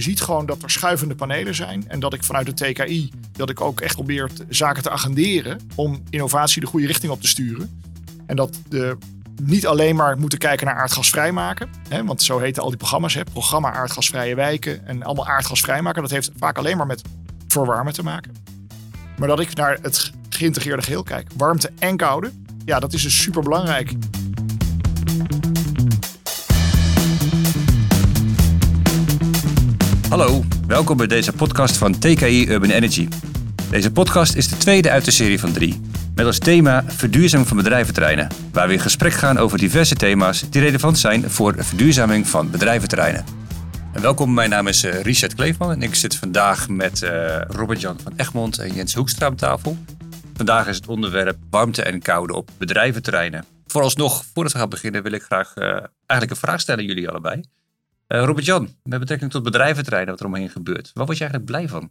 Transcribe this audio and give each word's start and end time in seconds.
je 0.00 0.06
ziet 0.06 0.20
gewoon 0.20 0.46
dat 0.46 0.62
er 0.62 0.70
schuivende 0.70 1.14
panelen 1.14 1.54
zijn. 1.54 1.88
En 1.88 2.00
dat 2.00 2.14
ik 2.14 2.24
vanuit 2.24 2.46
de 2.46 2.72
TKI, 2.72 3.10
dat 3.32 3.50
ik 3.50 3.60
ook 3.60 3.80
echt 3.80 3.94
probeer 3.94 4.30
zaken 4.48 4.82
te 4.82 4.90
agenderen 4.90 5.60
om 5.74 6.02
innovatie 6.10 6.60
de 6.60 6.66
goede 6.66 6.86
richting 6.86 7.12
op 7.12 7.20
te 7.20 7.28
sturen. 7.28 7.82
En 8.26 8.36
dat 8.36 8.58
de 8.68 8.96
niet 9.42 9.66
alleen 9.66 9.96
maar 9.96 10.18
moeten 10.18 10.38
kijken 10.38 10.66
naar 10.66 10.74
aardgasvrij 10.74 11.32
maken. 11.32 11.68
Hè, 11.88 12.04
want 12.04 12.22
zo 12.22 12.38
heten 12.38 12.62
al 12.62 12.68
die 12.68 12.78
programma's. 12.78 13.14
Hè, 13.14 13.24
programma 13.24 13.72
aardgasvrije 13.72 14.34
wijken 14.34 14.86
en 14.86 15.02
allemaal 15.02 15.26
aardgasvrij 15.26 15.82
maken. 15.82 16.02
Dat 16.02 16.10
heeft 16.10 16.30
vaak 16.36 16.58
alleen 16.58 16.76
maar 16.76 16.86
met 16.86 17.02
verwarmen 17.48 17.92
te 17.92 18.02
maken. 18.02 18.34
Maar 19.18 19.28
dat 19.28 19.40
ik 19.40 19.54
naar 19.54 19.78
het 19.82 20.12
geïntegreerde 20.28 20.82
geheel 20.82 21.02
kijk. 21.02 21.28
Warmte 21.36 21.70
en 21.78 21.96
koude. 21.96 22.32
Ja, 22.64 22.80
dat 22.80 22.92
is 22.92 23.02
dus 23.02 23.22
super 23.22 23.42
belangrijk. 23.42 23.92
Hallo, 30.10 30.42
welkom 30.66 30.96
bij 30.96 31.06
deze 31.06 31.32
podcast 31.32 31.76
van 31.76 31.98
TKI 31.98 32.48
Urban 32.48 32.70
Energy. 32.70 33.08
Deze 33.70 33.92
podcast 33.92 34.34
is 34.34 34.48
de 34.48 34.56
tweede 34.56 34.90
uit 34.90 35.04
de 35.04 35.10
serie 35.10 35.40
van 35.40 35.52
drie. 35.52 35.80
Met 36.14 36.26
als 36.26 36.38
thema 36.38 36.84
verduurzaming 36.86 37.48
van 37.48 37.56
bedrijventerreinen. 37.56 38.28
Waar 38.52 38.66
we 38.66 38.72
in 38.72 38.80
gesprek 38.80 39.12
gaan 39.12 39.38
over 39.38 39.58
diverse 39.58 39.94
thema's 39.94 40.50
die 40.50 40.60
relevant 40.60 40.98
zijn 40.98 41.30
voor 41.30 41.54
verduurzaming 41.64 42.28
van 42.28 42.50
bedrijventerreinen. 42.50 43.24
En 43.92 44.02
welkom, 44.02 44.34
mijn 44.34 44.50
naam 44.50 44.66
is 44.66 44.84
uh, 44.84 45.00
Richard 45.00 45.34
Kleefman 45.34 45.72
en 45.72 45.82
ik 45.82 45.94
zit 45.94 46.16
vandaag 46.16 46.68
met 46.68 47.02
uh, 47.02 47.40
Robert-Jan 47.48 47.98
van 48.02 48.12
Egmond 48.16 48.58
en 48.58 48.74
Jens 48.74 48.94
Hoekstra 48.94 49.26
aan 49.26 49.34
tafel. 49.34 49.76
Vandaag 50.34 50.66
is 50.66 50.76
het 50.76 50.86
onderwerp 50.86 51.36
warmte 51.50 51.82
en 51.82 52.02
koude 52.02 52.34
op 52.34 52.50
bedrijventerreinen. 52.58 53.44
Vooralsnog, 53.66 54.24
voordat 54.34 54.52
we 54.52 54.58
gaan 54.58 54.68
beginnen, 54.68 55.02
wil 55.02 55.12
ik 55.12 55.22
graag 55.22 55.56
uh, 55.56 55.64
eigenlijk 56.06 56.30
een 56.30 56.46
vraag 56.46 56.60
stellen 56.60 56.80
aan 56.80 56.86
jullie 56.86 57.08
allebei. 57.08 57.42
Robert-Jan, 58.18 58.68
met 58.82 58.98
betrekking 59.00 59.30
tot 59.30 59.42
bedrijventerreinen, 59.42 60.10
wat 60.10 60.20
er 60.20 60.26
omheen 60.26 60.50
gebeurt. 60.50 60.90
Waar 60.94 61.06
word 61.06 61.18
je 61.18 61.24
eigenlijk 61.24 61.52
blij 61.52 61.68
van? 61.68 61.90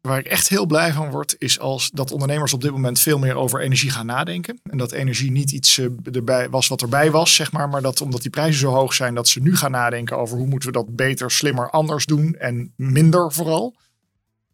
Waar 0.00 0.18
ik 0.18 0.26
echt 0.26 0.48
heel 0.48 0.66
blij 0.66 0.92
van 0.92 1.10
word, 1.10 1.36
is 1.38 1.58
als 1.58 1.90
dat 1.90 2.12
ondernemers 2.12 2.52
op 2.52 2.60
dit 2.60 2.70
moment 2.70 3.00
veel 3.00 3.18
meer 3.18 3.34
over 3.34 3.60
energie 3.60 3.90
gaan 3.90 4.06
nadenken. 4.06 4.60
En 4.62 4.78
dat 4.78 4.92
energie 4.92 5.30
niet 5.30 5.52
iets 5.52 5.80
erbij 6.12 6.50
was 6.50 6.68
wat 6.68 6.82
erbij 6.82 7.10
was, 7.10 7.34
zeg 7.34 7.52
maar. 7.52 7.68
Maar 7.68 7.82
dat 7.82 8.00
omdat 8.00 8.22
die 8.22 8.30
prijzen 8.30 8.60
zo 8.60 8.72
hoog 8.72 8.94
zijn, 8.94 9.14
dat 9.14 9.28
ze 9.28 9.40
nu 9.40 9.56
gaan 9.56 9.70
nadenken 9.70 10.18
over 10.18 10.36
hoe 10.36 10.46
moeten 10.46 10.68
we 10.68 10.74
dat 10.74 10.96
beter, 10.96 11.30
slimmer, 11.30 11.70
anders 11.70 12.06
doen. 12.06 12.34
En 12.34 12.72
minder 12.76 13.32
vooral. 13.32 13.76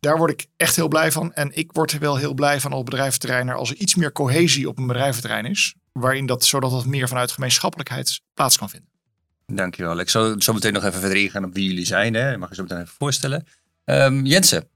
Daar 0.01 0.19
word 0.19 0.31
ik 0.31 0.47
echt 0.57 0.77
heel 0.77 0.89
blij 0.89 1.13
van. 1.13 1.33
En 1.33 1.57
ik 1.57 1.73
word 1.73 1.99
wel 1.99 2.17
heel 2.17 2.35
blij 2.35 2.61
van 2.61 2.73
op 2.73 2.85
bedrijventerreinen 2.85 3.55
als 3.55 3.71
er 3.71 3.77
iets 3.77 3.95
meer 3.95 4.13
cohesie 4.13 4.69
op 4.69 4.79
een 4.79 4.87
bedrijventerrein 4.87 5.45
is. 5.45 5.75
Waarin 5.93 6.27
dat, 6.27 6.45
zodat 6.45 6.71
dat 6.71 6.87
meer 6.87 7.09
vanuit 7.09 7.33
gemeenschappelijkheid 7.33 8.21
plaats 8.35 8.59
kan 8.59 8.71
vinden. 8.71 8.94
Dankjewel. 9.47 9.99
Ik 9.99 10.09
zal 10.09 10.35
zo 10.39 10.53
meteen 10.53 10.73
nog 10.73 10.85
even 10.85 11.01
verder 11.01 11.19
ingaan 11.19 11.45
op 11.45 11.55
wie 11.55 11.69
jullie 11.69 11.87
zijn. 11.87 12.15
Hè. 12.15 12.37
mag 12.37 12.49
je 12.49 12.55
zo 12.55 12.63
meteen 12.63 12.81
even 12.81 12.95
voorstellen. 12.99 13.47
Um, 13.85 14.25
Jensen, 14.25 14.69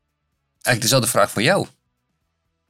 eigenlijk 0.52 0.80
dezelfde 0.80 1.08
vraag 1.08 1.30
voor 1.30 1.42
jou. 1.42 1.66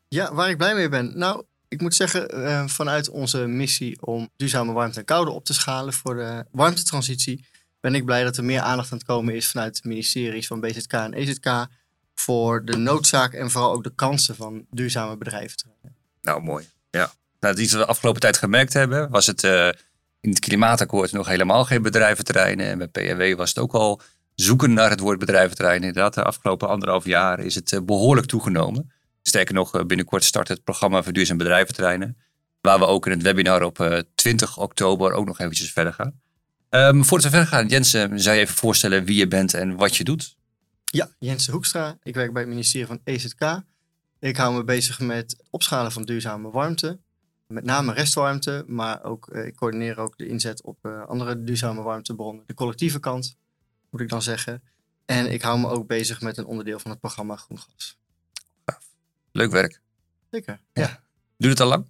Ja, 0.08 0.34
waar 0.34 0.50
ik 0.50 0.56
blij 0.56 0.74
mee 0.74 0.88
ben. 0.88 1.18
Nou, 1.18 1.44
ik 1.68 1.80
moet 1.80 1.94
zeggen, 1.94 2.38
uh, 2.38 2.66
vanuit 2.66 3.08
onze 3.08 3.46
missie 3.46 4.02
om 4.02 4.30
duurzame 4.36 4.72
warmte 4.72 4.98
en 4.98 5.04
koude 5.04 5.30
op 5.30 5.44
te 5.44 5.54
schalen 5.54 5.92
voor 5.92 6.14
de 6.14 6.44
warmtetransitie, 6.50 7.44
ben 7.80 7.94
ik 7.94 8.04
blij 8.04 8.24
dat 8.24 8.36
er 8.36 8.44
meer 8.44 8.60
aandacht 8.60 8.92
aan 8.92 8.98
het 8.98 9.06
komen 9.06 9.34
is 9.34 9.48
vanuit 9.48 9.82
de 9.82 9.88
ministeries 9.88 10.46
van 10.46 10.60
BZK 10.60 10.92
en 10.92 11.12
EZK 11.12 11.66
voor 12.14 12.64
de 12.64 12.76
noodzaak 12.76 13.32
en 13.32 13.50
vooral 13.50 13.72
ook 13.72 13.84
de 13.84 13.94
kansen 13.94 14.36
van 14.36 14.66
duurzame 14.70 15.16
bedrijven. 15.16 15.56
Nou, 16.22 16.42
mooi. 16.42 16.68
Ja. 16.90 17.12
Nou, 17.40 17.60
iets 17.60 17.72
wat 17.72 17.80
we 17.80 17.86
de 17.86 17.92
afgelopen 17.92 18.20
tijd 18.20 18.36
gemerkt 18.36 18.72
hebben, 18.72 19.10
was 19.10 19.26
het 19.26 19.42
uh, 19.42 19.68
in 20.20 20.30
het 20.30 20.38
klimaatakkoord 20.38 21.12
nog 21.12 21.26
helemaal 21.26 21.64
geen 21.64 21.82
bedrijventerreinen. 21.82 22.66
En 22.66 22.78
bij 22.78 22.88
PNW 22.88 23.36
was 23.36 23.48
het 23.48 23.58
ook 23.58 23.72
al 23.72 24.00
zoeken 24.34 24.72
naar 24.72 24.90
het 24.90 25.00
woord 25.00 25.18
bedrijventerrein. 25.18 25.82
Inderdaad, 25.82 26.14
de 26.14 26.22
afgelopen 26.22 26.68
anderhalf 26.68 27.04
jaar 27.04 27.40
is 27.40 27.54
het 27.54 27.72
eh, 27.72 27.80
behoorlijk 27.80 28.26
toegenomen. 28.26 28.92
Sterker 29.22 29.54
nog, 29.54 29.74
eh, 29.74 29.84
binnenkort 29.84 30.24
start 30.24 30.48
het 30.48 30.64
programma 30.64 31.02
Verduurzaam 31.02 31.36
Bedrijventerreinen. 31.36 32.16
Waar 32.60 32.78
we 32.78 32.86
ook 32.86 33.06
in 33.06 33.12
het 33.12 33.22
webinar 33.22 33.62
op 33.62 34.04
20 34.14 34.50
eh, 34.50 34.58
oktober 34.58 35.12
ook 35.12 35.26
nog 35.26 35.38
eventjes 35.38 35.72
verder 35.72 35.92
gaan. 35.92 36.20
Um, 36.70 37.04
voordat 37.04 37.30
we 37.30 37.36
verder 37.36 37.48
gaan, 37.48 37.66
Jensen, 37.66 38.20
zou 38.20 38.36
je 38.36 38.42
even 38.42 38.54
voorstellen 38.56 39.04
wie 39.04 39.16
je 39.16 39.28
bent 39.28 39.54
en 39.54 39.76
wat 39.76 39.96
je 39.96 40.04
doet? 40.04 40.36
Ja, 40.84 41.08
Jensen 41.18 41.52
Hoekstra. 41.52 41.98
Ik 42.02 42.14
werk 42.14 42.32
bij 42.32 42.42
het 42.42 42.50
ministerie 42.50 42.86
van 42.86 43.00
EZK. 43.04 43.62
Ik 44.20 44.36
hou 44.36 44.54
me 44.54 44.64
bezig 44.64 45.00
met 45.00 45.36
opschalen 45.50 45.92
van 45.92 46.04
duurzame 46.04 46.50
warmte. 46.50 46.98
Met 47.48 47.64
name 47.64 47.92
restwarmte, 47.92 48.64
maar 48.66 49.04
ook, 49.04 49.28
ik 49.28 49.56
coördineer 49.56 49.98
ook 49.98 50.18
de 50.18 50.26
inzet 50.26 50.62
op 50.62 50.86
andere 50.86 51.44
duurzame 51.44 51.82
warmtebronnen. 51.82 52.44
De 52.46 52.54
collectieve 52.54 53.00
kant 53.00 53.36
moet 53.90 54.00
ik 54.00 54.08
dan 54.08 54.22
zeggen. 54.22 54.62
En 55.04 55.32
ik 55.32 55.42
hou 55.42 55.58
me 55.58 55.68
ook 55.68 55.86
bezig 55.86 56.20
met 56.20 56.36
een 56.36 56.46
onderdeel 56.46 56.78
van 56.78 56.90
het 56.90 57.00
programma 57.00 57.36
Groen 57.36 57.58
Gas. 57.58 57.98
Leuk 59.32 59.50
werk. 59.50 59.80
Zeker, 60.30 60.60
ja. 60.72 60.82
ja. 60.82 61.02
Doe 61.36 61.50
het 61.50 61.60
al 61.60 61.68
lang? 61.68 61.86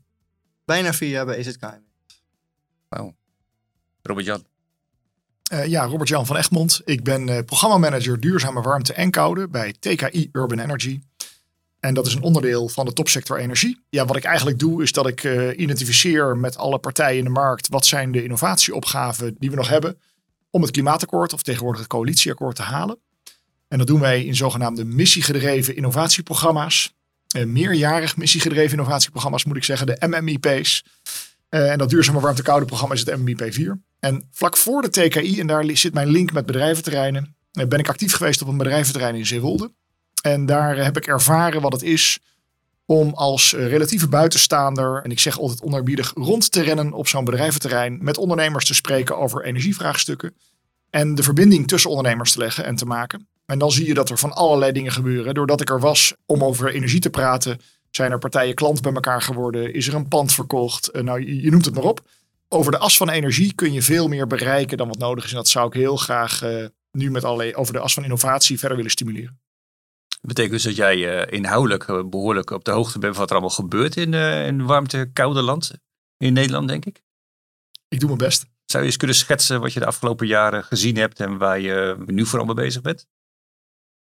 Bijna 0.65 0.93
vier 0.93 1.09
jaar 1.09 1.27
bij 1.27 1.37
EZK. 1.37 1.81
Wauw. 2.89 3.15
Robert-Jan. 4.03 4.47
Uh, 5.53 5.67
ja, 5.67 5.85
Robert-Jan 5.85 6.27
van 6.27 6.37
Egmond. 6.37 6.81
Ik 6.85 7.05
ben 7.05 7.29
uh, 7.29 7.39
programmamanager 7.39 8.21
duurzame 8.21 8.61
warmte 8.61 8.93
en 8.93 9.11
koude 9.11 9.49
bij 9.49 9.73
TKI 9.73 10.29
Urban 10.33 10.59
Energy. 10.59 11.01
En 11.81 11.94
dat 11.94 12.06
is 12.06 12.15
een 12.15 12.22
onderdeel 12.22 12.69
van 12.69 12.87
de 12.87 12.93
topsector 12.93 13.39
energie. 13.39 13.81
Ja, 13.91 14.05
wat 14.05 14.16
ik 14.16 14.25
eigenlijk 14.25 14.59
doe 14.59 14.83
is 14.83 14.93
dat 14.93 15.06
ik 15.06 15.25
uh, 15.25 15.59
identificeer 15.59 16.37
met 16.37 16.56
alle 16.56 16.78
partijen 16.78 17.19
in 17.19 17.25
de 17.25 17.31
markt 17.31 17.69
wat 17.69 17.87
zijn 17.87 18.12
de 18.12 18.22
innovatieopgaven 18.22 19.37
die 19.39 19.50
we 19.50 19.56
nog 19.56 19.69
hebben 19.69 19.99
om 20.50 20.62
het 20.62 20.71
klimaatakkoord 20.71 21.33
of 21.33 21.43
tegenwoordig 21.43 21.81
het 21.81 21.91
coalitieakkoord 21.91 22.56
te 22.56 22.62
halen. 22.62 22.99
En 23.69 23.78
dat 23.78 23.87
doen 23.87 24.00
wij 24.00 24.25
in 24.25 24.37
zogenaamde 24.37 24.84
missiegedreven 24.84 25.77
innovatieprogramma's. 25.77 26.97
Uh, 27.37 27.44
meerjarig 27.44 28.16
missiegedreven 28.16 28.78
innovatieprogramma's 28.78 29.45
moet 29.45 29.56
ik 29.56 29.65
zeggen, 29.65 29.87
de 29.87 29.97
MMIP's. 30.09 30.84
Uh, 31.50 31.71
en 31.71 31.78
dat 31.78 31.91
duurzame 31.91 32.21
warmte-koude 32.21 32.66
programma 32.66 32.95
is 32.95 33.00
het 33.05 33.16
MMIP 33.16 33.53
4. 33.53 33.81
En 34.00 34.28
vlak 34.33 34.56
voor 34.56 34.83
de 34.83 34.91
TKI, 34.91 35.41
en 35.41 35.47
daar 35.47 35.77
zit 35.77 35.95
mijn 35.95 36.09
link 36.09 36.33
met 36.33 36.47
bedrijventerreinen, 36.47 37.37
ben 37.50 37.78
ik 37.78 37.89
actief 37.89 38.12
geweest 38.12 38.43
op 38.43 38.49
een 38.49 38.56
bedrijventerrein 38.56 39.15
in 39.15 39.27
Zeewolde. 39.27 39.72
En 40.21 40.47
daar 40.47 40.77
heb 40.77 40.97
ik 40.97 41.06
ervaren 41.06 41.61
wat 41.61 41.73
het 41.73 41.83
is 41.83 42.19
om 42.87 43.12
als 43.15 43.53
relatieve 43.53 44.09
buitenstaander, 44.09 45.03
en 45.03 45.11
ik 45.11 45.19
zeg 45.19 45.39
altijd 45.39 45.62
onerbiedig, 45.62 46.12
rond 46.15 46.51
te 46.51 46.62
rennen 46.62 46.93
op 46.93 47.09
zo'n 47.09 47.25
bedrijventerrein, 47.25 47.99
met 48.01 48.19
ondernemers 48.19 48.67
te 48.67 48.75
spreken 48.75 49.19
over 49.19 49.45
energievraagstukken 49.45 50.34
en 50.91 51.15
de 51.15 51.23
verbinding 51.23 51.69
tussen 51.69 51.91
ondernemers 51.91 52.33
te 52.33 52.39
leggen 52.39 52.65
en 52.65 52.75
te 52.75 52.87
maken. 52.87 53.28
En 53.47 53.59
dan 53.59 53.73
zie 53.73 53.87
je 53.87 53.95
dat 53.95 54.11
er 54.11 54.19
van 54.19 54.33
allerlei 54.33 54.73
dingen 54.73 54.93
gebeuren. 54.93 55.34
Doordat 55.34 55.61
ik 55.61 55.71
er 55.71 55.81
was 55.81 56.15
om 56.27 56.45
over 56.45 56.75
energie 56.75 57.01
te 57.01 57.11
praten, 57.11 57.61
zijn 57.91 58.12
er 58.12 58.19
partijen 58.19 58.55
klant 58.55 58.83
bij 58.83 58.93
elkaar 58.93 59.23
geworden, 59.23 59.75
is 59.75 59.89
er 59.89 59.95
een 59.95 60.09
pand 60.09 60.33
verkocht, 60.33 60.89
eh, 60.89 61.03
nou 61.03 61.43
je, 61.43 61.51
noemt 61.51 61.65
het 61.65 61.75
maar 61.75 61.84
op. 61.84 62.01
Over 62.49 62.73
de 62.73 62.78
as 62.78 62.97
van 62.97 63.09
energie 63.09 63.55
kun 63.55 63.73
je 63.73 63.83
veel 63.83 64.09
meer 64.09 64.27
bereiken 64.27 64.77
dan 64.77 64.89
wat 64.89 64.99
nodig 64.99 65.25
is. 65.25 65.31
En 65.31 65.37
dat 65.37 65.49
zou 65.49 65.67
ik 65.67 65.73
heel 65.73 65.97
graag 65.97 66.45
uh, 66.45 66.65
nu 66.93 67.11
met 67.11 67.25
allerlei 67.25 67.55
over 67.55 67.73
de 67.73 67.78
as 67.78 67.95
van 67.95 68.03
innovatie 68.03 68.59
verder 68.59 68.77
willen 68.77 68.93
stimuleren. 68.93 69.39
Betekent 70.21 70.53
dus 70.55 70.63
dat 70.63 70.77
jij 70.77 70.97
uh, 70.97 71.33
inhoudelijk 71.39 71.89
uh, 71.89 72.05
behoorlijk 72.05 72.51
op 72.51 72.65
de 72.65 72.71
hoogte 72.71 72.99
bent 72.99 73.13
van 73.13 73.21
wat 73.21 73.31
er 73.31 73.37
allemaal 73.37 73.57
gebeurt 73.57 73.97
in, 73.97 74.13
uh, 74.13 74.47
in 74.47 74.67
warmte, 74.67 75.11
koude 75.13 75.43
land. 75.43 75.73
In 76.17 76.33
Nederland, 76.33 76.69
denk 76.69 76.85
ik. 76.85 77.03
Ik 77.89 78.01
doe 78.01 78.09
mijn 78.09 78.21
best. 78.21 78.47
Zou 78.65 78.83
je 78.83 78.89
eens 78.89 78.99
kunnen 78.99 79.17
schetsen 79.17 79.61
wat 79.61 79.73
je 79.73 79.81
de 79.81 79.87
afgelopen 79.87 80.27
jaren 80.27 80.65
gezien 80.65 80.97
hebt 80.97 81.21
en 81.21 81.39
waar 81.39 81.61
je 81.61 81.97
nu 82.07 82.27
vooral 82.27 82.47
mee 82.47 82.55
bezig 82.55 82.83
bent? 82.83 83.07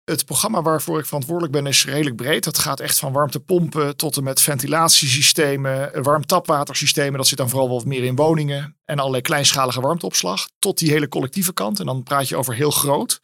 Het 0.05 0.25
programma 0.25 0.63
waarvoor 0.63 0.99
ik 0.99 1.07
verantwoordelijk 1.07 1.53
ben 1.53 1.67
is 1.67 1.85
redelijk 1.85 2.17
breed. 2.17 2.45
Dat 2.45 2.59
gaat 2.59 2.81
echt 2.81 2.99
van 2.99 3.13
warmtepompen 3.13 3.97
tot 3.97 4.17
en 4.17 4.23
met 4.23 4.41
ventilatiesystemen, 4.41 6.03
warmtapwatersystemen. 6.03 7.17
Dat 7.17 7.27
zit 7.27 7.39
dan 7.39 7.49
vooral 7.49 7.69
wat 7.69 7.85
meer 7.85 8.05
in 8.05 8.17
woningen. 8.17 8.77
En 8.85 8.99
allerlei 8.99 9.23
kleinschalige 9.23 9.81
warmteopslag. 9.81 10.49
Tot 10.59 10.79
die 10.79 10.91
hele 10.91 11.09
collectieve 11.09 11.53
kant. 11.53 11.81
En 11.81 11.87
dan 11.87 12.03
praat 12.03 12.29
je 12.29 12.37
over 12.37 12.55
heel 12.55 12.71
groot. 12.71 13.21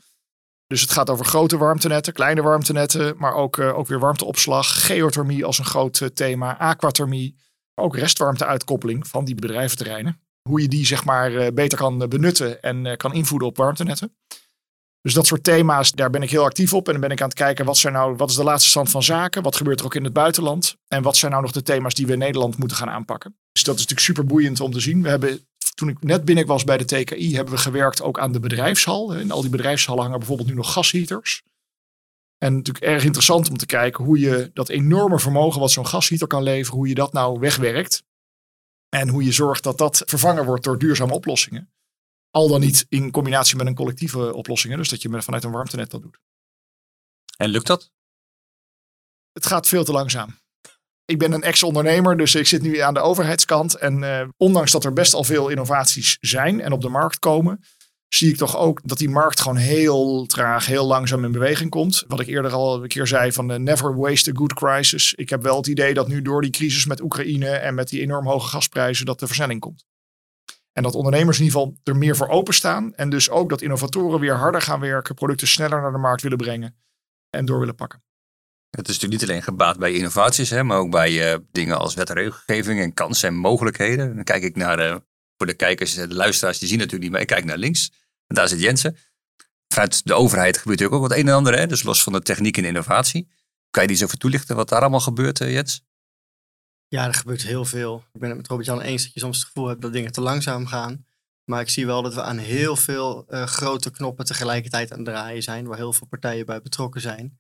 Dus 0.67 0.81
het 0.81 0.91
gaat 0.91 1.11
over 1.11 1.25
grote 1.25 1.57
warmtenetten, 1.57 2.13
kleine 2.13 2.43
warmtenetten, 2.43 3.15
maar 3.19 3.35
ook, 3.35 3.57
uh, 3.57 3.79
ook 3.79 3.87
weer 3.87 3.99
warmteopslag, 3.99 4.87
geothermie 4.87 5.45
als 5.45 5.59
een 5.59 5.65
groot 5.65 6.01
uh, 6.01 6.09
thema, 6.09 6.59
aquathermie, 6.59 7.37
ook 7.75 7.97
restwarmteuitkoppeling 7.97 9.09
van 9.09 9.25
die 9.25 9.35
bedrijventerreinen. 9.35 10.21
Hoe 10.49 10.63
je 10.63 10.69
die 10.69 10.87
zeg 10.87 11.05
maar 11.05 11.33
uh, 11.33 11.47
beter 11.55 11.79
kan 11.79 12.09
benutten 12.09 12.63
en 12.63 12.97
kan 12.97 13.13
invoeden 13.13 13.49
op 13.49 13.57
warmtenetten. 13.57 14.17
Dus 15.07 15.15
dat 15.15 15.27
soort 15.27 15.45
thema's, 15.45 15.93
daar 15.93 16.11
ben 16.11 16.23
ik 16.23 16.31
heel 16.31 16.45
actief 16.45 16.73
op. 16.73 16.87
En 16.87 16.93
dan 16.93 17.01
ben 17.01 17.11
ik 17.11 17.21
aan 17.21 17.29
het 17.29 17.37
kijken, 17.37 17.65
wat, 17.65 17.77
zijn 17.77 17.93
nou, 17.93 18.17
wat 18.17 18.31
is 18.31 18.37
de 18.37 18.45
laatste 18.45 18.69
stand 18.69 18.91
van 18.91 19.03
zaken? 19.03 19.43
Wat 19.43 19.57
gebeurt 19.57 19.81
er 19.81 19.85
ook 19.85 19.95
in 19.95 20.05
het 20.05 20.13
buitenland? 20.13 20.77
En 20.89 21.03
wat 21.03 21.17
zijn 21.17 21.31
nou 21.31 21.43
nog 21.43 21.53
de 21.53 21.63
thema's 21.63 21.95
die 21.95 22.07
we 22.07 22.13
in 22.13 22.19
Nederland 22.19 22.59
moeten 22.59 22.77
gaan 22.77 22.91
aanpakken? 22.91 23.37
Dus 23.53 23.63
dat 23.63 23.75
is 23.75 23.81
natuurlijk 23.81 24.07
super 24.07 24.27
boeiend 24.27 24.61
om 24.61 24.73
te 24.73 24.81
zien. 24.81 25.03
We 25.03 25.09
hebben 25.09 25.47
toen 25.77 25.89
ik 25.89 26.03
net 26.03 26.25
binnen 26.25 26.47
was 26.47 26.65
bij 26.65 26.77
de 26.77 26.85
TKI, 26.85 27.35
hebben 27.35 27.55
we 27.55 27.61
gewerkt 27.61 28.03
ook 28.03 28.19
aan 28.19 28.33
de 28.33 28.41
bedrijfshal. 28.41 29.15
In 29.15 29.31
al 29.31 29.41
die 29.41 29.51
bedrijfshallen 29.51 30.03
hangen 30.03 30.19
bijvoorbeeld 30.19 30.49
nu 30.49 30.55
nog 30.55 30.73
gasheaters. 30.73 31.43
En 32.39 32.55
natuurlijk 32.55 32.85
erg 32.85 33.05
interessant 33.05 33.51
om 33.51 33.57
te 33.57 33.67
kijken 33.67 34.05
hoe 34.05 34.19
je 34.19 34.51
dat 34.53 34.69
enorme 34.69 35.19
vermogen 35.19 35.61
wat 35.61 35.71
zo'n 35.71 35.87
gasheater 35.87 36.27
kan 36.27 36.43
leveren, 36.43 36.79
hoe 36.79 36.89
je 36.89 36.95
dat 36.95 37.13
nou 37.13 37.39
wegwerkt. 37.39 38.05
En 38.89 39.09
hoe 39.09 39.25
je 39.25 39.33
zorgt 39.33 39.63
dat 39.63 39.79
dat 39.79 40.03
vervangen 40.07 40.45
wordt 40.45 40.65
door 40.65 40.79
duurzame 40.79 41.15
oplossingen. 41.15 41.73
Al 42.31 42.49
dan 42.49 42.61
niet 42.61 42.87
in 42.89 43.11
combinatie 43.11 43.57
met 43.57 43.67
een 43.67 43.75
collectieve 43.75 44.35
oplossing. 44.35 44.77
Dus 44.77 44.89
dat 44.89 45.03
je 45.03 45.09
met, 45.09 45.25
vanuit 45.25 45.45
een 45.45 45.51
warmtenet 45.51 45.91
dat 45.91 46.03
doet. 46.03 46.19
En 47.37 47.49
lukt 47.49 47.67
dat? 47.67 47.91
Het 49.33 49.47
gaat 49.47 49.69
veel 49.69 49.85
te 49.85 49.93
langzaam. 49.93 50.39
Ik 51.07 51.19
ben 51.19 51.33
een 51.33 51.43
ex-ondernemer, 51.43 52.17
dus 52.17 52.35
ik 52.35 52.47
zit 52.47 52.63
nu 52.63 52.79
aan 52.79 52.95
de 52.95 53.01
overheidskant. 53.01 53.75
En 53.75 54.03
uh, 54.03 54.23
ondanks 54.37 54.71
dat 54.71 54.85
er 54.85 54.93
best 54.93 55.15
al 55.15 55.25
veel 55.25 55.49
innovaties 55.49 56.17
zijn 56.21 56.61
en 56.61 56.73
op 56.73 56.81
de 56.81 56.89
markt 56.89 57.19
komen, 57.19 57.61
zie 58.09 58.31
ik 58.31 58.37
toch 58.37 58.57
ook 58.57 58.81
dat 58.85 58.99
die 58.99 59.09
markt 59.09 59.41
gewoon 59.41 59.57
heel 59.57 60.27
traag, 60.27 60.67
heel 60.67 60.87
langzaam 60.87 61.25
in 61.25 61.33
beweging 61.33 61.71
komt. 61.71 62.05
Wat 62.09 62.21
ik 62.21 62.27
eerder 62.27 62.53
al 62.53 62.83
een 62.83 62.89
keer 62.89 63.07
zei 63.07 63.33
van 63.33 63.63
never 63.63 63.97
waste 63.97 64.31
a 64.31 64.35
good 64.35 64.55
crisis. 64.55 65.15
Ik 65.15 65.31
heb 65.31 65.43
wel 65.43 65.57
het 65.57 65.67
idee 65.67 65.95
dat 65.95 66.09
nu 66.09 66.23
door 66.23 66.43
die 66.43 66.51
crisis 66.51 66.87
met 66.87 67.01
Oekraïne 67.01 67.49
en 67.49 67.75
met 67.75 67.89
die 67.89 68.01
enorm 68.01 68.27
hoge 68.27 68.49
gasprijzen 68.49 69.07
dat 69.07 69.19
de 69.19 69.27
versnelling 69.27 69.61
komt. 69.61 69.85
En 70.73 70.83
dat 70.83 70.95
ondernemers 70.95 71.39
in 71.39 71.45
ieder 71.45 71.61
geval 71.61 71.77
er 71.83 71.97
meer 71.97 72.17
voor 72.17 72.29
openstaan. 72.29 72.95
En 72.95 73.11
dus 73.11 73.31
ook 73.31 73.49
dat 73.49 73.63
innovatoren 73.63 74.21
weer 74.21 74.35
harder 74.35 74.63
gaan 74.63 74.81
werken, 74.81 75.15
producten 75.15 75.49
sneller 75.49 75.81
naar 75.81 75.93
de 75.93 75.99
markt 75.99 76.23
willen 76.23 76.39
brengen 76.39 76.77
en 77.31 77.45
door 77.45 77.59
willen 77.59 77.75
pakken. 77.75 78.03
Het 78.77 78.89
is 78.89 78.95
natuurlijk 78.95 79.21
niet 79.21 79.31
alleen 79.31 79.43
gebaat 79.43 79.79
bij 79.79 79.93
innovaties, 79.93 80.51
hè, 80.51 80.63
maar 80.63 80.79
ook 80.79 80.91
bij 80.91 81.33
uh, 81.33 81.39
dingen 81.53 81.79
als 81.79 81.95
wet 81.95 82.09
en 82.09 82.15
regelgeving 82.15 82.81
en 82.81 82.95
kansen 82.95 83.29
en 83.29 83.35
mogelijkheden. 83.35 84.15
Dan 84.15 84.25
kijk 84.25 84.43
ik 84.43 84.57
naar, 84.57 84.91
uh, 84.91 84.97
voor 85.37 85.47
de 85.47 85.55
kijkers, 85.55 85.95
de 85.95 86.15
luisteraars, 86.15 86.59
die 86.59 86.69
zien 86.69 86.77
natuurlijk 86.79 87.05
niet, 87.05 87.13
maar 87.13 87.21
ik 87.21 87.27
kijk 87.27 87.45
naar 87.45 87.59
links. 87.59 87.91
En 88.27 88.35
daar 88.35 88.49
zit 88.49 88.61
Jensen. 88.61 88.97
Vanuit 89.69 90.07
de 90.07 90.15
overheid 90.15 90.57
gebeurt 90.57 90.79
natuurlijk 90.81 91.05
ook 91.05 91.09
wat 91.09 91.19
een 91.19 91.29
en 91.29 91.35
ander, 91.35 91.59
hè, 91.59 91.67
dus 91.67 91.83
los 91.83 92.03
van 92.03 92.13
de 92.13 92.23
techniek 92.23 92.57
en 92.57 92.65
innovatie. 92.65 93.29
Kan 93.71 93.83
je 93.83 93.89
die 93.89 93.97
eens 93.97 94.07
over 94.07 94.19
toelichten 94.19 94.57
wat 94.57 94.69
daar 94.69 94.81
allemaal 94.81 95.01
gebeurt, 95.01 95.41
uh, 95.41 95.53
Jens? 95.53 95.85
Ja, 96.89 97.07
er 97.07 97.15
gebeurt 97.15 97.43
heel 97.43 97.65
veel. 97.65 98.05
Ik 98.13 98.21
ben 98.21 98.29
het 98.29 98.39
met 98.39 98.49
Robert-Jan 98.49 98.81
eens 98.81 99.03
dat 99.03 99.13
je 99.13 99.21
soms 99.21 99.37
het 99.37 99.47
gevoel 99.47 99.69
hebt 99.69 99.83
dat 99.83 99.93
dingen 99.93 100.13
te 100.13 100.21
langzaam 100.21 100.67
gaan. 100.67 101.07
Maar 101.45 101.61
ik 101.61 101.69
zie 101.69 101.87
wel 101.87 102.03
dat 102.03 102.15
we 102.15 102.23
aan 102.23 102.39
heel 102.39 102.77
veel 102.77 103.25
grote 103.29 103.91
knoppen 103.91 104.25
tegelijkertijd 104.25 104.93
aan 104.93 104.99
het 104.99 105.07
draaien 105.07 105.43
zijn, 105.43 105.67
waar 105.67 105.77
heel 105.77 105.93
veel 105.93 106.07
partijen 106.07 106.47
bij 106.47 106.63
betrokken 106.63 107.01
zijn. 107.01 107.39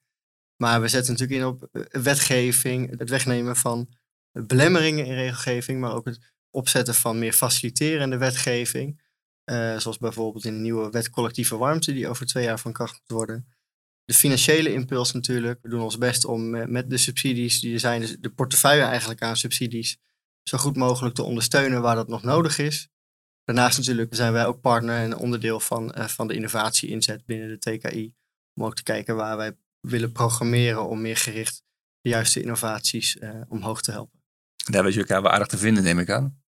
Maar 0.56 0.80
we 0.80 0.88
zetten 0.88 1.12
natuurlijk 1.12 1.40
in 1.40 1.46
op 1.46 1.68
eh, 1.72 2.02
wetgeving, 2.02 2.98
het 2.98 3.10
wegnemen 3.10 3.56
van 3.56 3.88
belemmeringen 4.32 5.06
in 5.06 5.14
regelgeving, 5.14 5.80
maar 5.80 5.94
ook 5.94 6.04
het 6.04 6.34
opzetten 6.50 6.94
van 6.94 7.18
meer 7.18 7.32
faciliterende 7.32 8.16
wetgeving. 8.16 9.04
Uh, 9.50 9.78
zoals 9.78 9.98
bijvoorbeeld 9.98 10.44
in 10.44 10.52
de 10.52 10.60
nieuwe 10.60 10.90
wet 10.90 11.10
collectieve 11.10 11.56
warmte, 11.56 11.92
die 11.92 12.08
over 12.08 12.26
twee 12.26 12.44
jaar 12.44 12.58
van 12.58 12.72
kracht 12.72 13.00
moet 13.00 13.18
worden. 13.18 13.48
De 14.04 14.14
financiële 14.14 14.72
impuls 14.72 15.12
natuurlijk. 15.12 15.58
We 15.62 15.68
doen 15.68 15.80
ons 15.80 15.98
best 15.98 16.24
om 16.24 16.50
met 16.70 16.90
de 16.90 16.96
subsidies 16.96 17.60
die 17.60 17.72
er 17.72 17.80
zijn, 17.80 18.00
dus 18.00 18.16
de 18.20 18.30
portefeuille 18.30 18.82
eigenlijk 18.82 19.22
aan 19.22 19.36
subsidies, 19.36 19.98
zo 20.42 20.58
goed 20.58 20.76
mogelijk 20.76 21.14
te 21.14 21.22
ondersteunen 21.22 21.82
waar 21.82 21.94
dat 21.94 22.08
nog 22.08 22.22
nodig 22.22 22.58
is. 22.58 22.88
Daarnaast 23.44 23.78
natuurlijk 23.78 24.14
zijn 24.14 24.32
wij 24.32 24.46
ook 24.46 24.60
partner 24.60 24.98
en 24.98 25.16
onderdeel 25.16 25.60
van, 25.60 25.94
van 25.94 26.28
de 26.28 26.34
innovatie-inzet 26.34 27.24
binnen 27.24 27.48
de 27.48 27.58
TKI. 27.58 28.14
Om 28.54 28.64
ook 28.64 28.74
te 28.74 28.82
kijken 28.82 29.16
waar 29.16 29.36
wij 29.36 29.56
willen 29.88 30.12
programmeren 30.12 30.88
om 30.88 31.00
meer 31.00 31.16
gericht 31.16 31.64
de 32.00 32.08
juiste 32.08 32.40
innovaties 32.40 33.16
uh, 33.16 33.30
omhoog 33.48 33.82
te 33.82 33.90
helpen. 33.90 34.20
Daar 34.70 34.82
weet 34.84 34.92
je 34.92 35.00
elkaar 35.00 35.22
wel 35.22 35.30
aardig 35.30 35.46
te 35.46 35.58
vinden, 35.58 35.82
neem 35.82 35.98
ik 35.98 36.10
aan. 36.10 36.44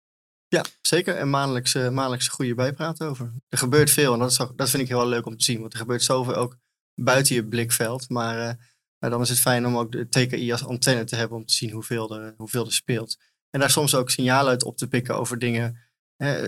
Ja, 0.49 0.65
zeker. 0.81 1.17
En 1.17 1.31
maandelijks, 1.31 1.75
uh, 1.75 1.89
maandelijks 1.89 2.29
goede 2.29 2.55
bijpraat 2.55 3.03
over. 3.03 3.33
Er 3.49 3.59
gebeurt 3.59 3.91
veel 3.91 4.13
en 4.13 4.19
dat, 4.19 4.31
is 4.31 4.37
dat 4.37 4.71
vind 4.71 4.83
ik 4.83 4.89
heel 4.89 5.09
leuk 5.09 5.27
om 5.27 5.37
te 5.37 5.45
zien. 5.45 5.61
Want 5.61 5.73
er 5.73 5.79
gebeurt 5.79 6.03
zoveel 6.03 6.35
ook 6.35 6.57
buiten 6.95 7.35
je 7.35 7.47
blikveld. 7.47 8.09
Maar, 8.09 8.39
uh, 8.39 8.55
maar 8.99 9.11
dan 9.11 9.21
is 9.21 9.29
het 9.29 9.41
fijn 9.41 9.67
om 9.67 9.77
ook 9.77 9.93
de 9.93 10.09
TKI 10.09 10.53
als 10.53 10.65
antenne 10.65 11.05
te 11.05 11.17
hebben 11.17 11.37
om 11.37 11.47
te 11.47 11.55
zien 11.55 11.71
hoeveel 11.71 12.17
er, 12.17 12.35
hoeveel 12.37 12.67
er 12.67 12.73
speelt. 12.73 13.17
En 13.51 13.61
daar 13.61 13.71
soms 13.71 13.95
ook 13.95 14.11
signalen 14.11 14.51
uit 14.51 14.65
op 14.65 14.77
te 14.77 14.89
pikken 14.89 15.17
over 15.17 15.39
dingen, 15.39 15.79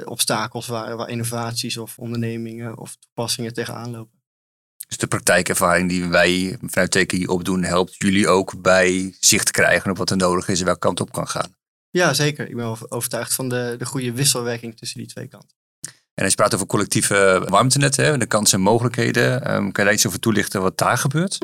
obstakels 0.04 0.66
waar, 0.66 0.96
waar 0.96 1.08
innovaties 1.08 1.76
of 1.76 1.98
ondernemingen 1.98 2.78
of 2.78 2.96
toepassingen 2.96 3.52
tegenaan 3.52 3.90
lopen. 3.90 4.17
Dus 4.88 4.96
de 4.96 5.06
praktijkervaring 5.06 5.88
die 5.88 6.08
wij 6.08 6.58
vanuit 6.60 6.90
TKI 6.90 7.26
opdoen, 7.26 7.62
helpt 7.62 7.94
jullie 7.96 8.28
ook 8.28 8.62
bij 8.62 9.16
zicht 9.20 9.50
krijgen 9.50 9.90
op 9.90 9.96
wat 9.96 10.10
er 10.10 10.16
nodig 10.16 10.48
is 10.48 10.58
en 10.58 10.64
welke 10.64 10.80
kant 10.80 11.00
op 11.00 11.12
kan 11.12 11.28
gaan. 11.28 11.56
Ja, 11.90 12.14
zeker. 12.14 12.48
Ik 12.48 12.56
ben 12.56 12.90
overtuigd 12.90 13.34
van 13.34 13.48
de, 13.48 13.74
de 13.78 13.86
goede 13.86 14.12
wisselwerking 14.12 14.76
tussen 14.76 14.98
die 14.98 15.08
twee 15.08 15.26
kanten. 15.26 15.56
En 16.14 16.24
als 16.24 16.32
je 16.32 16.38
praat 16.38 16.54
over 16.54 16.66
collectieve 16.66 17.44
warmtenetten, 17.48 18.18
de 18.18 18.26
kansen 18.26 18.58
en 18.58 18.64
mogelijkheden, 18.64 19.54
um, 19.54 19.72
kan 19.72 19.84
je 19.84 19.90
daar 19.90 19.92
iets 19.92 20.06
over 20.06 20.20
toelichten 20.20 20.62
wat 20.62 20.78
daar 20.78 20.98
gebeurt? 20.98 21.38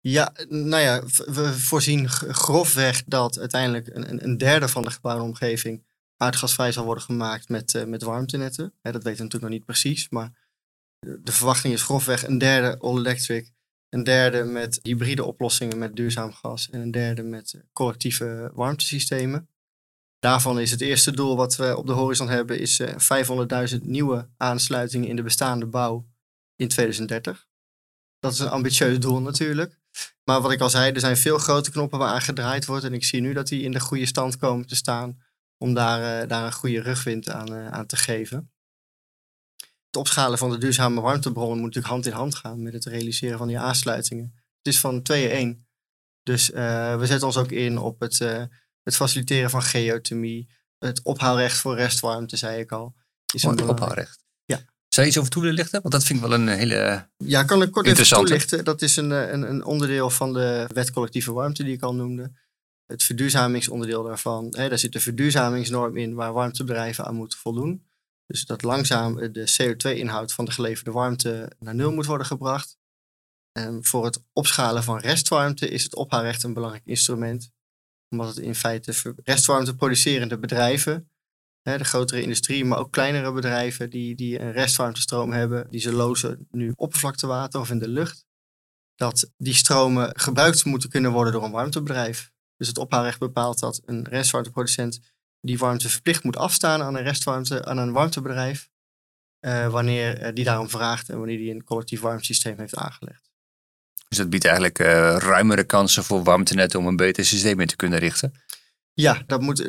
Ja, 0.00 0.32
nou 0.48 0.82
ja, 0.82 1.02
we 1.26 1.58
voorzien 1.58 2.08
grofweg 2.08 3.04
dat 3.04 3.38
uiteindelijk 3.38 3.88
een, 3.92 4.24
een 4.24 4.38
derde 4.38 4.68
van 4.68 4.84
de 4.84 4.90
gebouwde 4.90 5.22
omgeving 5.22 5.84
aardgasvrij 6.16 6.72
zal 6.72 6.84
worden 6.84 7.04
gemaakt 7.04 7.48
met, 7.48 7.74
uh, 7.74 7.84
met 7.84 8.02
warmtenetten. 8.02 8.72
dat 8.82 8.92
weten 8.92 9.02
we 9.02 9.08
natuurlijk 9.08 9.42
nog 9.42 9.50
niet 9.50 9.64
precies, 9.64 10.08
maar 10.08 10.32
de 11.00 11.32
verwachting 11.32 11.74
is 11.74 11.82
grofweg 11.82 12.26
een 12.26 12.38
derde 12.38 12.78
all-electric, 12.78 13.52
een 13.88 14.04
derde 14.04 14.44
met 14.44 14.78
hybride 14.82 15.24
oplossingen 15.24 15.78
met 15.78 15.96
duurzaam 15.96 16.32
gas 16.32 16.70
en 16.70 16.80
een 16.80 16.90
derde 16.90 17.22
met 17.22 17.52
eh, 17.52 17.60
collectieve 17.72 18.50
warmtesystemen. 18.54 19.48
Daarvan 20.18 20.60
is 20.60 20.70
het 20.70 20.80
eerste 20.80 21.10
doel 21.10 21.36
wat 21.36 21.56
we 21.56 21.76
op 21.76 21.86
de 21.86 21.92
horizon 21.92 22.28
hebben, 22.28 22.58
is 22.58 22.82
500.000 22.82 22.88
eh, 23.48 23.80
nieuwe 23.80 24.28
aansluitingen 24.36 25.08
in 25.08 25.16
de 25.16 25.22
bestaande 25.22 25.66
bouw 25.66 26.06
in 26.56 26.68
2030. 26.68 27.46
Dat 28.18 28.32
is 28.32 28.38
een 28.38 28.48
ambitieus 28.48 29.00
doel 29.00 29.20
natuurlijk. 29.20 29.78
Maar 30.24 30.40
wat 30.40 30.52
ik 30.52 30.60
al 30.60 30.70
zei, 30.70 30.92
er 30.92 31.00
zijn 31.00 31.16
veel 31.16 31.38
grote 31.38 31.70
knoppen 31.70 31.98
waar 31.98 32.20
gedraaid 32.20 32.66
wordt. 32.66 32.84
En 32.84 32.94
ik 32.94 33.04
zie 33.04 33.20
nu 33.20 33.32
dat 33.32 33.48
die 33.48 33.62
in 33.62 33.72
de 33.72 33.80
goede 33.80 34.06
stand 34.06 34.36
komen 34.36 34.66
te 34.66 34.76
staan 34.76 35.22
om 35.56 35.74
daar, 35.74 36.22
uh, 36.22 36.28
daar 36.28 36.44
een 36.44 36.52
goede 36.52 36.80
rugwind 36.80 37.28
aan, 37.28 37.52
aan 37.52 37.86
te 37.86 37.96
geven 37.96 38.50
opschalen 39.98 40.38
van 40.38 40.50
de 40.50 40.58
duurzame 40.58 41.00
warmtebronnen 41.00 41.56
moet 41.56 41.66
natuurlijk 41.66 41.92
hand 41.92 42.06
in 42.06 42.12
hand 42.12 42.34
gaan 42.34 42.62
met 42.62 42.72
het 42.72 42.84
realiseren 42.84 43.38
van 43.38 43.48
die 43.48 43.58
aansluitingen. 43.58 44.32
Het 44.62 44.74
is 44.74 44.80
van 44.80 45.02
2 45.02 45.28
1. 45.28 45.66
Dus 46.22 46.50
uh, 46.50 46.98
we 46.98 47.06
zetten 47.06 47.26
ons 47.26 47.36
ook 47.36 47.50
in 47.50 47.78
op 47.78 48.00
het, 48.00 48.20
uh, 48.20 48.42
het 48.82 48.96
faciliteren 48.96 49.50
van 49.50 49.62
geothermie, 49.62 50.48
het 50.78 51.02
ophaalrecht 51.02 51.58
voor 51.58 51.74
restwarmte, 51.74 52.36
zei 52.36 52.60
ik 52.60 52.72
al. 52.72 52.94
Is 53.34 53.42
een 53.42 53.68
ophaalrecht. 53.68 54.24
Ja. 54.44 54.60
Zou 54.88 55.06
je 55.06 55.06
iets 55.06 55.18
over 55.18 55.30
toe 55.30 55.42
willen 55.42 55.56
lichten? 55.56 55.80
Want 55.80 55.94
dat 55.94 56.04
vind 56.04 56.18
ik 56.18 56.24
wel 56.28 56.38
een 56.38 56.48
hele 56.48 57.08
Ja, 57.16 57.44
kan 57.44 57.62
ik 57.62 57.70
kort 57.70 57.86
even 57.86 58.06
toelichten. 58.06 58.64
Dat 58.64 58.82
is 58.82 58.96
een, 58.96 59.10
een, 59.10 59.42
een 59.42 59.64
onderdeel 59.64 60.10
van 60.10 60.32
de 60.32 60.66
wet 60.72 60.90
collectieve 60.90 61.32
warmte 61.32 61.64
die 61.64 61.74
ik 61.74 61.82
al 61.82 61.94
noemde. 61.94 62.32
Het 62.86 63.02
verduurzamingsonderdeel 63.02 64.02
daarvan. 64.02 64.54
Hè, 64.56 64.68
daar 64.68 64.78
zit 64.78 64.92
de 64.92 65.00
verduurzamingsnorm 65.00 65.96
in 65.96 66.14
waar 66.14 66.32
warmtebedrijven 66.32 67.04
aan 67.04 67.14
moeten 67.14 67.38
voldoen. 67.38 67.87
Dus 68.28 68.44
dat 68.44 68.62
langzaam 68.62 69.18
eh, 69.18 69.32
de 69.32 69.56
CO2-inhoud 69.56 70.32
van 70.32 70.44
de 70.44 70.50
geleverde 70.50 70.90
warmte 70.90 71.52
naar 71.58 71.74
nul 71.74 71.92
moet 71.92 72.06
worden 72.06 72.26
gebracht. 72.26 72.78
En 73.52 73.84
voor 73.84 74.04
het 74.04 74.22
opschalen 74.32 74.82
van 74.82 74.98
restwarmte 74.98 75.68
is 75.68 75.82
het 75.82 75.94
ophaalrecht 75.94 76.42
een 76.42 76.54
belangrijk 76.54 76.86
instrument. 76.86 77.50
Omdat 78.08 78.28
het 78.28 78.44
in 78.44 78.54
feite 78.54 79.14
restwarmte 79.24 79.74
producerende 79.74 80.38
bedrijven, 80.38 81.10
de 81.76 81.84
grotere 81.84 82.22
industrie, 82.22 82.64
maar 82.64 82.78
ook 82.78 82.92
kleinere 82.92 83.32
bedrijven 83.32 83.90
die, 83.90 84.14
die 84.14 84.40
een 84.40 84.52
restwarmtestroom 84.52 85.32
hebben, 85.32 85.70
die 85.70 85.80
ze 85.80 85.92
lozen 85.92 86.46
nu 86.50 86.72
oppervlaktewater 86.74 87.60
of 87.60 87.70
in 87.70 87.78
de 87.78 87.88
lucht, 87.88 88.26
dat 88.94 89.30
die 89.36 89.54
stromen 89.54 90.20
gebruikt 90.20 90.64
moeten 90.64 90.88
kunnen 90.88 91.12
worden 91.12 91.32
door 91.32 91.44
een 91.44 91.50
warmtebedrijf. 91.50 92.30
Dus 92.56 92.68
het 92.68 92.78
ophaalrecht 92.78 93.18
bepaalt 93.18 93.58
dat 93.58 93.82
een 93.84 94.08
restwarmteproducent 94.08 95.00
die 95.40 95.58
warmte 95.58 95.88
verplicht 95.88 96.24
moet 96.24 96.36
afstaan 96.36 96.82
aan 96.82 96.94
een 96.94 97.02
restwarmte, 97.02 97.64
aan 97.64 97.78
een 97.78 97.92
warmtebedrijf. 97.92 98.68
Uh, 99.40 99.68
wanneer 99.68 100.22
uh, 100.22 100.28
die 100.34 100.44
daarom 100.44 100.68
vraagt 100.68 101.08
en 101.08 101.18
wanneer 101.18 101.36
die 101.36 101.54
een 101.54 101.64
collectief 101.64 102.00
warmtesysteem 102.00 102.58
heeft 102.58 102.76
aangelegd. 102.76 103.30
Dus 104.08 104.18
dat 104.18 104.30
biedt 104.30 104.44
eigenlijk 104.44 104.78
uh, 104.78 104.86
ruimere 105.18 105.64
kansen 105.64 106.04
voor 106.04 106.22
warmtenetten 106.22 106.78
om 106.78 106.86
een 106.86 106.96
beter 106.96 107.24
systeem 107.24 107.60
in 107.60 107.66
te 107.66 107.76
kunnen 107.76 107.98
richten? 107.98 108.32
Ja, 108.92 109.22
dat 109.26 109.40
moet 109.40 109.60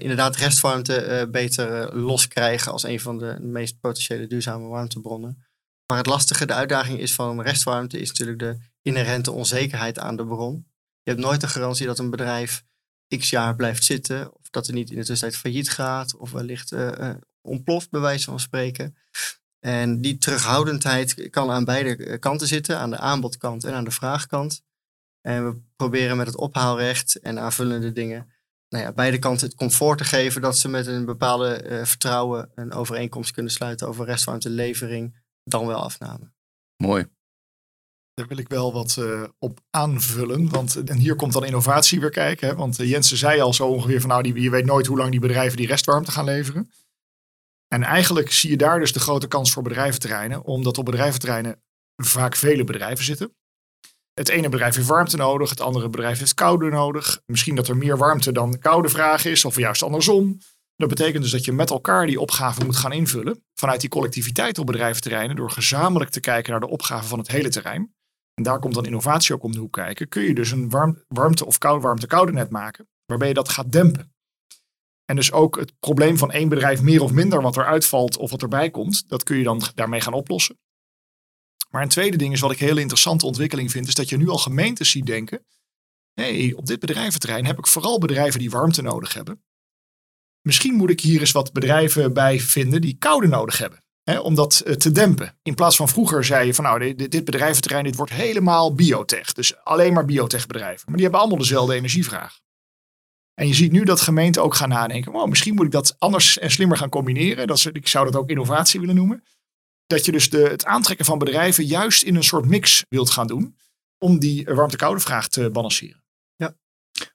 inderdaad 0.00 0.36
restwarmte 0.36 1.28
beter 1.30 1.96
loskrijgen 1.96 2.72
als 2.72 2.82
een 2.82 3.00
van 3.00 3.18
de 3.18 3.38
meest 3.40 3.80
potentiële 3.80 4.26
duurzame 4.26 4.66
warmtebronnen. 4.66 5.46
Maar 5.86 5.98
het 5.98 6.06
lastige, 6.06 6.46
de 6.46 6.54
uitdaging 6.54 6.98
is 6.98 7.14
van 7.14 7.42
restwarmte, 7.42 8.00
is 8.00 8.08
natuurlijk 8.08 8.38
de 8.38 8.58
inherente 8.82 9.32
onzekerheid 9.32 9.98
aan 9.98 10.16
de 10.16 10.26
bron. 10.26 10.66
Je 11.02 11.10
hebt 11.10 11.22
nooit 11.22 11.40
de 11.40 11.48
garantie 11.48 11.86
dat 11.86 11.98
een 11.98 12.10
bedrijf 12.10 12.64
x 13.18 13.30
jaar 13.30 13.56
blijft 13.56 13.84
zitten 13.84 14.32
dat 14.50 14.66
er 14.66 14.72
niet 14.72 14.90
in 14.90 14.96
de 14.96 15.04
tussentijd 15.04 15.40
failliet 15.40 15.70
gaat 15.70 16.16
of 16.16 16.30
wellicht 16.30 16.72
uh, 16.72 17.10
ontploft, 17.40 17.90
bij 17.90 18.00
wijze 18.00 18.24
van 18.24 18.40
spreken. 18.40 18.96
En 19.60 20.00
die 20.00 20.18
terughoudendheid 20.18 21.30
kan 21.30 21.50
aan 21.50 21.64
beide 21.64 21.96
eh, 21.96 22.18
kanten 22.18 22.46
zitten, 22.46 22.78
aan 22.78 22.90
de 22.90 22.98
aanbodkant 22.98 23.64
en 23.64 23.72
aan 23.72 23.84
de 23.84 23.90
vraagkant. 23.90 24.62
En 25.20 25.48
we 25.48 25.60
proberen 25.76 26.16
met 26.16 26.26
het 26.26 26.36
ophaalrecht 26.36 27.16
en 27.16 27.38
aanvullende 27.38 27.92
dingen, 27.92 28.30
nou 28.68 28.84
ja, 28.84 28.92
beide 28.92 29.18
kanten 29.18 29.46
het 29.46 29.56
comfort 29.56 29.98
te 29.98 30.04
geven 30.04 30.42
dat 30.42 30.58
ze 30.58 30.68
met 30.68 30.86
een 30.86 31.04
bepaalde 31.04 31.80
vertrouwen 31.84 32.50
een 32.54 32.72
overeenkomst 32.72 33.30
kunnen 33.32 33.52
sluiten 33.52 33.88
over 33.88 34.06
restwarmtelevering, 34.06 35.16
dan 35.44 35.66
wel 35.66 35.82
afname. 35.82 36.32
Mooi. 36.76 37.06
Daar 38.20 38.28
wil 38.28 38.38
ik 38.38 38.48
wel 38.48 38.72
wat 38.72 38.96
uh, 38.98 39.22
op 39.38 39.60
aanvullen. 39.70 40.48
Want 40.48 40.84
en 40.84 40.96
hier 40.96 41.16
komt 41.16 41.32
dan 41.32 41.44
innovatie 41.44 42.00
weer 42.00 42.10
kijken. 42.10 42.48
Hè? 42.48 42.54
Want 42.54 42.80
uh, 42.80 42.90
Jensen 42.90 43.16
zei 43.16 43.40
al 43.40 43.54
zo 43.54 43.66
ongeveer 43.66 44.00
van 44.00 44.08
nou, 44.08 44.22
die, 44.22 44.40
je 44.40 44.50
weet 44.50 44.64
nooit 44.64 44.86
hoe 44.86 44.96
lang 44.96 45.10
die 45.10 45.20
bedrijven 45.20 45.56
die 45.56 45.66
restwarmte 45.66 46.10
gaan 46.10 46.24
leveren. 46.24 46.70
En 47.68 47.82
eigenlijk 47.82 48.32
zie 48.32 48.50
je 48.50 48.56
daar 48.56 48.78
dus 48.78 48.92
de 48.92 49.00
grote 49.00 49.28
kans 49.28 49.52
voor 49.52 49.62
bedrijventerreinen, 49.62 50.44
omdat 50.44 50.78
op 50.78 50.84
bedrijventerreinen 50.84 51.62
vaak 51.96 52.36
vele 52.36 52.64
bedrijven 52.64 53.04
zitten. 53.04 53.34
Het 54.14 54.28
ene 54.28 54.48
bedrijf 54.48 54.74
heeft 54.74 54.88
warmte 54.88 55.16
nodig, 55.16 55.50
het 55.50 55.60
andere 55.60 55.88
bedrijf 55.88 56.18
heeft 56.18 56.34
koude 56.34 56.70
nodig. 56.70 57.20
Misschien 57.26 57.54
dat 57.54 57.68
er 57.68 57.76
meer 57.76 57.96
warmte 57.96 58.32
dan 58.32 58.58
koude 58.58 58.88
vraag 58.88 59.24
is, 59.24 59.44
of 59.44 59.56
juist 59.56 59.82
andersom. 59.82 60.38
Dat 60.76 60.88
betekent 60.88 61.22
dus 61.22 61.32
dat 61.32 61.44
je 61.44 61.52
met 61.52 61.70
elkaar 61.70 62.06
die 62.06 62.20
opgave 62.20 62.64
moet 62.64 62.76
gaan 62.76 62.92
invullen. 62.92 63.44
Vanuit 63.54 63.80
die 63.80 63.90
collectiviteit 63.90 64.58
op 64.58 64.66
bedrijventerreinen, 64.66 65.36
door 65.36 65.50
gezamenlijk 65.50 66.10
te 66.10 66.20
kijken 66.20 66.50
naar 66.50 66.60
de 66.60 66.68
opgave 66.68 67.08
van 67.08 67.18
het 67.18 67.28
hele 67.28 67.48
terrein. 67.48 67.94
En 68.40 68.46
daar 68.46 68.58
komt 68.58 68.74
dan 68.74 68.84
innovatie 68.84 69.34
ook 69.34 69.42
om 69.42 69.52
de 69.52 69.58
hoek 69.58 69.72
kijken. 69.72 70.08
Kun 70.08 70.22
je 70.22 70.34
dus 70.34 70.50
een 70.50 70.70
warm, 70.70 71.04
warmte- 71.08 71.46
of 71.46 71.58
koud, 71.58 71.82
warmte-koude 71.82 72.32
net 72.32 72.50
maken, 72.50 72.88
waarbij 73.06 73.28
je 73.28 73.34
dat 73.34 73.48
gaat 73.48 73.72
dempen. 73.72 74.14
En 75.04 75.16
dus 75.16 75.32
ook 75.32 75.58
het 75.58 75.78
probleem 75.78 76.18
van 76.18 76.30
één 76.30 76.48
bedrijf 76.48 76.82
meer 76.82 77.02
of 77.02 77.12
minder 77.12 77.42
wat 77.42 77.56
eruit 77.56 77.86
valt 77.86 78.16
of 78.16 78.30
wat 78.30 78.42
erbij 78.42 78.70
komt, 78.70 79.08
dat 79.08 79.22
kun 79.22 79.36
je 79.36 79.44
dan 79.44 79.62
daarmee 79.74 80.00
gaan 80.00 80.12
oplossen. 80.12 80.58
Maar 81.70 81.82
een 81.82 81.88
tweede 81.88 82.16
ding 82.16 82.32
is 82.32 82.40
wat 82.40 82.50
ik 82.50 82.60
een 82.60 82.66
hele 82.66 82.80
interessante 82.80 83.26
ontwikkeling 83.26 83.70
vind, 83.70 83.88
is 83.88 83.94
dat 83.94 84.08
je 84.08 84.16
nu 84.16 84.28
al 84.28 84.38
gemeentes 84.38 84.90
ziet 84.90 85.06
denken, 85.06 85.46
hey, 86.12 86.52
op 86.56 86.66
dit 86.66 86.80
bedrijventerrein 86.80 87.46
heb 87.46 87.58
ik 87.58 87.66
vooral 87.66 87.98
bedrijven 87.98 88.40
die 88.40 88.50
warmte 88.50 88.82
nodig 88.82 89.14
hebben. 89.14 89.44
Misschien 90.40 90.74
moet 90.74 90.90
ik 90.90 91.00
hier 91.00 91.20
eens 91.20 91.32
wat 91.32 91.52
bedrijven 91.52 92.12
bij 92.12 92.40
vinden 92.40 92.80
die 92.80 92.96
koude 92.98 93.26
nodig 93.26 93.58
hebben. 93.58 93.84
Om 94.18 94.34
dat 94.34 94.60
eh, 94.60 94.74
te 94.74 94.90
dempen. 94.90 95.38
In 95.42 95.54
plaats 95.54 95.76
van 95.76 95.88
vroeger 95.88 96.24
zei 96.24 96.46
je 96.46 96.54
van 96.54 96.64
nou, 96.64 96.94
dit, 96.94 97.24
bedrijventerrein 97.24 97.84
dit 97.84 97.96
wordt 97.96 98.12
helemaal 98.12 98.74
biotech. 98.74 99.32
Dus 99.32 99.64
alleen 99.64 99.92
maar 99.92 100.04
biotechbedrijven. 100.04 100.84
Maar 100.84 100.94
die 100.94 101.02
hebben 101.02 101.20
allemaal 101.20 101.38
dezelfde 101.38 101.74
energievraag. 101.74 102.40
En 103.34 103.48
je 103.48 103.54
ziet 103.54 103.72
nu 103.72 103.84
dat 103.84 104.00
gemeenten 104.00 104.42
ook 104.42 104.54
gaan 104.54 104.68
nadenken. 104.68 105.12
Wow, 105.12 105.28
misschien 105.28 105.54
moet 105.54 105.64
ik 105.64 105.72
dat 105.72 105.96
anders 105.98 106.38
en 106.38 106.50
slimmer 106.50 106.76
gaan 106.76 106.88
combineren. 106.88 107.46
Dat 107.46 107.64
ik 107.72 107.88
zou 107.88 108.04
dat 108.04 108.16
ook 108.16 108.30
innovatie 108.30 108.80
willen 108.80 108.94
noemen. 108.94 109.24
Dat 109.86 110.04
je 110.04 110.12
dus 110.12 110.30
de, 110.30 110.38
het 110.38 110.64
aantrekken 110.64 111.06
van 111.06 111.18
bedrijven 111.18 111.64
juist 111.64 112.02
in 112.02 112.14
een 112.14 112.24
soort 112.24 112.44
mix 112.44 112.82
wilt 112.88 113.10
gaan 113.10 113.26
doen. 113.26 113.56
Om 113.98 114.18
die 114.18 114.44
warmte-koude 114.44 115.00
vraag 115.00 115.28
te 115.28 115.50
balanceren. 115.50 115.99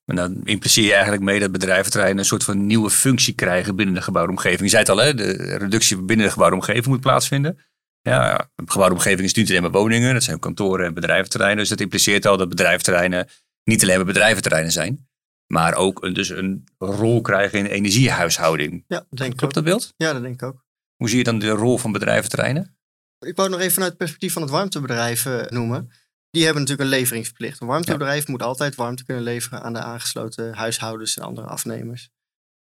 Maar 0.05 0.15
dan 0.15 0.41
impliceer 0.43 0.83
je 0.83 0.93
eigenlijk 0.93 1.23
mee 1.23 1.39
dat 1.39 1.51
bedrijventerreinen 1.51 2.19
een 2.19 2.25
soort 2.25 2.43
van 2.43 2.65
nieuwe 2.65 2.89
functie 2.89 3.33
krijgen 3.33 3.75
binnen 3.75 3.95
de 3.95 4.01
gebouwde 4.01 4.31
omgeving. 4.31 4.61
Je 4.61 4.69
zei 4.69 4.81
het 4.81 4.91
al, 4.91 4.97
hè? 4.97 5.13
de 5.13 5.57
reductie 5.57 6.01
binnen 6.01 6.25
de 6.25 6.31
gebouwde 6.31 6.55
omgeving 6.55 6.85
moet 6.85 7.01
plaatsvinden. 7.01 7.59
Ja, 8.01 8.49
een 8.55 8.71
gebouwde 8.71 8.95
omgeving 8.95 9.21
is 9.21 9.33
niet 9.33 9.49
alleen 9.49 9.61
maar 9.61 9.71
woningen, 9.71 10.13
dat 10.13 10.23
zijn 10.23 10.39
kantoren 10.39 10.85
en 10.85 10.93
bedrijventerreinen. 10.93 11.59
Dus 11.59 11.69
dat 11.69 11.79
impliceert 11.79 12.25
al 12.25 12.37
dat 12.37 12.49
bedrijventerreinen 12.49 13.27
niet 13.63 13.83
alleen 13.83 13.95
maar 13.95 14.05
bedrijventerreinen 14.05 14.71
zijn, 14.71 15.07
maar 15.47 15.75
ook 15.75 16.03
een, 16.03 16.13
dus 16.13 16.29
een 16.29 16.63
rol 16.77 17.21
krijgen 17.21 17.57
in 17.57 17.63
de 17.63 17.69
energiehuishouding. 17.69 18.83
Ja, 18.87 19.05
denk 19.09 19.31
ik 19.31 19.37
Klopt 19.37 19.53
dat 19.53 19.63
beeld? 19.63 19.93
Ja, 19.97 20.13
dat 20.13 20.21
denk 20.21 20.33
ik 20.33 20.43
ook. 20.43 20.65
Hoe 20.95 21.09
zie 21.09 21.17
je 21.17 21.23
dan 21.23 21.39
de 21.39 21.49
rol 21.49 21.77
van 21.77 21.91
bedrijventerreinen? 21.91 22.77
Ik 23.19 23.35
wou 23.35 23.47
het 23.47 23.57
nog 23.57 23.59
even 23.59 23.73
vanuit 23.73 23.91
het 23.91 23.99
perspectief 23.99 24.33
van 24.33 24.41
het 24.41 24.51
warmtebedrijf 24.51 25.25
eh, 25.25 25.45
noemen. 25.47 25.91
Die 26.35 26.43
hebben 26.43 26.61
natuurlijk 26.61 26.89
een 26.89 26.97
leveringsplicht. 26.97 27.61
Een 27.61 27.67
warmtebedrijf 27.67 28.27
moet 28.27 28.43
altijd 28.43 28.75
warmte 28.75 29.05
kunnen 29.05 29.23
leveren 29.23 29.61
aan 29.61 29.73
de 29.73 29.79
aangesloten 29.79 30.53
huishoudens 30.53 31.17
en 31.17 31.23
andere 31.23 31.47
afnemers. 31.47 32.09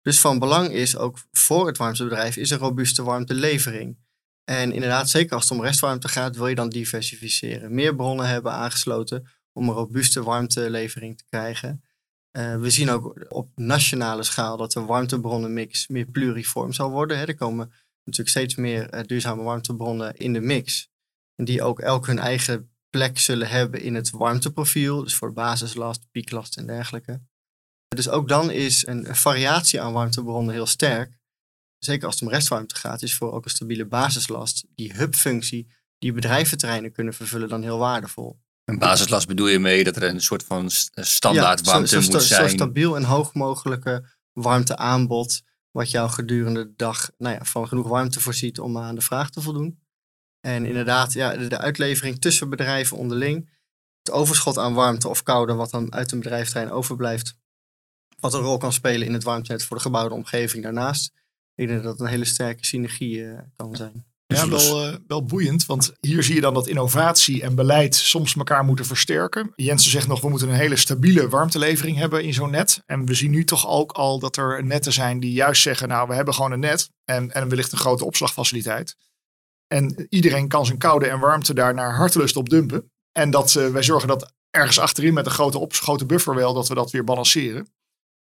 Dus 0.03 0.21
van 0.21 0.39
belang 0.39 0.69
is 0.69 0.97
ook 0.97 1.19
voor 1.33 1.67
het 1.67 1.77
warmtebedrijf 1.77 2.37
is 2.37 2.51
een 2.51 2.59
robuuste 2.59 3.03
warmtelevering. 3.03 3.99
En 4.45 4.73
inderdaad, 4.73 5.11
zeker 5.11 5.35
als 5.35 5.49
het 5.49 5.59
om 5.59 5.65
restwarmte 5.65 6.09
gaat, 6.09 6.37
wil 6.37 6.47
je 6.47 6.55
dan 6.55 6.69
diversificeren. 6.69 7.75
Meer 7.75 7.95
bronnen 7.95 8.29
hebben 8.29 8.53
aangesloten 8.53 9.29
om 9.53 9.69
een 9.69 9.75
robuuste 9.75 10.23
warmtelevering 10.23 11.19
te 11.19 11.25
krijgen. 11.29 11.85
Eh, 12.31 12.57
we 12.57 12.71
zien 12.71 12.91
ook 12.91 13.27
op 13.29 13.51
nationale 13.55 14.23
schaal 14.23 14.57
dat 14.57 14.73
de 14.73 14.81
warmtebronnenmix 14.81 15.89
meer 15.89 16.07
pluriform 16.07 16.73
zal 16.73 16.91
worden. 16.91 17.19
Hè. 17.19 17.25
Er 17.25 17.35
komen 17.35 17.73
natuurlijk 18.05 18.37
steeds 18.37 18.55
meer 18.55 18.91
eh, 18.91 19.03
duurzame 19.05 19.43
warmtebronnen 19.43 20.17
in 20.17 20.33
de 20.33 20.41
mix. 20.41 20.91
En 21.35 21.45
die 21.45 21.63
ook 21.63 21.81
elk 21.81 22.07
hun 22.07 22.19
eigen 22.19 22.71
plek 22.99 23.19
zullen 23.19 23.49
hebben 23.49 23.81
in 23.83 23.95
het 23.95 24.11
warmteprofiel. 24.11 25.03
Dus 25.03 25.15
voor 25.15 25.33
basislast, 25.33 26.11
pieklast 26.11 26.57
en 26.57 26.67
dergelijke. 26.67 27.21
Dus 27.89 28.09
ook 28.09 28.29
dan 28.29 28.51
is 28.51 28.87
een 28.87 29.17
variatie 29.17 29.81
aan 29.81 29.93
warmtebronnen 29.93 30.55
heel 30.55 30.67
sterk. 30.67 31.19
Zeker 31.79 32.07
als 32.07 32.15
het 32.15 32.25
om 32.25 32.31
restwarmte 32.31 32.75
gaat, 32.75 33.03
is 33.03 33.15
voor 33.15 33.33
ook 33.33 33.45
een 33.45 33.51
stabiele 33.51 33.87
basislast 33.87 34.65
die 34.75 34.93
hubfunctie 34.93 35.69
die 35.99 36.13
bedrijventerreinen 36.13 36.93
kunnen 36.93 37.15
vervullen 37.15 37.49
dan 37.49 37.63
heel 37.63 37.79
waardevol. 37.79 38.41
Een 38.65 38.79
basislast 38.79 39.27
bedoel 39.27 39.47
je 39.49 39.59
mee 39.59 39.85
dat 39.85 39.97
er 39.97 40.03
een 40.03 40.21
soort 40.21 40.45
van 40.45 40.71
st- 40.71 40.91
standaard 40.95 41.59
zo- 41.65 41.71
warmte 41.71 41.89
zo, 41.89 42.01
sta- 42.01 42.13
moet 42.13 42.23
zo 42.23 42.35
zijn? 42.35 42.49
stabiel 42.51 42.97
en 42.97 43.05
hoog 43.05 43.35
mogelijke 43.35 44.09
warmteaanbod, 44.33 45.43
wat 45.71 45.91
jou 45.91 46.11
gedurende 46.11 46.67
de 46.67 46.73
dag 46.77 47.11
nou 47.19 47.35
ja, 47.35 47.45
van 47.45 47.69
genoeg 47.69 47.89
warmte 47.89 48.21
voorziet 48.21 48.61
om 48.61 48.79
aan 48.79 48.95
de 48.95 49.01
vraag 49.01 49.31
te 49.31 49.41
voldoen. 49.41 49.79
En 50.41 50.67
inderdaad, 50.67 51.13
ja, 51.13 51.37
de, 51.37 51.47
de 51.47 51.59
uitlevering 51.59 52.21
tussen 52.21 52.51
bedrijven 52.51 52.97
onderling, 52.97 53.51
het 54.03 54.11
overschot 54.15 54.59
aan 54.59 54.75
warmte 54.75 55.09
of 55.09 55.23
koude 55.23 55.55
wat 55.55 55.71
dan 55.71 55.93
uit 55.93 56.13
een 56.13 56.21
bedrijfterrein 56.21 56.71
overblijft, 56.71 57.37
wat 58.21 58.35
een 58.35 58.41
rol 58.41 58.59
kan 58.59 58.73
spelen 58.73 59.07
in 59.07 59.13
het 59.13 59.25
warmtenet 59.25 59.65
voor 59.65 59.77
de 59.77 59.83
gebouwde 59.83 60.15
omgeving 60.15 60.63
daarnaast. 60.63 61.13
Ik 61.55 61.69
denk 61.69 61.83
dat 61.83 61.99
dat 61.99 62.07
een 62.07 62.13
hele 62.13 62.25
sterke 62.25 62.67
synergie 62.67 63.25
eh, 63.25 63.39
kan 63.57 63.77
zijn. 63.77 64.07
Ja, 64.35 64.47
Dus- 64.47 64.69
wel, 64.69 64.87
eh, 64.87 64.95
wel 65.07 65.25
boeiend. 65.25 65.67
Want 65.67 65.93
hier 66.01 66.23
zie 66.23 66.35
je 66.35 66.41
dan 66.41 66.55
dat 66.55 66.67
innovatie 66.67 67.43
en 67.43 67.55
beleid 67.55 67.95
soms 67.95 68.35
elkaar 68.35 68.65
moeten 68.65 68.85
versterken. 68.85 69.53
Jensen 69.57 69.91
zegt 69.91 70.07
nog, 70.07 70.21
we 70.21 70.29
moeten 70.29 70.49
een 70.49 70.55
hele 70.55 70.77
stabiele 70.77 71.29
warmtelevering 71.29 71.97
hebben 71.97 72.25
in 72.25 72.35
zo'n 72.35 72.51
net. 72.51 72.83
En 72.87 73.07
we 73.07 73.15
zien 73.15 73.31
nu 73.31 73.45
toch 73.45 73.69
ook 73.69 73.93
al 73.93 74.19
dat 74.19 74.37
er 74.37 74.65
netten 74.65 74.93
zijn 74.93 75.21
die 75.21 75.33
juist 75.33 75.63
zeggen, 75.63 75.89
nou, 75.89 76.09
we 76.09 76.15
hebben 76.15 76.35
gewoon 76.35 76.53
een 76.53 76.61
net 76.61 76.91
en, 77.05 77.33
en 77.33 77.49
wellicht 77.49 77.73
een 77.73 77.79
grote 77.79 78.05
opslagfaciliteit. 78.05 78.97
En 79.69 80.07
iedereen 80.09 80.49
kan 80.49 80.67
zijn 80.67 80.79
koude 80.79 81.07
en 81.07 81.21
warmte 81.21 81.55
daar 81.55 81.75
naar 81.75 81.95
hartelust 81.95 82.37
op 82.37 82.49
dumpen. 82.49 82.91
En 83.13 83.31
dat 83.31 83.55
eh, 83.55 83.69
wij 83.69 83.83
zorgen 83.83 84.09
dat 84.09 84.35
ergens 84.51 84.79
achterin 84.79 85.15
met 85.15 85.27
een 85.27 85.33
grote, 85.33 85.59
op, 85.59 85.73
grote 85.73 86.07
buffer 86.07 86.35
wel, 86.35 86.55
dat 86.55 86.69
we 86.69 86.75
dat 86.75 86.91
weer 86.91 87.05
balanceren. 87.05 87.69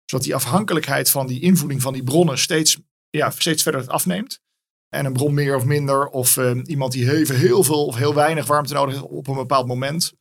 Zodat 0.04 0.24
die 0.24 0.34
afhankelijkheid 0.34 1.10
van 1.10 1.26
die 1.26 1.40
invoeding 1.40 1.82
van 1.82 1.92
die 1.92 2.02
bronnen 2.02 2.38
steeds, 2.38 2.78
ja, 3.10 3.30
steeds 3.30 3.62
verder 3.62 3.86
afneemt. 3.88 4.40
En 4.88 5.04
een 5.04 5.12
bron 5.12 5.34
meer 5.34 5.56
of 5.56 5.64
minder. 5.64 6.08
Of 6.08 6.36
eh, 6.36 6.60
iemand 6.64 6.92
die 6.92 7.12
even 7.12 7.36
heel 7.36 7.62
veel 7.62 7.86
of 7.86 7.96
heel 7.96 8.14
weinig 8.14 8.46
warmte 8.46 8.74
nodig 8.74 8.94
heeft 8.94 9.06
op 9.06 9.28
een 9.28 9.34
bepaald 9.34 9.66
moment. 9.66 10.12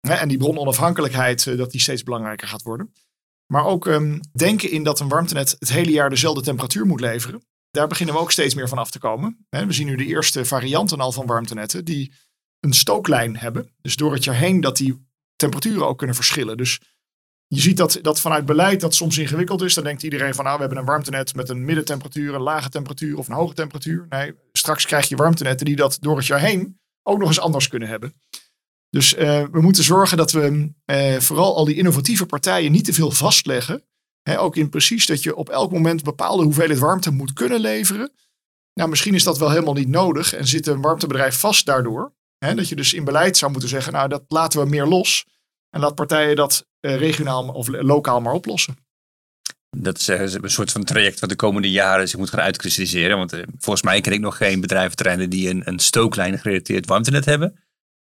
En 0.00 0.28
die 0.28 0.38
brononafhankelijkheid, 0.38 1.46
eh, 1.46 1.56
dat 1.56 1.70
die 1.70 1.80
steeds 1.80 2.02
belangrijker 2.02 2.48
gaat 2.48 2.62
worden. 2.62 2.92
Maar 3.46 3.64
ook 3.64 3.86
ehm, 3.86 4.20
denken 4.32 4.70
in 4.70 4.82
dat 4.82 5.00
een 5.00 5.08
warmtenet 5.08 5.56
het 5.58 5.68
hele 5.68 5.90
jaar 5.90 6.10
dezelfde 6.10 6.42
temperatuur 6.42 6.86
moet 6.86 7.00
leveren. 7.00 7.42
Daar 7.76 7.86
beginnen 7.86 8.14
we 8.14 8.20
ook 8.20 8.32
steeds 8.32 8.54
meer 8.54 8.68
van 8.68 8.78
af 8.78 8.90
te 8.90 8.98
komen. 8.98 9.46
We 9.50 9.72
zien 9.72 9.86
nu 9.86 9.96
de 9.96 10.06
eerste 10.06 10.44
varianten 10.44 11.00
al 11.00 11.12
van 11.12 11.26
warmtenetten 11.26 11.84
die 11.84 12.12
een 12.60 12.72
stooklijn 12.72 13.36
hebben. 13.36 13.74
Dus 13.80 13.96
door 13.96 14.12
het 14.12 14.24
jaar 14.24 14.34
heen 14.34 14.60
dat 14.60 14.76
die 14.76 15.06
temperaturen 15.36 15.86
ook 15.86 15.98
kunnen 15.98 16.16
verschillen. 16.16 16.56
Dus 16.56 16.80
je 17.46 17.60
ziet 17.60 17.76
dat, 17.76 17.98
dat 18.02 18.20
vanuit 18.20 18.46
beleid 18.46 18.80
dat 18.80 18.94
soms 18.94 19.18
ingewikkeld 19.18 19.62
is. 19.62 19.74
Dan 19.74 19.84
denkt 19.84 20.02
iedereen 20.02 20.34
van 20.34 20.44
nou, 20.44 20.56
we 20.56 20.62
hebben 20.62 20.78
een 20.78 20.86
warmtenet 20.88 21.34
met 21.34 21.48
een 21.48 21.64
middentemperatuur, 21.64 22.34
een 22.34 22.40
lage 22.40 22.68
temperatuur 22.68 23.18
of 23.18 23.28
een 23.28 23.34
hoge 23.34 23.54
temperatuur. 23.54 24.06
Nee, 24.08 24.34
straks 24.52 24.86
krijg 24.86 25.08
je 25.08 25.16
warmtenetten 25.16 25.66
die 25.66 25.76
dat 25.76 25.98
door 26.00 26.16
het 26.16 26.26
jaar 26.26 26.40
heen 26.40 26.80
ook 27.02 27.18
nog 27.18 27.28
eens 27.28 27.40
anders 27.40 27.68
kunnen 27.68 27.88
hebben. 27.88 28.14
Dus 28.90 29.14
eh, 29.14 29.44
we 29.52 29.60
moeten 29.60 29.84
zorgen 29.84 30.16
dat 30.16 30.32
we 30.32 30.72
eh, 30.84 31.16
vooral 31.16 31.56
al 31.56 31.64
die 31.64 31.76
innovatieve 31.76 32.26
partijen 32.26 32.72
niet 32.72 32.84
te 32.84 32.92
veel 32.92 33.10
vastleggen. 33.10 33.84
Ook 34.26 34.56
in 34.56 34.68
precies 34.68 35.06
dat 35.06 35.22
je 35.22 35.36
op 35.36 35.48
elk 35.48 35.72
moment 35.72 36.02
bepaalde 36.02 36.42
hoeveelheid 36.42 36.78
warmte 36.78 37.10
moet 37.10 37.32
kunnen 37.32 37.60
leveren. 37.60 38.12
Nou, 38.74 38.88
misschien 38.88 39.14
is 39.14 39.24
dat 39.24 39.38
wel 39.38 39.50
helemaal 39.50 39.74
niet 39.74 39.88
nodig 39.88 40.34
en 40.34 40.46
zit 40.46 40.66
een 40.66 40.80
warmtebedrijf 40.80 41.40
vast 41.40 41.66
daardoor. 41.66 42.14
Dat 42.38 42.68
je 42.68 42.76
dus 42.76 42.92
in 42.92 43.04
beleid 43.04 43.36
zou 43.36 43.50
moeten 43.50 43.68
zeggen, 43.70 43.92
nou 43.92 44.08
dat 44.08 44.24
laten 44.28 44.60
we 44.60 44.68
meer 44.68 44.86
los. 44.86 45.26
En 45.70 45.80
laat 45.80 45.94
partijen 45.94 46.36
dat 46.36 46.66
eh, 46.80 46.96
regionaal 46.96 47.48
of 47.48 47.68
lokaal 47.68 48.20
maar 48.20 48.32
oplossen. 48.32 48.76
Dat 49.78 49.98
is 49.98 50.08
eh, 50.08 50.20
een 50.20 50.50
soort 50.50 50.72
van 50.72 50.84
traject 50.84 51.20
wat 51.20 51.28
de 51.28 51.36
komende 51.36 51.70
jaren 51.70 52.08
zich 52.08 52.18
moet 52.18 52.30
gaan 52.30 52.40
uitkristalliseren. 52.40 53.16
Want 53.16 53.32
eh, 53.32 53.42
volgens 53.58 53.84
mij 53.84 54.00
ken 54.00 54.12
ik 54.12 54.20
nog 54.20 54.36
geen 54.36 54.60
bedrijventerreinen 54.60 55.30
die 55.30 55.50
een, 55.50 55.62
een 55.64 55.78
stooklijn 55.78 56.38
gerelateerd 56.38 56.86
warmtenet 56.86 57.24
hebben. 57.24 57.58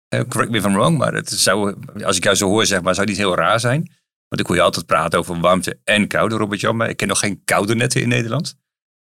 Eh, 0.07 0.21
correct 0.27 0.51
me 0.51 0.57
if 0.57 0.65
I'm 0.65 0.73
wrong, 0.73 0.97
maar 0.97 1.13
het 1.13 1.29
zou, 1.29 1.75
als 2.03 2.17
ik 2.17 2.23
jou 2.23 2.35
zo 2.35 2.47
hoor, 2.47 2.65
zeg 2.65 2.81
maar, 2.81 2.95
zou 2.95 3.07
niet 3.07 3.17
heel 3.17 3.35
raar 3.35 3.59
zijn. 3.59 3.91
Want 4.35 4.47
ik 4.47 4.53
hoor 4.53 4.63
je 4.63 4.69
altijd 4.69 4.85
praten 4.85 5.19
over 5.19 5.39
warmte 5.39 5.79
en 5.83 6.07
koude, 6.07 6.35
Robert-Jan. 6.35 6.75
Maar 6.75 6.89
ik 6.89 6.97
ken 6.97 7.07
nog 7.07 7.19
geen 7.19 7.41
koude 7.43 7.75
netten 7.75 8.01
in 8.01 8.07
Nederland. 8.07 8.55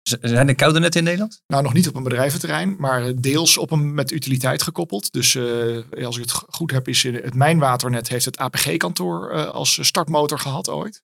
Zijn 0.03 0.49
er 0.49 0.55
koude 0.55 0.79
netten 0.79 1.01
in 1.01 1.07
Nederland? 1.07 1.43
Nou, 1.47 1.63
nog 1.63 1.73
niet 1.73 1.89
op 1.89 1.95
een 1.95 2.03
bedrijventerrein, 2.03 2.77
maar 2.79 3.21
deels 3.21 3.59
op 3.59 3.71
een 3.71 3.95
met 3.95 4.11
utiliteit 4.11 4.63
gekoppeld. 4.63 5.13
Dus 5.13 5.35
eh, 5.35 6.05
als 6.05 6.17
ik 6.17 6.23
het 6.23 6.33
goed 6.33 6.71
heb, 6.71 6.89
is 6.89 7.03
het 7.03 7.35
Mijnwaternet 7.35 8.09
heeft 8.09 8.25
het 8.25 8.37
APG-kantoor 8.37 9.31
eh, 9.31 9.47
als 9.47 9.87
startmotor 9.87 10.39
gehad 10.39 10.69
ooit. 10.69 11.03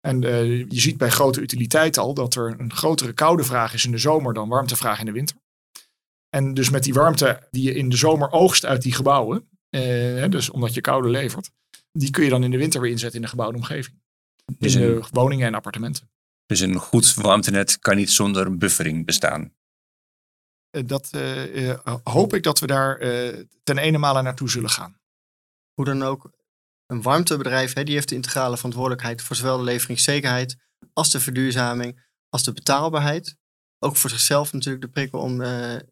En 0.00 0.24
eh, 0.24 0.58
je 0.58 0.80
ziet 0.80 0.96
bij 0.96 1.10
grote 1.10 1.40
utiliteit 1.40 1.98
al 1.98 2.14
dat 2.14 2.34
er 2.34 2.60
een 2.60 2.72
grotere 2.72 3.12
koude 3.12 3.44
vraag 3.44 3.74
is 3.74 3.84
in 3.84 3.90
de 3.90 3.98
zomer 3.98 4.34
dan 4.34 4.48
warmtevraag 4.48 4.98
in 4.98 5.06
de 5.06 5.12
winter. 5.12 5.36
En 6.28 6.54
dus 6.54 6.70
met 6.70 6.84
die 6.84 6.94
warmte 6.94 7.46
die 7.50 7.62
je 7.62 7.74
in 7.74 7.88
de 7.88 7.96
zomer 7.96 8.30
oogst 8.30 8.64
uit 8.64 8.82
die 8.82 8.94
gebouwen, 8.94 9.48
eh, 9.68 10.28
dus 10.28 10.50
omdat 10.50 10.74
je 10.74 10.80
koude 10.80 11.08
levert, 11.08 11.50
die 11.92 12.10
kun 12.10 12.24
je 12.24 12.30
dan 12.30 12.44
in 12.44 12.50
de 12.50 12.56
winter 12.56 12.80
weer 12.80 12.90
inzetten 12.90 13.16
in 13.16 13.24
de 13.24 13.30
gebouwde 13.30 13.58
omgeving. 13.58 14.00
Dus 14.58 14.74
in 14.74 14.82
een, 14.82 15.00
de 15.00 15.08
woningen 15.10 15.46
en 15.46 15.54
appartementen. 15.54 16.10
dus 16.46 16.60
een 16.60 16.74
goed 16.74 17.14
warmtenet 17.14 17.78
kan 17.78 17.96
niet 17.96 18.10
zonder 18.10 18.56
buffering 18.56 19.06
bestaan. 19.06 19.54
dat 20.86 21.10
hoop 22.02 22.34
ik 22.34 22.42
dat 22.42 22.58
we 22.58 22.66
daar 22.66 22.98
ten 23.62 23.78
ene 23.78 23.98
male 23.98 24.22
naartoe 24.22 24.50
zullen 24.50 24.70
gaan. 24.70 25.00
Hoe 25.74 25.84
dan 25.84 26.02
ook, 26.02 26.30
een 26.86 27.02
warmtebedrijf 27.02 27.72
hè, 27.72 27.84
die 27.84 27.94
heeft 27.94 28.08
de 28.08 28.14
integrale 28.14 28.56
verantwoordelijkheid 28.56 29.22
voor 29.22 29.36
zowel 29.36 29.56
de 29.56 29.62
leveringszekerheid 29.62 30.56
als 30.92 31.10
de 31.10 31.20
verduurzaming 31.20 32.04
als 32.28 32.44
de 32.44 32.52
betaalbaarheid. 32.52 33.36
Ook 33.78 33.96
voor 33.96 34.10
zichzelf 34.10 34.52
natuurlijk 34.52 34.84
de 34.84 34.90
prikkel 34.90 35.20
om 35.20 35.42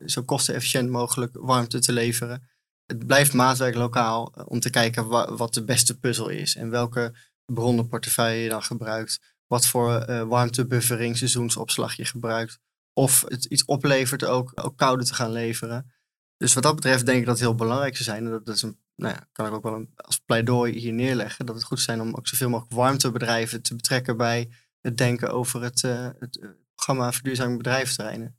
zo 0.07 0.23
kostenefficiënt 0.23 0.91
mogelijk 0.91 1.37
warmte 1.41 1.79
te 1.79 1.93
leveren 1.93 2.49
het 2.91 3.07
blijft 3.07 3.33
maatwerk 3.33 3.75
lokaal 3.75 4.33
eh, 4.35 4.45
om 4.47 4.61
te 4.61 4.71
kijken 4.71 5.09
wat 5.37 5.55
de 5.55 5.65
beste 5.65 5.99
puzzel 5.99 6.29
is 6.29 6.57
en 6.57 6.71
welke 6.71 7.15
bronnenportefeuille 7.45 8.43
je 8.43 8.49
dan 8.49 8.63
gebruikt. 8.63 9.21
Wat 9.47 9.67
voor 9.67 10.07
uh, 10.09 10.23
warmtebuffering, 10.23 11.17
seizoensopslag 11.17 11.95
je 11.95 12.05
gebruikt. 12.05 12.59
Of 12.93 13.25
het 13.29 13.45
iets 13.45 13.65
oplevert 13.65 14.25
ook, 14.25 14.53
ook 14.55 14.77
koude 14.77 15.05
te 15.05 15.15
gaan 15.15 15.33
leveren. 15.33 15.93
Dus 16.37 16.55
wat 16.55 16.63
dat 16.63 16.75
betreft 16.75 17.07
denk 17.07 17.19
ik 17.19 17.25
dat 17.25 17.35
het 17.39 17.45
heel 17.45 17.55
belangrijk 17.55 17.97
zou 17.97 18.05
zijn. 18.05 18.25
En 18.25 18.31
dat, 18.31 18.47
dat 18.47 18.55
is 18.57 18.63
een, 18.63 18.79
nou 18.97 19.15
ja, 19.15 19.29
kan 19.33 19.47
ik 19.47 19.53
ook 19.53 19.63
wel 19.63 19.75
een, 19.75 19.91
als 19.97 20.19
pleidooi 20.19 20.79
hier 20.79 20.93
neerleggen. 20.93 21.47
Dat 21.47 21.55
het 21.55 21.65
goed 21.65 21.81
zou 21.81 21.97
zijn 21.97 22.09
om 22.09 22.15
ook 22.15 22.29
zoveel 22.29 22.49
mogelijk 22.49 22.75
warmtebedrijven 22.75 23.63
te 23.63 23.77
betrekken 23.77 24.17
bij 24.17 24.51
het 24.81 24.97
denken 24.99 25.33
over 25.33 25.63
het, 25.63 25.83
uh, 25.83 26.09
het 26.19 26.39
programma 26.75 27.13
Verduurzaming 27.13 27.59
Bedrijventerreinen. 27.59 28.39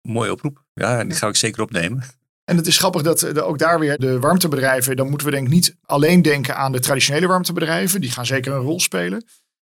Mooie 0.00 0.32
oproep. 0.32 0.64
Ja, 0.74 1.04
die 1.04 1.16
ga 1.16 1.28
ik 1.28 1.36
zeker 1.36 1.62
opnemen. 1.62 2.02
En 2.48 2.56
het 2.56 2.66
is 2.66 2.78
grappig 2.78 3.02
dat 3.02 3.18
de, 3.18 3.42
ook 3.42 3.58
daar 3.58 3.78
weer 3.78 3.98
de 3.98 4.18
warmtebedrijven, 4.18 4.96
dan 4.96 5.08
moeten 5.08 5.26
we 5.26 5.32
denk 5.32 5.46
ik 5.46 5.52
niet 5.52 5.76
alleen 5.82 6.22
denken 6.22 6.56
aan 6.56 6.72
de 6.72 6.80
traditionele 6.80 7.26
warmtebedrijven, 7.26 8.00
die 8.00 8.10
gaan 8.10 8.26
zeker 8.26 8.52
een 8.52 8.60
rol 8.60 8.80
spelen. 8.80 9.24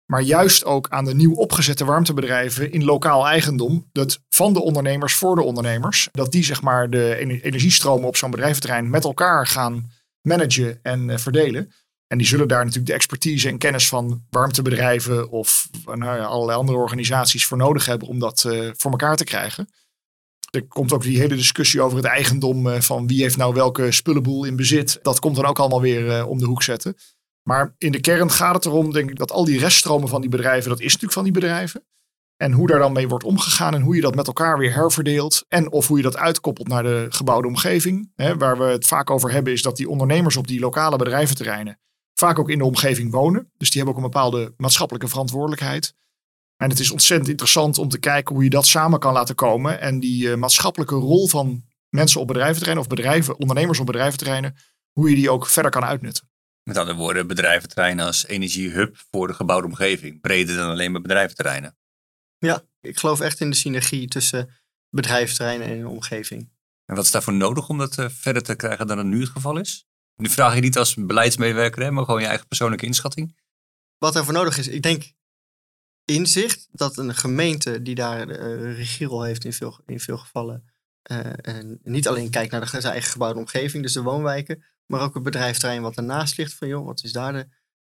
Maar 0.05 0.21
juist 0.21 0.65
ook 0.65 0.87
aan 0.89 1.05
de 1.05 1.15
nieuw 1.15 1.33
opgezette 1.33 1.85
warmtebedrijven 1.85 2.71
in 2.71 2.83
lokaal 2.83 3.27
eigendom. 3.27 3.89
Dat 3.91 4.19
van 4.29 4.53
de 4.53 4.61
ondernemers 4.61 5.13
voor 5.13 5.35
de 5.35 5.43
ondernemers. 5.43 6.09
Dat 6.11 6.31
die 6.31 6.43
zeg 6.43 6.61
maar 6.61 6.89
de 6.89 7.15
energiestromen 7.41 8.07
op 8.07 8.17
zo'n 8.17 8.31
bedrijventerrein 8.31 8.89
met 8.89 9.03
elkaar 9.03 9.47
gaan 9.47 9.91
managen 10.21 10.79
en 10.81 11.09
uh, 11.09 11.17
verdelen. 11.17 11.71
En 12.07 12.17
die 12.17 12.27
zullen 12.27 12.47
daar 12.47 12.59
natuurlijk 12.59 12.87
de 12.87 12.93
expertise 12.93 13.49
en 13.49 13.57
kennis 13.57 13.87
van 13.87 14.25
warmtebedrijven 14.29 15.29
of 15.29 15.69
nou 15.85 16.17
ja, 16.17 16.23
allerlei 16.23 16.57
andere 16.57 16.77
organisaties 16.77 17.45
voor 17.45 17.57
nodig 17.57 17.85
hebben 17.85 18.07
om 18.07 18.19
dat 18.19 18.43
uh, 18.47 18.69
voor 18.75 18.91
elkaar 18.91 19.15
te 19.15 19.23
krijgen 19.23 19.67
er 20.49 20.67
komt 20.67 20.93
ook 20.93 21.01
die 21.01 21.19
hele 21.19 21.35
discussie 21.35 21.81
over 21.81 21.97
het 21.97 22.05
eigendom 22.05 22.69
eh, 22.69 22.81
van 22.81 23.07
wie 23.07 23.21
heeft 23.21 23.37
nou 23.37 23.53
welke 23.53 23.91
spullenboel 23.91 24.43
in 24.43 24.55
bezit. 24.55 24.99
Dat 25.01 25.19
komt 25.19 25.35
dan 25.35 25.45
ook 25.45 25.59
allemaal 25.59 25.81
weer 25.81 26.09
eh, 26.11 26.29
om 26.29 26.37
de 26.37 26.45
hoek 26.45 26.63
zetten. 26.63 26.95
Maar 27.43 27.75
in 27.77 27.91
de 27.91 27.99
kern 27.99 28.31
gaat 28.31 28.55
het 28.55 28.65
erom, 28.65 28.93
denk 28.93 29.09
ik, 29.09 29.17
dat 29.17 29.31
al 29.31 29.45
die 29.45 29.59
reststromen 29.59 30.09
van 30.09 30.21
die 30.21 30.29
bedrijven, 30.29 30.69
dat 30.69 30.79
is 30.79 30.85
natuurlijk 30.85 31.13
van 31.13 31.23
die 31.23 31.33
bedrijven. 31.33 31.85
En 32.37 32.51
hoe 32.51 32.67
daar 32.67 32.79
dan 32.79 32.93
mee 32.93 33.07
wordt 33.07 33.23
omgegaan 33.23 33.73
en 33.73 33.81
hoe 33.81 33.95
je 33.95 34.01
dat 34.01 34.15
met 34.15 34.27
elkaar 34.27 34.57
weer 34.57 34.73
herverdeelt. 34.73 35.45
En 35.47 35.71
of 35.71 35.87
hoe 35.87 35.97
je 35.97 36.03
dat 36.03 36.17
uitkoppelt 36.17 36.67
naar 36.67 36.83
de 36.83 37.05
gebouwde 37.09 37.47
omgeving. 37.47 38.11
Hè, 38.15 38.37
waar 38.37 38.57
we 38.57 38.63
het 38.63 38.87
vaak 38.87 39.09
over 39.09 39.31
hebben 39.31 39.53
is 39.53 39.61
dat 39.61 39.77
die 39.77 39.89
ondernemers 39.89 40.37
op 40.37 40.47
die 40.47 40.59
lokale 40.59 40.97
bedrijventerreinen 40.97 41.79
vaak 42.19 42.39
ook 42.39 42.49
in 42.49 42.57
de 42.57 42.65
omgeving 42.65 43.11
wonen. 43.11 43.51
Dus 43.57 43.69
die 43.69 43.81
hebben 43.81 43.97
ook 43.97 44.05
een 44.05 44.11
bepaalde 44.11 44.53
maatschappelijke 44.57 45.07
verantwoordelijkheid. 45.07 45.93
En 46.57 46.69
het 46.69 46.79
is 46.79 46.91
ontzettend 46.91 47.29
interessant 47.29 47.77
om 47.77 47.89
te 47.89 47.99
kijken 47.99 48.35
hoe 48.35 48.43
je 48.43 48.49
dat 48.49 48.65
samen 48.65 48.99
kan 48.99 49.13
laten 49.13 49.35
komen. 49.35 49.79
En 49.79 49.99
die 49.99 50.27
uh, 50.27 50.35
maatschappelijke 50.35 50.95
rol 50.95 51.27
van 51.27 51.63
mensen 51.89 52.21
op 52.21 52.27
bedrijventerreinen 52.27 52.83
of 52.83 52.89
bedrijven, 52.89 53.39
ondernemers 53.39 53.79
op 53.79 53.85
bedrijventerreinen, 53.85 54.55
hoe 54.91 55.09
je 55.09 55.15
die 55.15 55.29
ook 55.29 55.47
verder 55.47 55.71
kan 55.71 55.83
uitnutten. 55.83 56.29
Met 56.63 56.77
andere 56.77 56.97
woorden, 56.97 57.27
bedrijventerreinen 57.27 58.05
als 58.05 58.25
energiehub 58.25 58.97
voor 59.11 59.27
de 59.27 59.33
gebouwde 59.33 59.67
omgeving. 59.67 60.21
Breder 60.21 60.55
dan 60.55 60.69
alleen 60.69 60.91
maar 60.91 61.01
bedrijventerreinen. 61.01 61.77
Ja, 62.37 62.63
ik 62.81 62.99
geloof 62.99 63.19
echt 63.19 63.39
in 63.39 63.49
de 63.49 63.55
synergie 63.55 64.07
tussen 64.07 64.49
bedrijventerreinen 64.89 65.67
en 65.67 65.79
de 65.79 65.87
omgeving. 65.87 66.49
En 66.85 66.95
wat 66.95 67.05
is 67.05 67.11
daarvoor 67.11 67.33
nodig 67.33 67.69
om 67.69 67.77
dat 67.77 67.97
uh, 67.97 68.05
verder 68.09 68.43
te 68.43 68.55
krijgen 68.55 68.87
dan 68.87 68.97
het 68.97 69.07
nu 69.07 69.19
het 69.19 69.29
geval 69.29 69.57
is? 69.57 69.87
Nu 70.15 70.29
vraag 70.29 70.55
je 70.55 70.61
niet 70.61 70.77
als 70.77 70.95
beleidsmedewerker, 70.95 71.83
hè, 71.83 71.91
maar 71.91 72.05
gewoon 72.05 72.21
je 72.21 72.27
eigen 72.27 72.47
persoonlijke 72.47 72.85
inschatting. 72.85 73.37
Wat 73.97 74.15
er 74.15 74.25
voor 74.25 74.33
nodig 74.33 74.57
is, 74.57 74.67
ik 74.67 74.81
denk 74.81 75.11
inzicht 76.15 76.67
dat 76.71 76.97
een 76.97 77.15
gemeente 77.15 77.81
die 77.81 77.95
daar 77.95 78.29
uh, 78.29 78.75
regierol 78.75 79.23
heeft 79.23 79.45
in 79.45 79.53
veel, 79.53 79.79
in 79.85 79.99
veel 79.99 80.17
gevallen. 80.17 80.63
Uh, 81.11 81.19
en 81.41 81.79
niet 81.83 82.07
alleen 82.07 82.29
kijkt 82.29 82.51
naar 82.51 82.61
de, 82.61 82.67
zijn 82.67 82.83
eigen 82.83 83.11
gebouwde 83.11 83.39
omgeving, 83.39 83.83
dus 83.83 83.93
de 83.93 84.01
woonwijken, 84.01 84.63
maar 84.85 85.01
ook 85.01 85.13
het 85.13 85.23
bedrijfterrein 85.23 85.81
wat 85.81 85.97
ernaast 85.97 86.37
ligt. 86.37 86.53
Van 86.53 86.67
joh, 86.67 86.85
wat 86.85 87.03
is 87.03 87.11
daar 87.11 87.33
de 87.33 87.47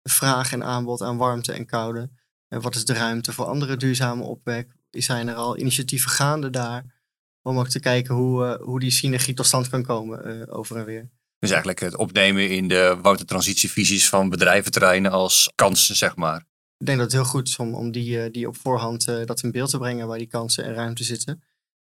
vraag 0.10 0.52
en 0.52 0.64
aanbod 0.64 1.02
aan 1.02 1.18
warmte 1.18 1.54
en 1.54 1.66
koude? 1.66 2.10
En 2.48 2.62
wat 2.62 2.76
is 2.76 2.86
de 2.86 2.94
ruimte 2.94 3.34
voor 3.34 3.46
andere 3.46 3.78
duurzame 3.78 4.24
opwek? 4.24 4.76
Zijn 4.90 5.28
er 5.28 5.36
al 5.36 5.58
initiatieven 5.58 6.10
gaande 6.10 6.50
daar? 6.50 6.98
Om 7.42 7.60
ook 7.60 7.70
te 7.70 7.80
kijken 7.80 8.16
hoe, 8.16 8.46
uh, 8.46 8.66
hoe 8.66 8.80
die 8.80 8.92
synergie 8.92 9.34
tot 9.34 9.46
stand 9.46 9.70
kan 9.70 9.84
komen 9.84 10.50
over 10.50 10.78
en 10.78 10.86
weer. 10.86 11.10
Dus 11.40 11.50
eigenlijk 11.50 11.80
het 11.80 11.96
opnemen 11.96 12.50
in 12.50 12.68
de 12.68 12.98
warmtetransitievisies 13.02 14.10
van 14.10 14.30
bedrijventerreinen 14.30 15.12
als 15.12 15.52
kansen, 15.56 15.96
zeg 15.96 16.16
maar. 16.16 16.48
Ik 16.80 16.86
denk 16.86 16.98
dat 16.98 17.12
het 17.12 17.22
heel 17.22 17.32
goed 17.32 17.48
is 17.48 17.58
om, 17.58 17.74
om 17.74 17.92
die, 17.92 18.24
eh, 18.24 18.32
die 18.32 18.48
op 18.48 18.58
voorhand 18.58 19.08
uh, 19.08 19.26
dat 19.26 19.44
in 19.44 19.52
beeld 19.52 19.70
te 19.70 19.78
brengen 19.78 20.08
waar 20.08 20.18
die 20.18 20.28
kansen 20.28 20.64
en 20.64 20.74
ruimte 20.74 21.04
zitten. 21.04 21.44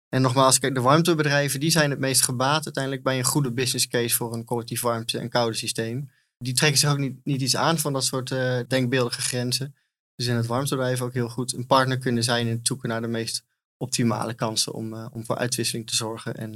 En 0.10 0.22
nogmaals, 0.22 0.60
kijk, 0.60 0.74
de 0.74 0.82
warmtebedrijven 0.82 1.60
die 1.60 1.70
zijn 1.70 1.90
het 1.90 2.00
meest 2.00 2.22
gebaat 2.22 2.66
uiteindelijk 2.66 3.04
bij 3.04 3.18
een 3.18 3.24
goede 3.24 3.52
business 3.52 3.88
case 3.88 4.16
voor 4.16 4.34
een 4.34 4.46
collectief 4.46 4.82
warmte- 4.82 5.20
en 5.20 5.30
koude 5.30 5.56
systeem. 5.56 6.10
Die 6.38 6.54
trekken 6.54 6.80
zich 6.80 6.90
ook 6.90 6.98
niet, 6.98 7.26
niet 7.26 7.42
iets 7.42 7.56
aan 7.56 7.78
van 7.78 7.94
dat 7.94 8.04
soort 8.04 8.32
uh, 8.32 8.60
denkbeeldige 8.68 9.22
grenzen. 9.22 9.76
Dus 10.16 10.28
in 10.28 10.36
het 10.36 10.46
warmtebedrijf 10.46 11.02
ook 11.02 11.14
heel 11.14 11.30
goed 11.30 11.54
een 11.54 11.66
partner 11.66 11.98
kunnen 11.98 12.24
zijn 12.24 12.48
in 12.48 12.56
het 12.58 12.68
zoeken 12.68 12.90
naar 12.90 13.02
de 13.02 13.08
meest 13.08 13.44
optimale 13.78 14.34
kansen 14.34 14.74
om, 14.74 14.94
om 14.94 15.26
voor 15.26 15.38
uitwisseling 15.38 15.88
te 15.88 15.96
zorgen. 15.96 16.36
En 16.36 16.52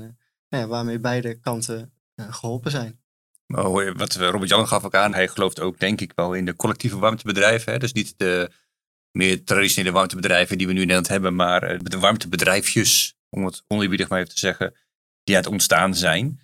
nou 0.50 0.64
ja, 0.64 0.68
waarmee 0.68 1.00
beide 1.00 1.40
kanten 1.40 1.92
geholpen 2.16 2.72
zijn. 2.72 2.99
Wat 3.54 4.16
Robert 4.16 4.50
Jan 4.50 4.68
gaf 4.68 4.84
ook 4.84 4.96
aan, 4.96 5.14
hij 5.14 5.28
gelooft 5.28 5.60
ook 5.60 5.80
denk 5.80 6.02
ik 6.02 6.12
wel 6.16 6.34
in 6.34 6.46
de 6.46 6.56
collectieve 6.56 6.98
warmtebedrijven. 6.98 7.74
Hè? 7.74 7.80
Dus 7.80 7.94
niet 7.94 8.14
de 8.18 8.52
meer 9.12 9.44
traditionele 9.44 9.94
warmtebedrijven 9.94 10.58
die 10.58 10.68
we 10.68 10.74
nu 10.74 10.82
in 10.82 10.88
Nederland 10.88 11.12
hebben, 11.12 11.36
maar 11.36 11.64
eh, 11.64 11.80
de 11.84 12.00
warmtebedrijfjes, 12.00 13.16
om 13.30 13.46
het 13.46 13.64
oneerbiedig 13.68 14.10
maar 14.10 14.20
even 14.20 14.34
te 14.34 14.40
zeggen, 14.40 14.76
die 15.24 15.36
aan 15.36 15.42
het 15.42 15.52
ontstaan 15.52 15.96
zijn. 15.96 16.40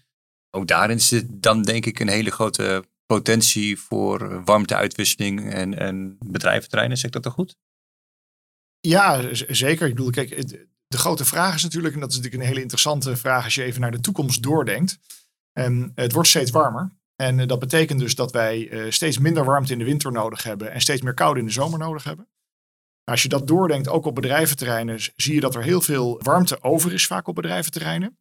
Ook 0.49 0.67
daarin 0.67 1.01
zit 1.01 1.25
dan 1.29 1.61
denk 1.61 1.85
ik 1.85 1.99
een 1.99 2.09
hele 2.09 2.31
grote 2.31 2.85
potentie 3.05 3.79
voor 3.79 4.43
warmteuitwisseling 4.43 5.53
en, 5.53 5.79
en 5.79 6.17
bedrijventerreinen. 6.25 6.97
Zeg 6.97 7.05
ik 7.05 7.13
dat 7.13 7.23
toch 7.23 7.33
goed? 7.33 7.55
Ja, 8.79 9.33
zeker. 9.33 9.87
Ik 9.87 9.95
bedoel, 9.95 10.09
kijk, 10.09 10.47
de 10.87 10.97
grote 10.97 11.25
vraag 11.25 11.55
is 11.55 11.63
natuurlijk, 11.63 11.93
en 11.93 11.99
dat 11.99 12.09
is 12.09 12.15
natuurlijk 12.15 12.43
een 12.43 12.49
hele 12.49 12.61
interessante 12.61 13.15
vraag 13.15 13.43
als 13.43 13.55
je 13.55 13.63
even 13.63 13.81
naar 13.81 13.91
de 13.91 13.99
toekomst 13.99 14.43
doordenkt. 14.43 14.99
En 15.57 15.91
het 15.95 16.11
wordt 16.11 16.29
steeds 16.29 16.51
warmer. 16.51 16.91
En 17.15 17.39
eh, 17.39 17.47
dat 17.47 17.59
betekent 17.59 17.99
dus 17.99 18.15
dat 18.15 18.31
wij 18.31 18.69
eh, 18.69 18.91
steeds 18.91 19.17
minder 19.17 19.45
warmte 19.45 19.71
in 19.71 19.79
de 19.79 19.85
winter 19.85 20.11
nodig 20.11 20.43
hebben 20.43 20.71
en 20.71 20.81
steeds 20.81 21.01
meer 21.01 21.13
koude 21.13 21.39
in 21.39 21.45
de 21.45 21.51
zomer 21.51 21.79
nodig 21.79 22.03
hebben. 22.03 22.27
Als 23.03 23.21
je 23.21 23.29
dat 23.29 23.47
doordenkt, 23.47 23.87
ook 23.87 24.05
op 24.05 24.15
bedrijventerreinen, 24.15 24.99
zie 25.15 25.33
je 25.33 25.39
dat 25.39 25.55
er 25.55 25.63
heel 25.63 25.81
veel 25.81 26.19
warmte 26.23 26.63
over 26.63 26.93
is, 26.93 27.07
vaak 27.07 27.27
op 27.27 27.35
bedrijventerreinen. 27.35 28.19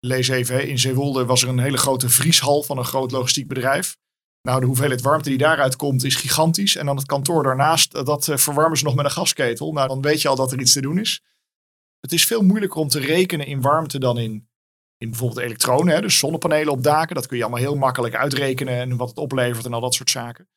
Lees 0.00 0.28
even, 0.28 0.68
in 0.68 0.78
Zeewolde 0.78 1.24
was 1.24 1.42
er 1.42 1.48
een 1.48 1.58
hele 1.58 1.76
grote 1.76 2.08
vrieshal 2.08 2.62
van 2.62 2.78
een 2.78 2.84
groot 2.84 3.10
logistiek 3.10 3.48
bedrijf. 3.48 3.96
Nou, 4.42 4.60
de 4.60 4.66
hoeveelheid 4.66 5.00
warmte 5.00 5.28
die 5.28 5.38
daaruit 5.38 5.76
komt 5.76 6.04
is 6.04 6.14
gigantisch. 6.14 6.76
En 6.76 6.86
dan 6.86 6.96
het 6.96 7.06
kantoor 7.06 7.42
daarnaast, 7.42 7.94
eh, 7.94 8.04
dat 8.04 8.30
verwarmen 8.34 8.78
ze 8.78 8.84
nog 8.84 8.94
met 8.94 9.04
een 9.04 9.10
gasketel. 9.10 9.72
Nou, 9.72 9.88
dan 9.88 10.02
weet 10.02 10.22
je 10.22 10.28
al 10.28 10.36
dat 10.36 10.52
er 10.52 10.60
iets 10.60 10.72
te 10.72 10.80
doen 10.80 10.98
is. 10.98 11.22
Het 12.00 12.12
is 12.12 12.26
veel 12.26 12.42
moeilijker 12.42 12.80
om 12.80 12.88
te 12.88 13.00
rekenen 13.00 13.46
in 13.46 13.60
warmte 13.60 13.98
dan 13.98 14.18
in 14.18 14.47
in 14.98 15.10
bijvoorbeeld 15.10 15.40
elektronen, 15.40 15.94
hè, 15.94 16.00
dus 16.00 16.18
zonnepanelen 16.18 16.72
op 16.72 16.82
daken. 16.82 17.14
Dat 17.14 17.26
kun 17.26 17.36
je 17.36 17.42
allemaal 17.42 17.62
heel 17.62 17.76
makkelijk 17.76 18.14
uitrekenen 18.14 18.74
en 18.74 18.96
wat 18.96 19.08
het 19.08 19.18
oplevert 19.18 19.64
en 19.64 19.72
al 19.72 19.80
dat 19.80 19.94
soort 19.94 20.10
zaken. 20.10 20.48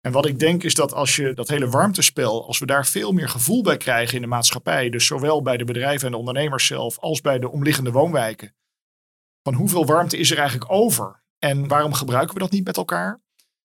En 0.00 0.12
wat 0.12 0.26
ik 0.26 0.38
denk 0.38 0.62
is 0.62 0.74
dat 0.74 0.92
als 0.92 1.16
je 1.16 1.34
dat 1.34 1.48
hele 1.48 1.68
warmtespel, 1.68 2.46
als 2.46 2.58
we 2.58 2.66
daar 2.66 2.86
veel 2.86 3.12
meer 3.12 3.28
gevoel 3.28 3.62
bij 3.62 3.76
krijgen 3.76 4.14
in 4.14 4.20
de 4.20 4.26
maatschappij, 4.26 4.90
dus 4.90 5.06
zowel 5.06 5.42
bij 5.42 5.56
de 5.56 5.64
bedrijven 5.64 6.06
en 6.06 6.12
de 6.12 6.18
ondernemers 6.18 6.66
zelf 6.66 6.98
als 6.98 7.20
bij 7.20 7.38
de 7.38 7.50
omliggende 7.50 7.90
woonwijken, 7.90 8.54
van 9.42 9.54
hoeveel 9.54 9.86
warmte 9.86 10.16
is 10.16 10.30
er 10.30 10.38
eigenlijk 10.38 10.72
over 10.72 11.22
en 11.38 11.68
waarom 11.68 11.92
gebruiken 11.92 12.34
we 12.34 12.40
dat 12.40 12.50
niet 12.50 12.64
met 12.64 12.76
elkaar? 12.76 13.20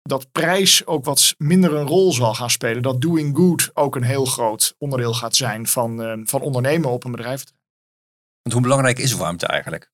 Dat 0.03 0.33
prijs 0.33 0.87
ook 0.87 1.05
wat 1.05 1.35
minder 1.39 1.75
een 1.75 1.87
rol 1.87 2.13
zal 2.13 2.35
gaan 2.35 2.51
spelen, 2.51 2.83
dat 2.83 3.01
doing 3.01 3.37
good 3.37 3.71
ook 3.75 3.97
een 3.97 4.03
heel 4.03 4.25
groot 4.25 4.75
onderdeel 4.79 5.15
gaat 5.15 5.37
zijn 5.37 5.67
van, 5.67 6.03
uh, 6.03 6.13
van 6.25 6.41
ondernemen 6.41 6.91
op 6.91 7.05
een 7.05 7.11
bedrijf 7.11 7.45
hoe 8.53 8.63
belangrijk 8.63 8.99
is 8.99 9.13
warmte 9.13 9.47
eigenlijk? 9.47 9.91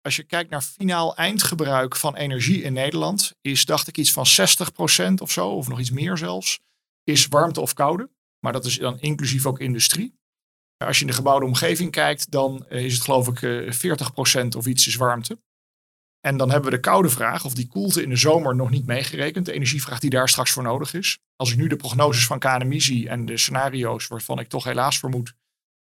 Als 0.00 0.16
je 0.16 0.22
kijkt 0.22 0.50
naar 0.50 0.62
finaal 0.62 1.16
eindgebruik 1.16 1.96
van 1.96 2.16
energie 2.16 2.62
in 2.62 2.72
Nederland, 2.72 3.34
is 3.40 3.64
dacht 3.64 3.88
ik 3.88 3.96
iets 3.96 4.12
van 4.12 4.26
60% 5.10 5.14
of 5.14 5.30
zo, 5.30 5.48
of 5.48 5.68
nog 5.68 5.80
iets 5.80 5.90
meer 5.90 6.18
zelfs, 6.18 6.60
is 7.04 7.26
warmte 7.26 7.60
of 7.60 7.72
koude. 7.72 8.10
Maar 8.40 8.52
dat 8.52 8.64
is 8.64 8.78
dan 8.78 9.00
inclusief 9.00 9.46
ook 9.46 9.60
industrie. 9.60 10.14
Als 10.76 10.96
je 10.96 11.04
in 11.04 11.10
de 11.10 11.16
gebouwde 11.16 11.46
omgeving 11.46 11.90
kijkt, 11.90 12.30
dan 12.30 12.66
is 12.68 12.94
het 12.94 13.02
geloof 13.02 13.28
ik 13.28 13.38
40% 13.74 14.48
eh, 14.48 14.58
of 14.58 14.66
iets 14.66 14.86
is 14.86 14.96
warmte. 14.96 15.38
En 16.20 16.36
dan 16.36 16.50
hebben 16.50 16.70
we 16.70 16.76
de 16.76 16.82
koude 16.82 17.08
vraag, 17.08 17.44
of 17.44 17.54
die 17.54 17.66
koelte 17.66 18.02
in 18.02 18.08
de 18.08 18.16
zomer 18.16 18.56
nog 18.56 18.70
niet 18.70 18.86
meegerekend. 18.86 19.46
De 19.46 19.52
energievraag 19.52 19.98
die 19.98 20.10
daar 20.10 20.28
straks 20.28 20.50
voor 20.50 20.62
nodig 20.62 20.94
is. 20.94 21.18
Als 21.36 21.50
ik 21.50 21.56
nu 21.56 21.66
de 21.66 21.76
prognoses 21.76 22.26
van 22.26 22.38
KNMI 22.38 22.80
zie 22.80 23.08
en 23.08 23.26
de 23.26 23.36
scenario's 23.36 24.06
waarvan 24.06 24.38
ik 24.38 24.48
toch 24.48 24.64
helaas 24.64 24.98
vermoed 24.98 25.34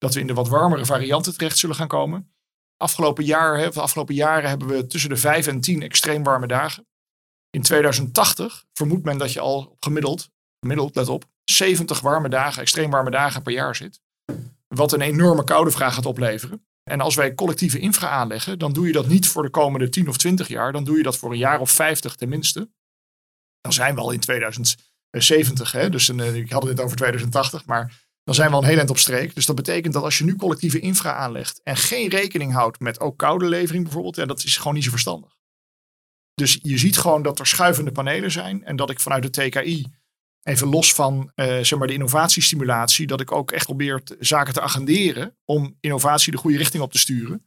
dat 0.02 0.14
we 0.14 0.20
in 0.20 0.28
de 0.28 0.34
wat 0.34 0.48
warmere 0.48 0.86
varianten 0.86 1.34
terecht 1.34 1.58
zullen 1.58 1.76
gaan 1.76 1.88
komen. 1.88 2.34
Afgelopen, 2.78 3.26
jaar, 3.26 3.58
hè, 3.58 3.70
de 3.70 3.82
afgelopen 3.82 4.16
jaren 4.16 4.50
hebben 4.50 4.68
we 4.68 4.88
tussen 4.88 5.10
de 5.10 5.18
5 5.18 5.48
en 5.48 5.62
10 5.62 5.82
extreem 5.82 6.24
warme 6.24 6.48
dagen. 6.48 6.88
In 7.50 7.62
2080 7.62 8.66
vermoedt 8.74 9.06
men 9.06 9.18
dat 9.18 9.34
je 9.34 9.40
al 9.40 9.78
gemiddeld, 9.80 10.30
gemiddeld, 10.60 10.96
let 10.96 11.08
op, 11.08 11.26
70 11.44 12.00
warme 12.00 12.30
dagen, 12.30 12.62
extreem 12.62 12.92
warme 12.92 13.12
dagen 13.12 13.42
per 13.42 13.54
jaar 13.54 13.76
zit. 13.76 14.02
Wat 14.68 14.94
een 14.94 15.02
enorme 15.02 15.44
koude 15.44 15.72
vraag 15.72 15.94
gaat 15.94 16.06
opleveren. 16.06 16.66
En 16.84 17.02
als 17.02 17.16
wij 17.16 17.34
collectieve 17.34 17.80
infra 17.80 18.10
aanleggen, 18.10 18.60
dan 18.60 18.74
doe 18.74 18.88
je 18.88 18.94
dat 18.94 19.08
niet 19.08 19.28
voor 19.28 19.44
de 19.44 19.50
komende 19.50 19.90
10 19.90 20.08
of 20.08 20.18
20 20.18 20.48
jaar. 20.48 20.72
Dan 20.72 20.84
doe 20.84 20.98
je 20.98 21.04
dat 21.04 21.18
voor 21.18 21.32
een 21.32 21.38
jaar 21.38 21.60
of 21.60 21.72
50 21.72 22.16
tenminste. 22.16 22.70
Dan 23.62 23.74
zijn 23.74 23.96
we 23.96 24.02
al 24.02 24.12
in 24.12 24.20
2070. 24.20 25.72
Hè? 25.72 25.90
Dus 25.90 26.10
uh, 26.10 26.36
ik 26.36 26.52
had 26.52 26.64
het 26.64 26.80
over 26.80 26.98
2080, 26.98 27.66
maar 27.66 28.10
dan 28.24 28.36
zijn 28.36 28.50
we 28.50 28.56
al 28.56 28.62
een 28.62 28.68
heel 28.68 28.78
eind 28.78 28.90
op 28.90 28.98
streek. 28.98 29.36
Dus 29.36 29.46
dat 29.46 29.56
betekent 29.56 29.94
dat 29.94 30.04
als 30.04 30.18
je 30.18 30.24
nu 30.24 30.36
collectieve 30.36 30.80
infra 30.80 31.14
aanlegt 31.14 31.62
en 31.64 31.78
geen 31.78 32.10
rekening 32.10 32.54
houdt 32.54 32.80
met 32.80 33.00
ook 33.00 33.18
koude 33.18 33.46
levering 33.46 33.84
bijvoorbeeld, 33.84 34.16
ja, 34.16 34.26
dat 34.26 34.44
is 34.44 34.58
gewoon 34.58 34.74
niet 34.74 34.84
zo 34.84 34.90
verstandig. 34.90 35.36
Dus 36.34 36.60
je 36.62 36.78
ziet 36.78 36.98
gewoon 36.98 37.22
dat 37.22 37.40
er 37.40 37.48
schuivende 37.48 37.92
panelen 37.92 38.32
zijn 38.32 38.64
en 38.64 38.76
dat 38.76 38.90
ik 38.90 39.00
vanuit 39.00 39.24
de 39.24 39.50
TKI 39.50 39.86
even 40.44 40.68
los 40.68 40.94
van 40.94 41.32
uh, 41.36 41.46
zeg 41.46 41.80
maar 41.80 41.88
de 41.88 41.94
innovatiestimulatie, 41.94 43.08
dat 43.08 43.22
ik 43.22 43.32
ook 43.32 43.52
echt 43.52 43.66
probeer 43.66 44.02
zaken 44.20 44.54
te 44.54 44.62
agenderen 44.62 45.38
om 45.46 45.78
innovatie 45.80 46.32
de 46.32 46.38
goede 46.38 46.58
richting 46.58 46.84
op 46.84 46.92
te 46.92 46.98
sturen. 46.98 47.46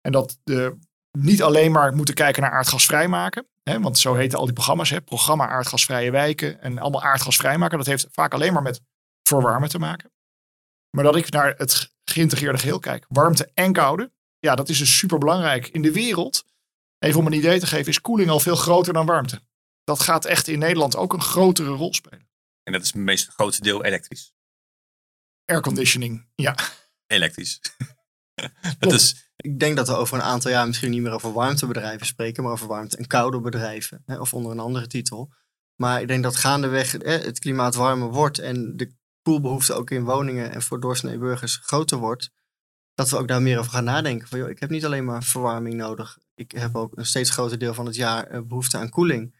En 0.00 0.12
dat 0.12 0.38
de, 0.44 0.76
niet 1.18 1.42
alleen 1.42 1.72
maar 1.72 1.94
moeten 1.94 2.14
kijken 2.14 2.42
naar 2.42 2.50
aardgasvrij 2.50 3.08
maken, 3.08 3.46
hè, 3.62 3.80
want 3.80 3.98
zo 3.98 4.14
heten 4.14 4.38
al 4.38 4.44
die 4.44 4.54
programma's, 4.54 4.90
hè, 4.90 5.00
programma 5.00 5.48
aardgasvrije 5.48 6.10
wijken 6.10 6.60
en 6.60 6.78
allemaal 6.78 7.02
aardgasvrij 7.02 7.58
maken. 7.58 7.78
Dat 7.78 7.86
heeft 7.86 8.06
vaak 8.10 8.34
alleen 8.34 8.52
maar 8.52 8.62
met 8.62 8.80
verwarmen 9.22 9.68
te 9.68 9.78
maken. 9.78 10.10
Maar 10.96 11.04
dat 11.04 11.16
ik 11.16 11.30
naar 11.30 11.54
het 11.56 11.94
geïntegreerde 12.04 12.58
geheel 12.58 12.78
kijk, 12.78 13.04
warmte 13.08 13.50
en 13.54 13.72
koude, 13.72 14.12
ja, 14.38 14.54
dat 14.54 14.68
is 14.68 14.78
dus 14.78 14.98
super 14.98 15.18
belangrijk. 15.18 15.68
In 15.68 15.82
de 15.82 15.92
wereld, 15.92 16.44
even 16.98 17.20
om 17.20 17.26
een 17.26 17.32
idee 17.32 17.60
te 17.60 17.66
geven, 17.66 17.86
is 17.86 18.00
koeling 18.00 18.30
al 18.30 18.40
veel 18.40 18.56
groter 18.56 18.92
dan 18.92 19.06
warmte. 19.06 19.40
Dat 19.84 20.00
gaat 20.00 20.24
echt 20.24 20.48
in 20.48 20.58
Nederland 20.58 20.96
ook 20.96 21.12
een 21.12 21.20
grotere 21.20 21.68
rol 21.68 21.94
spelen. 21.94 22.28
En 22.62 22.72
dat 22.72 22.82
is 22.82 22.86
het 22.86 22.96
meest 22.96 23.28
grootste 23.28 23.62
deel 23.62 23.84
elektrisch. 23.84 24.32
Airconditioning, 25.44 26.26
ja. 26.34 26.56
Elektrisch. 27.06 27.60
dat 28.78 28.92
is... 28.92 29.30
Ik 29.36 29.58
denk 29.58 29.76
dat 29.76 29.88
we 29.88 29.94
over 29.94 30.16
een 30.16 30.22
aantal 30.22 30.50
jaar 30.50 30.66
misschien 30.66 30.90
niet 30.90 31.02
meer 31.02 31.12
over 31.12 31.32
warmtebedrijven 31.32 32.06
spreken, 32.06 32.42
maar 32.42 32.52
over 32.52 32.66
warmte- 32.66 32.96
en 32.96 33.06
koude 33.06 33.40
bedrijven. 33.40 34.02
Hè, 34.06 34.20
of 34.20 34.34
onder 34.34 34.52
een 34.52 34.58
andere 34.58 34.86
titel. 34.86 35.32
Maar 35.74 36.00
ik 36.00 36.08
denk 36.08 36.22
dat 36.22 36.36
gaandeweg 36.36 36.92
hè, 36.92 37.18
het 37.18 37.38
klimaat 37.38 37.74
warmer 37.74 38.08
wordt 38.08 38.38
en 38.38 38.76
de 38.76 38.94
koelbehoefte 39.26 39.72
ook 39.74 39.90
in 39.90 40.04
woningen 40.04 40.52
en 40.52 40.62
voor 40.62 40.80
doorsnee 40.80 41.18
burgers 41.18 41.56
groter 41.62 41.98
wordt. 41.98 42.30
Dat 42.94 43.10
we 43.10 43.16
ook 43.16 43.28
daar 43.28 43.42
meer 43.42 43.58
over 43.58 43.70
gaan 43.70 43.84
nadenken. 43.84 44.28
Van, 44.28 44.38
joh, 44.38 44.48
ik 44.48 44.60
heb 44.60 44.70
niet 44.70 44.84
alleen 44.84 45.04
maar 45.04 45.22
verwarming 45.22 45.74
nodig. 45.74 46.18
Ik 46.34 46.50
heb 46.52 46.76
ook 46.76 46.96
een 46.96 47.06
steeds 47.06 47.30
groter 47.30 47.58
deel 47.58 47.74
van 47.74 47.86
het 47.86 47.94
jaar 47.94 48.26
eh, 48.26 48.40
behoefte 48.40 48.76
aan 48.76 48.88
koeling. 48.88 49.34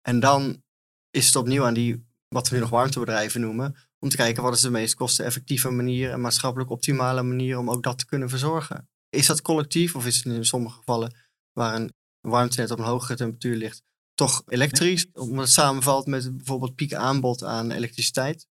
En 0.00 0.20
dan 0.20 0.62
is 1.10 1.26
het 1.26 1.36
opnieuw 1.36 1.64
aan 1.64 1.74
die 1.74 2.06
wat 2.28 2.48
we 2.48 2.54
nu 2.54 2.60
nog 2.60 2.70
warmtebedrijven 2.70 3.40
noemen, 3.40 3.76
om 3.98 4.08
te 4.08 4.16
kijken 4.16 4.42
wat 4.42 4.54
is 4.54 4.60
de 4.60 4.70
meest 4.70 4.94
kosteneffectieve 4.94 5.70
manier 5.70 6.10
en 6.10 6.20
maatschappelijk 6.20 6.70
optimale 6.70 7.22
manier 7.22 7.58
om 7.58 7.70
ook 7.70 7.82
dat 7.82 7.98
te 7.98 8.06
kunnen 8.06 8.28
verzorgen. 8.28 8.88
Is 9.08 9.26
dat 9.26 9.42
collectief 9.42 9.96
of 9.96 10.06
is 10.06 10.16
het 10.16 10.24
in 10.24 10.44
sommige 10.44 10.76
gevallen 10.76 11.14
waar 11.52 11.74
een 11.74 11.92
warmtenet 12.20 12.70
op 12.70 12.78
een 12.78 12.84
hogere 12.84 13.16
temperatuur 13.16 13.56
ligt, 13.56 13.82
toch 14.14 14.42
elektrisch, 14.46 15.06
omdat 15.12 15.44
het 15.44 15.52
samenvalt 15.52 16.06
met 16.06 16.36
bijvoorbeeld 16.36 16.74
piek 16.74 16.94
aanbod 16.94 17.44
aan 17.44 17.70
elektriciteit 17.70 18.50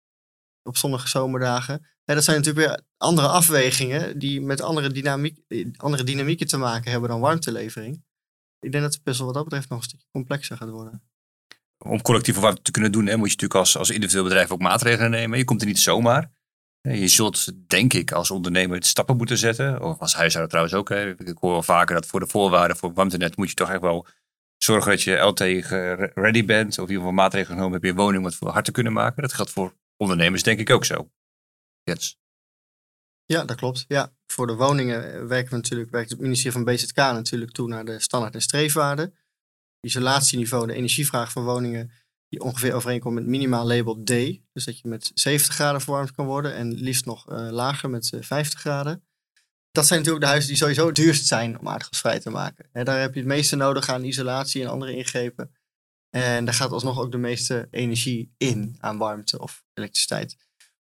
op 0.69 0.77
zonnige 0.77 1.07
zomerdagen. 1.07 1.87
Ja, 2.03 2.13
dat 2.13 2.23
zijn 2.23 2.37
natuurlijk 2.37 2.67
weer 2.67 2.81
andere 2.97 3.27
afwegingen 3.27 4.19
die 4.19 4.41
met 4.41 4.61
andere, 4.61 4.91
dynamiek, 4.91 5.37
andere 5.77 6.03
dynamieken 6.03 6.47
te 6.47 6.57
maken 6.57 6.91
hebben 6.91 7.09
dan 7.09 7.19
warmtelevering. 7.19 8.03
Ik 8.59 8.71
denk 8.71 8.83
dat 8.83 8.93
het 8.93 9.03
best 9.03 9.17
wel 9.17 9.25
wat 9.25 9.35
dat 9.35 9.43
betreft 9.43 9.69
nog 9.69 9.79
een 9.79 9.85
stukje 9.85 10.07
complexer 10.11 10.57
gaat 10.57 10.69
worden 10.69 11.09
om 11.85 12.01
collectieve 12.01 12.39
warmte 12.39 12.61
te 12.61 12.71
kunnen 12.71 12.91
doen, 12.91 13.05
hè, 13.05 13.17
moet 13.17 13.31
je 13.31 13.33
natuurlijk 13.33 13.59
als, 13.59 13.77
als 13.77 13.89
individueel 13.89 14.23
bedrijf 14.23 14.51
ook 14.51 14.61
maatregelen 14.61 15.11
nemen. 15.11 15.37
Je 15.37 15.43
komt 15.43 15.61
er 15.61 15.67
niet 15.67 15.79
zomaar. 15.79 16.31
Je 16.81 17.07
zult, 17.07 17.51
denk 17.67 17.93
ik, 17.93 18.11
als 18.11 18.31
ondernemer 18.31 18.83
stappen 18.83 19.17
moeten 19.17 19.37
zetten. 19.37 19.81
Of 19.81 19.99
als 19.99 20.13
huishouden 20.13 20.49
trouwens 20.49 20.75
ook. 20.75 20.89
Hè. 20.89 21.09
Ik 21.09 21.37
hoor 21.39 21.51
wel 21.51 21.63
vaker 21.63 21.95
dat 21.95 22.05
voor 22.05 22.19
de 22.19 22.27
voorwaarden 22.27 22.77
voor 22.77 22.93
warmtenet 22.93 23.37
moet 23.37 23.49
je 23.49 23.55
toch 23.55 23.69
echt 23.69 23.81
wel 23.81 24.07
zorgen 24.57 24.91
dat 24.91 25.01
je 25.01 25.15
LT 25.15 25.39
ready 26.13 26.45
bent. 26.45 26.69
Of 26.69 26.75
in 26.75 26.81
ieder 26.81 26.95
geval 26.95 27.11
maatregelen 27.11 27.55
genomen 27.55 27.73
hebt 27.73 27.85
je 27.85 28.01
woning 28.01 28.23
wat 28.23 28.35
voor 28.35 28.49
hard 28.49 28.65
te 28.65 28.71
kunnen 28.71 28.93
maken. 28.93 29.21
Dat 29.21 29.33
geldt 29.33 29.51
voor 29.51 29.73
ondernemers 29.99 30.43
denk 30.43 30.59
ik 30.59 30.69
ook 30.69 30.85
zo. 30.85 31.11
Jens. 31.83 32.17
Ja, 33.25 33.45
dat 33.45 33.57
klopt. 33.57 33.85
Ja, 33.87 34.13
voor 34.27 34.47
de 34.47 34.55
woningen 34.55 35.27
werken 35.27 35.49
we 35.49 35.55
natuurlijk, 35.55 35.91
werkt 35.91 36.09
het 36.09 36.19
ministerie 36.19 36.51
van 36.51 36.63
BZK 36.63 36.95
natuurlijk 36.95 37.51
toe 37.51 37.67
naar 37.67 37.85
de 37.85 37.99
standaard 37.99 38.33
en 38.33 38.41
streefwaarden 38.41 39.13
isolatieniveau, 39.81 40.67
de 40.67 40.73
energievraag 40.73 41.31
van 41.31 41.43
woningen, 41.43 41.91
die 42.29 42.41
ongeveer 42.41 42.73
overeenkomt 42.73 43.15
met 43.15 43.25
minimaal 43.25 43.67
label 43.67 44.03
D. 44.03 44.07
Dus 44.53 44.65
dat 44.65 44.79
je 44.79 44.87
met 44.87 45.11
70 45.13 45.53
graden 45.53 45.81
verwarmd 45.81 46.11
kan 46.11 46.25
worden 46.25 46.53
en 46.53 46.73
liefst 46.73 47.05
nog 47.05 47.31
uh, 47.31 47.49
lager 47.51 47.89
met 47.89 48.09
50 48.19 48.53
eh, 48.53 48.59
graden. 48.59 49.03
Dat 49.71 49.87
zijn 49.87 49.99
natuurlijk 49.99 50.25
de 50.25 50.29
huizen 50.29 50.49
die 50.49 50.59
sowieso 50.59 50.91
duurst 50.91 51.25
zijn 51.25 51.59
om 51.59 51.67
aardgasvrij 51.67 52.19
te 52.19 52.29
maken. 52.29 52.69
Daar 52.71 52.99
heb 52.99 53.13
je 53.13 53.19
het 53.19 53.29
meeste 53.29 53.55
nodig 53.55 53.89
aan 53.89 54.03
isolatie 54.03 54.61
en 54.61 54.69
andere 54.69 54.95
ingrepen. 54.95 55.55
En 56.09 56.45
daar 56.45 56.53
gaat 56.53 56.71
alsnog 56.71 56.99
ook 56.99 57.11
de 57.11 57.17
meeste 57.17 57.67
energie 57.71 58.33
in 58.37 58.75
aan 58.79 58.97
warmte 58.97 59.39
of 59.39 59.63
elektriciteit. 59.73 60.37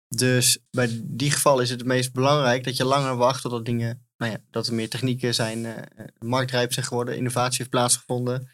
Dus 0.09 0.59
bij 0.71 1.01
die 1.05 1.31
geval 1.31 1.61
is 1.61 1.71
het 1.71 1.79
het 1.79 1.89
meest 1.89 2.13
belangrijk 2.13 2.65
dat 2.65 2.77
je 2.77 2.85
langer 2.85 3.17
wacht 3.17 3.43
totdat 3.43 3.65
dingen, 3.65 4.07
nou 4.17 4.33
ja, 4.33 4.39
dat 4.51 4.67
er 4.67 4.75
meer 4.75 4.89
technieken 4.89 5.35
zijn, 5.35 5.59
uh, 5.59 5.77
marktrijp 6.19 6.73
zijn 6.73 6.87
geworden, 6.87 7.17
innovatie 7.17 7.59
heeft 7.59 7.71
plaatsgevonden 7.71 8.49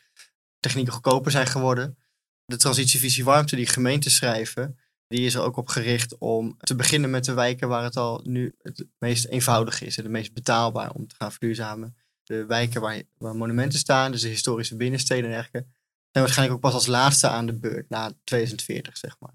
technieken 0.64 0.92
goedkoper 0.92 1.30
zijn 1.30 1.46
geworden. 1.46 1.98
De 2.44 2.56
transitievisie 2.56 3.24
warmte 3.24 3.56
die 3.56 3.66
gemeenten 3.66 4.10
schrijven, 4.10 4.78
die 5.08 5.26
is 5.26 5.34
er 5.34 5.42
ook 5.42 5.56
op 5.56 5.68
gericht 5.68 6.18
om 6.18 6.56
te 6.58 6.74
beginnen 6.74 7.10
met 7.10 7.24
de 7.24 7.32
wijken 7.34 7.68
waar 7.68 7.82
het 7.82 7.96
al 7.96 8.20
nu 8.24 8.54
het 8.58 8.86
meest 8.98 9.26
eenvoudig 9.26 9.82
is 9.82 9.96
en 9.96 10.02
het 10.02 10.12
meest 10.12 10.32
betaalbaar 10.32 10.90
om 10.90 11.06
te 11.06 11.14
gaan 11.18 11.30
verduurzamen. 11.30 11.96
De 12.22 12.46
wijken 12.46 12.80
waar, 12.80 13.02
waar 13.18 13.36
monumenten 13.36 13.78
staan, 13.78 14.12
dus 14.12 14.20
de 14.20 14.28
historische 14.28 14.76
binnensteden 14.76 15.24
en 15.24 15.30
dergelijke, 15.30 15.68
zijn 16.14 16.26
waarschijnlijk 16.26 16.56
ook 16.56 16.70
pas 16.70 16.74
als 16.74 16.86
laatste 16.86 17.28
aan 17.28 17.46
de 17.46 17.52
beurt 17.52 17.88
na 17.88 18.12
2040, 18.24 18.96
zeg 18.96 19.16
maar. 19.18 19.34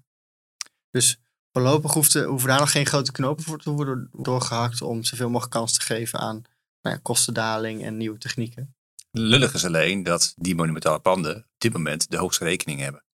Dus 0.90 1.20
voorlopig 1.52 1.92
hoeft, 1.92 2.14
hoeven 2.14 2.48
daar 2.48 2.58
nog 2.58 2.70
geen 2.70 2.86
grote 2.86 3.12
knopen 3.12 3.44
voor 3.44 3.58
te 3.58 3.70
worden 3.70 4.10
doorgehakt 4.12 4.82
om 4.82 5.04
zoveel 5.04 5.28
mogelijk 5.28 5.52
kans 5.52 5.72
te 5.72 5.80
geven 5.80 6.18
aan 6.18 6.42
nou 6.82 6.94
ja, 6.96 7.00
kostendaling 7.02 7.84
en 7.84 7.96
nieuwe 7.96 8.18
technieken. 8.18 8.74
Lullig 9.10 9.54
is 9.54 9.64
alleen 9.64 10.02
dat 10.02 10.34
die 10.36 10.54
monumentale 10.54 10.98
panden 10.98 11.36
op 11.36 11.44
dit 11.58 11.72
moment 11.72 12.10
de 12.10 12.16
hoogste 12.16 12.44
rekening 12.44 12.80
hebben. 12.80 13.04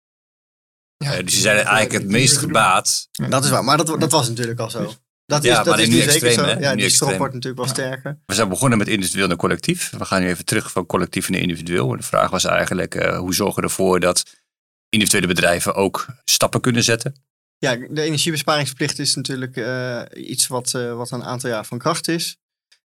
Ja, 0.96 1.12
uh, 1.12 1.24
dus 1.24 1.32
die 1.32 1.40
zijn 1.40 1.56
eigenlijk 1.56 1.92
het 1.92 2.12
meest 2.12 2.36
gebaat. 2.36 3.08
Dat 3.28 3.44
is 3.44 3.50
waar, 3.50 3.64
maar 3.64 3.76
dat, 3.76 4.00
dat 4.00 4.12
was 4.12 4.28
natuurlijk 4.28 4.60
al 4.60 4.70
zo. 4.70 4.92
Dat 5.26 5.44
is, 5.44 5.50
ja, 5.50 5.62
dat 5.62 5.78
is 5.78 5.88
nu, 5.88 6.00
zeker 6.00 6.32
zo. 6.32 6.46
Ja, 6.46 6.74
die 6.74 6.88
strop 6.88 7.16
wordt 7.16 7.34
natuurlijk 7.34 7.62
wel 7.62 7.72
sterker. 7.72 8.18
We 8.26 8.34
zijn 8.34 8.48
begonnen 8.48 8.78
met 8.78 8.88
individueel 8.88 9.26
naar 9.26 9.36
collectief. 9.36 9.90
We 9.90 10.04
gaan 10.04 10.20
nu 10.20 10.28
even 10.28 10.44
terug 10.44 10.70
van 10.70 10.86
collectief 10.86 11.28
naar 11.28 11.40
individueel. 11.40 11.96
De 11.96 12.02
vraag 12.02 12.30
was 12.30 12.44
eigenlijk, 12.44 12.94
uh, 12.94 13.18
hoe 13.18 13.34
zorgen 13.34 13.62
we 13.62 13.68
ervoor 13.68 14.00
dat 14.00 14.22
individuele 14.88 15.26
bedrijven 15.26 15.74
ook 15.74 16.06
stappen 16.24 16.60
kunnen 16.60 16.84
zetten? 16.84 17.14
Ja, 17.58 17.76
de 17.76 18.02
energiebesparingsplicht 18.02 18.98
is 18.98 19.14
natuurlijk 19.14 19.56
uh, 19.56 20.02
iets 20.14 20.46
wat, 20.46 20.70
wat 20.70 21.10
een 21.10 21.24
aantal 21.24 21.50
jaar 21.50 21.64
van 21.64 21.78
kracht 21.78 22.08
is. 22.08 22.38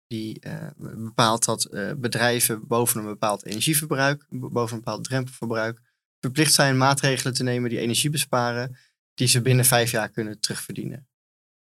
Die 0.08 0.42
uh, 0.48 0.54
bepaalt 0.78 1.46
dat 1.46 1.68
uh, 1.72 1.92
bedrijven 1.98 2.68
boven 2.68 3.00
een 3.00 3.06
bepaald 3.06 3.46
energieverbruik, 3.46 4.26
boven 4.30 4.78
een 4.78 4.84
bepaald 4.84 5.04
drempelverbruik, 5.04 5.82
verplicht 6.20 6.54
zijn 6.54 6.78
maatregelen 6.78 7.34
te 7.34 7.44
nemen 7.44 7.70
die 7.70 7.80
energie 7.80 8.10
besparen, 8.10 8.78
die 9.14 9.28
ze 9.28 9.42
binnen 9.42 9.66
vijf 9.66 9.92
jaar 9.92 10.10
kunnen 10.10 10.40
terugverdienen. 10.40 11.08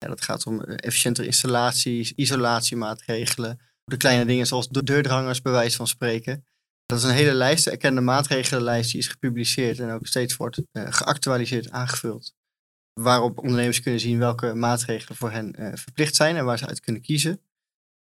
Ja, 0.04 0.10
dat 0.10 0.24
gaat 0.24 0.46
om 0.46 0.62
eh, 0.62 0.76
efficiëntere 0.78 1.28
installaties, 1.28 2.12
isolatiemaatregelen, 2.12 3.60
de 3.84 3.98
kleine 3.98 4.26
dingen 4.26 4.46
zoals 4.46 4.70
de 4.70 4.84
deurdrangers, 4.84 5.42
bij 5.42 5.52
wijze 5.52 5.78
van 5.78 5.88
spreken. 5.88 6.46
Dat 6.86 6.98
is 6.98 7.04
een 7.04 7.14
hele 7.14 7.34
lijst, 7.34 7.66
een 7.66 7.72
erkende 7.72 8.02
maatregelenlijst, 8.02 8.92
die 8.92 9.00
is 9.00 9.08
gepubliceerd 9.08 9.80
en 9.80 9.92
ook 9.92 10.08
steeds 10.08 10.36
wordt 10.36 10.58
uh, 10.58 10.64
geactualiseerd, 10.90 11.72
aangevuld. 11.72 12.36
Waarop 12.94 13.38
ondernemers 13.38 13.80
kunnen 13.80 14.00
zien 14.00 14.20
welke 14.20 14.54
maatregelen 14.54 15.18
voor 15.18 15.32
hen 15.32 15.62
uh, 15.62 15.72
verplicht 15.74 16.16
zijn 16.16 16.36
en 16.36 16.46
waar 16.46 16.58
ze 16.58 16.68
uit 16.68 16.80
kunnen 16.80 17.02
kiezen. 17.02 17.42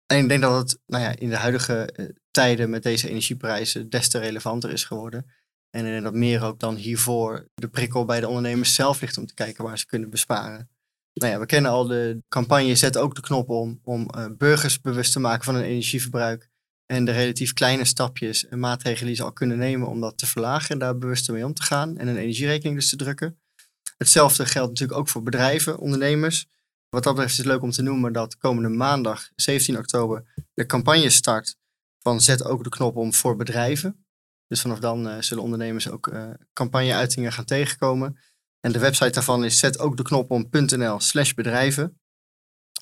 En 0.07 0.19
ik 0.19 0.29
denk 0.29 0.41
dat 0.43 0.59
het 0.59 0.81
nou 0.87 1.03
ja, 1.03 1.17
in 1.17 1.29
de 1.29 1.37
huidige 1.37 1.93
eh, 1.93 2.07
tijden 2.31 2.71
met 2.71 2.83
deze 2.83 3.09
energieprijzen 3.09 3.91
des 3.91 4.09
te 4.09 4.19
relevanter 4.19 4.71
is 4.71 4.85
geworden. 4.85 5.31
En 5.71 6.03
dat 6.03 6.15
meer 6.15 6.43
ook 6.43 6.61
dan 6.61 6.75
hiervoor 6.75 7.49
de 7.55 7.69
prikkel 7.69 8.05
bij 8.05 8.21
de 8.21 8.29
ondernemers 8.29 8.75
zelf 8.75 9.01
ligt 9.01 9.19
om 9.19 9.27
te 9.27 9.35
kijken 9.35 9.65
waar 9.65 9.79
ze 9.79 9.87
kunnen 9.87 10.11
besparen. 10.11 10.69
Nou 11.15 11.33
ja, 11.33 11.39
we 11.39 11.47
kennen 11.47 11.71
al 11.71 11.87
de 11.87 12.23
campagne 12.29 12.75
Zet 12.75 12.97
ook 12.97 13.15
de 13.15 13.21
knop 13.21 13.49
om, 13.49 13.81
om 13.83 14.09
uh, 14.17 14.27
burgers 14.37 14.81
bewust 14.81 15.13
te 15.13 15.21
maken 15.21 15.45
van 15.45 15.55
hun 15.55 15.65
energieverbruik. 15.65 16.49
En 16.87 17.05
de 17.05 17.13
relatief 17.13 17.53
kleine 17.53 17.85
stapjes 17.85 18.49
en 18.49 18.59
maatregelen 18.59 19.07
die 19.07 19.17
ze 19.17 19.23
al 19.23 19.33
kunnen 19.33 19.59
nemen 19.59 19.89
om 19.89 20.01
dat 20.01 20.19
te 20.19 20.27
verlagen 20.27 20.71
en 20.71 20.79
daar 20.79 20.99
bewust 20.99 21.31
mee 21.31 21.45
om 21.45 21.55
te 21.55 21.63
gaan. 21.63 21.97
En 21.97 22.09
een 22.09 22.17
energierekening 22.17 22.77
dus 22.77 22.89
te 22.89 22.97
drukken. 22.97 23.39
Hetzelfde 23.97 24.47
geldt 24.47 24.69
natuurlijk 24.69 24.99
ook 24.99 25.09
voor 25.09 25.23
bedrijven, 25.23 25.79
ondernemers 25.79 26.47
Wat 26.89 27.03
dat 27.03 27.13
betreft 27.13 27.33
is 27.33 27.39
het 27.39 27.47
leuk 27.47 27.63
om 27.63 27.71
te 27.71 27.83
noemen 27.83 28.13
dat 28.13 28.37
komende 28.37 28.69
maandag, 28.69 29.31
17 29.35 29.79
oktober, 29.79 30.25
de 30.55 30.67
campagne 30.67 31.11
start 31.11 31.57
van 31.99 32.21
Zet 32.21 32.45
ook 32.45 32.65
de 32.65 32.71
knop 32.71 32.97
om 32.97 33.15
voor 33.15 33.37
bedrijven. 33.37 34.07
Dus 34.47 34.61
vanaf 34.61 34.79
dan 34.79 35.09
uh, 35.09 35.21
zullen 35.21 35.43
ondernemers 35.43 35.89
ook 35.89 36.07
uh, 36.07 36.31
campagneuitingen 36.53 37.33
gaan 37.33 37.45
tegenkomen. 37.45 38.19
En 38.65 38.73
de 38.73 38.79
website 38.79 39.11
daarvan 39.11 39.45
is 39.45 39.59
zetookdeknopom.nl 39.59 41.01
slash 41.01 41.33
bedrijven. 41.33 42.01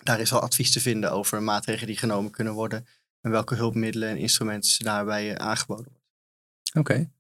Daar 0.03 0.21
is 0.21 0.33
al 0.33 0.41
advies 0.41 0.73
te 0.73 0.81
vinden 0.81 1.13
over 1.13 1.43
maatregelen 1.43 1.87
die 1.87 1.97
genomen 1.97 2.31
kunnen 2.31 2.53
worden. 2.53 2.87
En 3.21 3.31
welke 3.31 3.55
hulpmiddelen 3.55 4.09
en 4.09 4.17
instrumenten 4.17 4.85
daarbij 4.85 5.31
uh, 5.31 5.35
aangeboden 5.35 5.85
worden. 5.85 6.03
Oké. 6.73 7.11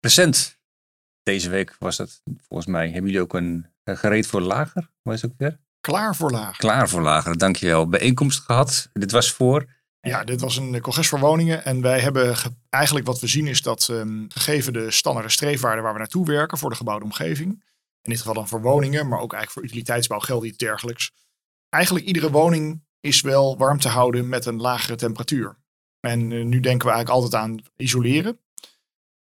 Recent, 0.00 0.58
deze 1.22 1.50
week 1.50 1.76
was 1.78 1.96
dat 1.96 2.22
volgens 2.48 2.68
mij, 2.68 2.84
hebben 2.84 3.10
jullie 3.10 3.20
ook 3.20 3.34
een 3.34 3.66
gereed 3.84 4.26
voor 4.26 4.40
lager? 4.40 4.90
Wat 5.02 5.14
is 5.14 5.24
ook 5.24 5.34
weer? 5.36 5.58
Klaar 5.80 6.16
voor 6.16 6.30
lager. 6.30 6.56
Klaar 6.56 6.88
voor 6.88 7.02
lager, 7.02 7.38
dankjewel. 7.38 7.88
Bijeenkomst 7.88 8.40
gehad. 8.40 8.88
Dit 8.92 9.10
was 9.10 9.32
voor 9.32 9.81
ja, 10.08 10.24
dit 10.24 10.40
was 10.40 10.56
een 10.56 10.80
congres 10.80 11.08
voor 11.08 11.18
woningen. 11.18 11.64
En 11.64 11.80
wij 11.80 12.00
hebben 12.00 12.36
eigenlijk 12.68 13.06
wat 13.06 13.20
we 13.20 13.26
zien 13.26 13.46
is 13.46 13.62
dat 13.62 13.88
um, 13.90 14.26
gegeven 14.28 14.72
de 14.72 14.90
standaard 14.90 15.32
streefwaarden 15.32 15.82
waar 15.82 15.92
we 15.92 15.98
naartoe 15.98 16.26
werken 16.26 16.58
voor 16.58 16.70
de 16.70 16.76
gebouwde 16.76 17.04
omgeving. 17.04 17.50
In 18.02 18.10
dit 18.10 18.18
geval 18.18 18.34
dan 18.34 18.48
voor 18.48 18.60
woningen, 18.60 19.08
maar 19.08 19.20
ook 19.20 19.32
eigenlijk 19.32 19.52
voor 19.52 19.62
utiliteitsbouw 19.62 20.18
geldt 20.18 20.46
iets 20.46 20.56
dergelijks. 20.56 21.12
Eigenlijk 21.68 22.06
iedere 22.06 22.30
woning 22.30 22.84
is 23.00 23.20
wel 23.20 23.56
warm 23.56 23.78
te 23.78 23.88
houden 23.88 24.28
met 24.28 24.46
een 24.46 24.60
lagere 24.60 24.96
temperatuur. 24.96 25.58
En 26.00 26.30
uh, 26.30 26.44
nu 26.44 26.60
denken 26.60 26.88
we 26.88 26.94
eigenlijk 26.94 27.08
altijd 27.08 27.42
aan 27.42 27.58
isoleren. 27.76 28.40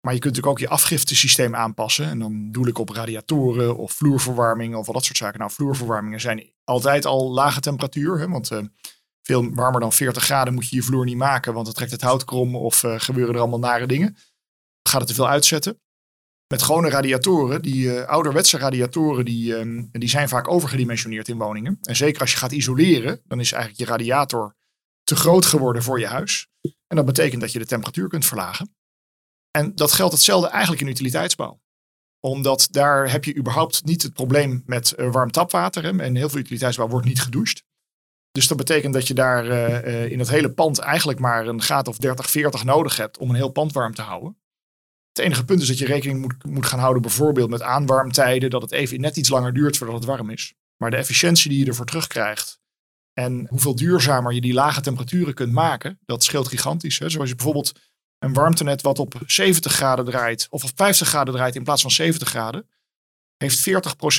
Maar 0.01 0.15
je 0.15 0.21
kunt 0.21 0.35
natuurlijk 0.37 0.47
ook 0.47 0.69
je 0.69 0.75
afgiftesysteem 0.75 1.55
aanpassen. 1.55 2.07
En 2.07 2.19
dan 2.19 2.53
doe 2.53 2.69
ik 2.69 2.79
op 2.79 2.89
radiatoren 2.89 3.77
of 3.77 3.93
vloerverwarming 3.93 4.75
of 4.75 4.87
al 4.87 4.93
dat 4.93 5.05
soort 5.05 5.17
zaken. 5.17 5.39
Nou, 5.39 5.51
vloerverwarmingen 5.51 6.21
zijn 6.21 6.53
altijd 6.65 7.05
al 7.05 7.33
lage 7.33 7.61
temperatuur. 7.61 8.19
Hè, 8.19 8.29
want 8.29 8.51
uh, 8.51 8.59
veel 9.29 9.55
warmer 9.55 9.81
dan 9.81 9.93
40 9.93 10.25
graden 10.25 10.55
moet 10.55 10.69
je 10.69 10.77
je 10.77 10.83
vloer 10.83 11.05
niet 11.05 11.17
maken, 11.17 11.53
want 11.53 11.65
dan 11.65 11.75
trekt 11.75 11.91
het 11.91 12.01
hout 12.01 12.25
krom 12.25 12.57
of 12.57 12.83
uh, 12.83 12.95
gebeuren 12.99 13.35
er 13.35 13.41
allemaal 13.41 13.59
nare 13.59 13.87
dingen. 13.87 14.17
Gaat 14.89 15.01
het 15.01 15.09
te 15.09 15.15
veel 15.15 15.29
uitzetten. 15.29 15.81
Met 16.47 16.63
gewone 16.63 16.89
radiatoren, 16.89 17.63
die 17.63 17.85
uh, 17.85 18.03
ouderwetse 18.03 18.59
radiatoren, 18.59 19.25
die, 19.25 19.55
um, 19.55 19.89
die 19.93 20.09
zijn 20.09 20.29
vaak 20.29 20.49
overgedimensioneerd 20.49 21.29
in 21.29 21.39
woningen. 21.39 21.79
En 21.83 21.97
zeker 21.97 22.21
als 22.21 22.33
je 22.33 22.37
gaat 22.37 22.53
isoleren, 22.53 23.21
dan 23.25 23.41
is 23.41 23.53
eigenlijk 23.53 23.83
je 23.83 23.97
radiator 23.97 24.55
te 25.03 25.17
groot 25.17 25.47
geworden 25.47 25.83
voor 25.83 26.01
je 26.01 26.07
huis. 26.07 26.49
En 26.87 26.97
dat 26.97 27.05
betekent 27.05 27.41
dat 27.41 27.53
je 27.53 27.59
de 27.59 27.67
temperatuur 27.67 28.09
kunt 28.09 28.27
verlagen. 28.27 28.77
En 29.51 29.75
dat 29.75 29.93
geldt 29.93 30.13
hetzelfde 30.13 30.49
eigenlijk 30.49 30.83
in 30.83 30.89
utiliteitsbouw 30.89 31.61
omdat 32.21 32.69
daar 32.71 33.11
heb 33.11 33.25
je 33.25 33.37
überhaupt 33.37 33.85
niet 33.85 34.03
het 34.03 34.13
probleem 34.13 34.63
met 34.67 34.95
uh, 34.97 35.13
warm 35.13 35.31
tapwater. 35.31 35.83
Hè? 35.83 35.99
En 35.99 36.17
heel 36.17 36.29
veel 36.29 36.41
utiliteitsbouw 36.41 36.89
wordt 36.89 37.07
niet 37.07 37.21
gedoucht. 37.21 37.65
Dus 38.39 38.49
dat 38.49 38.57
betekent 38.57 38.95
dat 38.95 39.07
je 39.07 39.15
daar 39.15 39.47
uh, 39.47 40.11
in 40.11 40.19
het 40.19 40.29
hele 40.29 40.51
pand 40.51 40.79
eigenlijk 40.79 41.19
maar 41.19 41.47
een 41.47 41.63
graad 41.63 41.89
of 41.89 41.97
30, 41.97 42.31
40 42.31 42.65
nodig 42.65 42.97
hebt 42.97 43.19
om 43.19 43.31
een 43.31 43.37
heel 43.37 43.49
pand 43.49 43.73
warm 43.73 43.95
te 43.95 44.03
houden. 44.03 44.37
Het 45.13 45.25
enige 45.25 45.45
punt 45.45 45.61
is 45.61 45.69
dat 45.69 45.79
je 45.79 45.87
rekening 45.87 46.21
moet, 46.21 46.45
moet 46.45 46.67
gaan 46.67 46.79
houden 46.79 47.03
bijvoorbeeld 47.03 47.51
met 47.51 47.63
aanwarmtijden, 47.63 48.51
dat 48.51 48.63
het 48.63 48.73
even 48.73 49.01
net 49.01 49.17
iets 49.17 49.29
langer 49.29 49.55
duurt 49.55 49.77
voordat 49.77 49.97
het 49.97 50.05
warm 50.05 50.31
is. 50.31 50.55
Maar 50.77 50.91
de 50.91 50.97
efficiëntie 50.97 51.51
die 51.51 51.59
je 51.59 51.67
ervoor 51.67 51.87
terugkrijgt 51.87 52.61
en 53.13 53.47
hoeveel 53.49 53.75
duurzamer 53.75 54.33
je 54.33 54.41
die 54.41 54.55
lage 54.55 54.81
temperaturen 54.81 55.35
kunt 55.35 55.53
maken, 55.53 55.99
dat 56.07 56.25
scheelt 56.25 56.49
gigantisch. 56.49 56.99
Hè? 56.99 57.09
Zoals 57.09 57.29
je 57.29 57.35
bijvoorbeeld 57.35 57.73
een 58.19 58.33
warmtenet 58.33 58.83
wat 58.83 58.99
op 58.99 59.15
70 59.27 59.73
graden 59.73 60.05
draait 60.05 60.47
of 60.51 60.65
op 60.65 60.71
50 60.75 61.09
graden 61.09 61.35
draait 61.35 61.55
in 61.55 61.65
plaats 61.65 61.83
van 61.83 61.91
70 61.91 62.29
graden, 62.29 62.69
heeft 63.37 63.71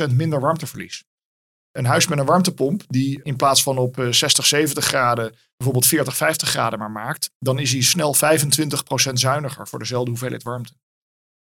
40% 0.09 0.13
minder 0.13 0.39
warmteverlies 0.39 1.03
een 1.79 1.85
huis 1.85 2.07
met 2.07 2.19
een 2.19 2.25
warmtepomp, 2.25 2.83
die 2.87 3.19
in 3.23 3.35
plaats 3.35 3.63
van 3.63 3.77
op 3.77 3.95
60, 4.09 4.43
eh, 4.43 4.49
70 4.49 4.85
graden 4.85 5.35
bijvoorbeeld 5.57 5.85
40, 5.85 6.17
50 6.17 6.49
graden 6.49 6.79
maar 6.79 6.91
maakt, 6.91 7.31
dan 7.39 7.59
is 7.59 7.71
hij 7.71 7.81
snel 7.81 8.13
25% 8.13 9.19
zuiniger 9.19 9.67
voor 9.67 9.79
dezelfde 9.79 10.09
hoeveelheid 10.09 10.43
warmte. 10.43 10.73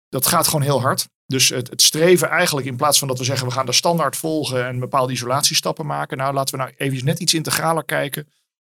Dat 0.10 0.26
gaat 0.26 0.48
gewoon 0.48 0.62
heel 0.62 0.82
hard. 0.82 1.10
Dus 1.26 1.50
het, 1.50 1.82
streven 1.82 2.30
eigenlijk, 2.30 2.68
in 2.68 2.76
plaats 2.76 3.00
van 3.00 3.08
dat 3.08 3.18
we 3.18 3.24
zeggen 3.24 3.48
we 3.48 3.54
gaan 3.54 3.66
de 3.66 3.72
standaard 3.72 4.16
volgen 4.16 4.66
en 4.66 4.80
bepaalde 4.80 5.14
isolatiestappen 5.14 5.86
maken, 5.86 6.18
nou 6.18 6.34
laten 6.34 6.58
we 6.58 6.64
nou 6.64 6.74
even 6.78 7.06
net 7.06 7.20
iets 7.20 7.34
integraler 7.34 7.86
kijken. 7.86 8.28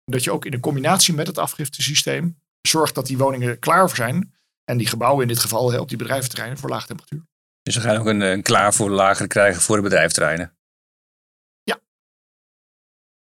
Dat 0.05 0.23
je 0.23 0.31
ook 0.31 0.45
in 0.45 0.51
de 0.51 0.59
combinatie 0.59 1.13
met 1.13 1.27
het 1.27 1.37
afgiftesysteem 1.37 2.37
zorgt 2.61 2.95
dat 2.95 3.05
die 3.05 3.17
woningen 3.17 3.59
klaar 3.59 3.89
zijn. 3.89 4.33
En 4.63 4.77
die 4.77 4.87
gebouwen 4.87 5.21
in 5.21 5.27
dit 5.27 5.39
geval 5.39 5.79
op 5.79 5.89
die 5.89 5.97
bedrijventerreinen 5.97 6.57
voor 6.57 6.69
lage 6.69 6.87
temperatuur. 6.87 7.23
Dus 7.63 7.75
we 7.75 7.81
gaan 7.81 7.97
ook 7.97 8.05
een, 8.05 8.21
een 8.21 8.41
klaar 8.41 8.73
voor 8.73 8.89
lager 8.89 9.27
krijgen 9.27 9.61
voor 9.61 9.75
de 9.75 9.81
bedrijventerreinen. 9.81 10.53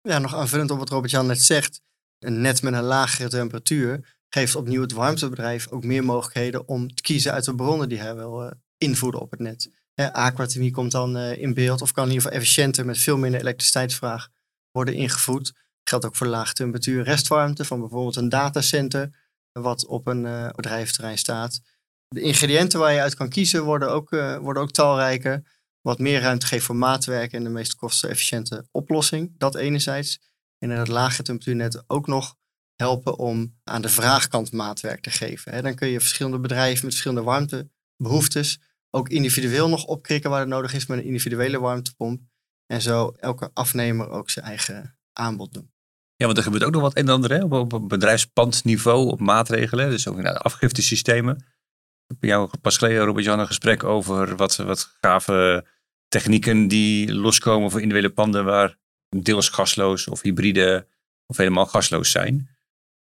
Ja, 0.08 0.20
nog 0.20 0.36
aanvullend 0.36 0.72
op 0.72 0.78
wat 0.78 0.90
Robert-Jan 0.90 1.26
net 1.26 1.44
zegt. 1.44 1.82
Een 2.20 2.42
net 2.42 2.62
met 2.62 2.74
een 2.74 2.84
lagere 2.84 3.30
temperatuur 3.30 4.18
geeft 4.30 4.56
opnieuw 4.56 4.82
het 4.82 4.92
warmtebedrijf 4.92 5.70
ook 5.70 5.84
meer 5.84 6.04
mogelijkheden 6.04 6.68
om 6.68 6.96
te 6.96 7.02
kiezen 7.02 7.32
uit 7.32 7.46
de 7.46 7.56
bronnen 7.56 7.90
die 7.90 8.00
hij 8.00 8.16
wil 8.16 8.44
uh, 8.44 8.52
invoeren 8.78 9.22
op 9.22 9.32
het 9.32 9.40
net. 9.40 9.70
Aquathermie 9.96 10.72
komt 10.72 10.92
dan 10.92 11.18
uh, 11.18 11.38
in 11.38 11.54
beeld 11.54 11.82
of 11.82 11.92
kan 11.92 12.04
in 12.04 12.10
ieder 12.10 12.24
geval 12.24 12.40
efficiënter 12.40 12.86
met 12.86 12.98
veel 12.98 13.18
minder 13.18 13.40
elektriciteitsvraag 13.40 14.28
worden 14.72 14.94
ingevoerd. 14.94 15.54
Geldt 15.84 16.06
ook 16.06 16.16
voor 16.16 16.28
lage 16.28 16.54
temperatuur 16.54 17.04
restwarmte 17.04 17.66
van 17.66 17.80
bijvoorbeeld 17.80 18.16
een 18.16 18.30
datacenter 18.30 19.10
wat 19.52 19.86
op 19.86 20.08
een 20.08 20.26
uh, 20.26 20.50
bedrijventerrein 20.50 21.18
staat. 21.18 21.62
De 22.08 22.22
ingrediënten 22.22 22.80
waar 22.80 22.94
je 22.94 23.02
uit 23.02 23.16
kan 23.16 23.30
kiezen 23.30 23.64
worden 23.64 23.92
ook, 23.92 24.10
worden 24.40 24.62
ook 24.62 24.72
talrijker 24.72 25.55
wat 25.86 26.00
meer 26.00 26.22
ruimte 26.22 26.46
geeft 26.46 26.66
voor 26.66 26.76
maatwerk 26.76 27.32
en 27.32 27.44
de 27.44 27.50
meest 27.50 27.76
kostenefficiënte 27.76 28.68
oplossing. 28.72 29.34
Dat 29.38 29.56
enerzijds. 29.56 30.20
En 30.58 30.72
in 30.72 30.78
het 30.78 30.88
lage 30.88 31.24
temperatuurnet 31.24 31.84
ook 31.88 32.08
nog 32.08 32.36
helpen 32.76 33.18
om 33.18 33.56
aan 33.64 33.82
de 33.82 33.90
vraagkant 33.90 34.52
maatwerk 34.52 35.02
te 35.02 35.10
geven. 35.10 35.64
dan 35.64 35.76
kun 35.76 35.88
je 35.88 36.00
verschillende 36.00 36.40
bedrijven 36.40 36.86
met 36.86 36.94
verschillende 36.94 37.24
warmtebehoeftes 37.24 38.60
ook 38.90 39.10
individueel 39.10 39.70
nog 39.70 39.86
opkrikken 39.86 40.30
waar 40.30 40.40
het 40.40 40.50
nodig 40.50 40.74
is 40.74 40.86
met 40.86 40.98
een 40.98 41.06
individuele 41.06 41.60
warmtepomp. 41.60 42.22
En 42.66 42.82
zo 42.82 43.14
elke 43.20 43.50
afnemer 43.54 44.10
ook 44.10 44.30
zijn 44.30 44.46
eigen 44.46 44.98
aanbod 45.14 45.54
doen. 45.54 45.72
Ja, 46.16 46.26
want 46.26 46.38
er 46.38 46.44
gebeurt 46.44 46.64
ook 46.64 46.72
nog 46.72 46.82
wat 46.82 46.94
en 46.94 47.10
ander 47.10 47.32
hè? 47.32 47.44
op 47.44 47.90
bedrijfspandniveau, 47.90 49.08
op 49.08 49.20
maatregelen. 49.20 49.90
Dus 49.90 50.08
ook 50.08 50.18
naar 50.18 50.38
afgiftesystemen. 50.38 51.36
Ik 51.36 52.16
heb 52.20 52.24
jou 52.24 52.50
pas 52.62 52.78
geleden, 52.78 53.06
Robert-Jan, 53.06 53.40
een 53.40 53.48
gesprek 53.48 53.84
over 53.84 54.36
wat, 54.36 54.56
wat 54.56 54.96
gave 55.02 55.66
technieken 56.16 56.68
die 56.68 57.14
loskomen 57.14 57.72
voor 57.72 57.82
individuele 57.82 58.14
panden 58.14 58.46
waar 58.46 58.78
deels 59.10 59.50
gasloos 59.50 60.08
of 60.08 60.22
hybride 60.22 60.88
of 61.26 61.38
helemaal 61.38 61.66
gasloos 61.66 62.12
zijn. 62.12 62.50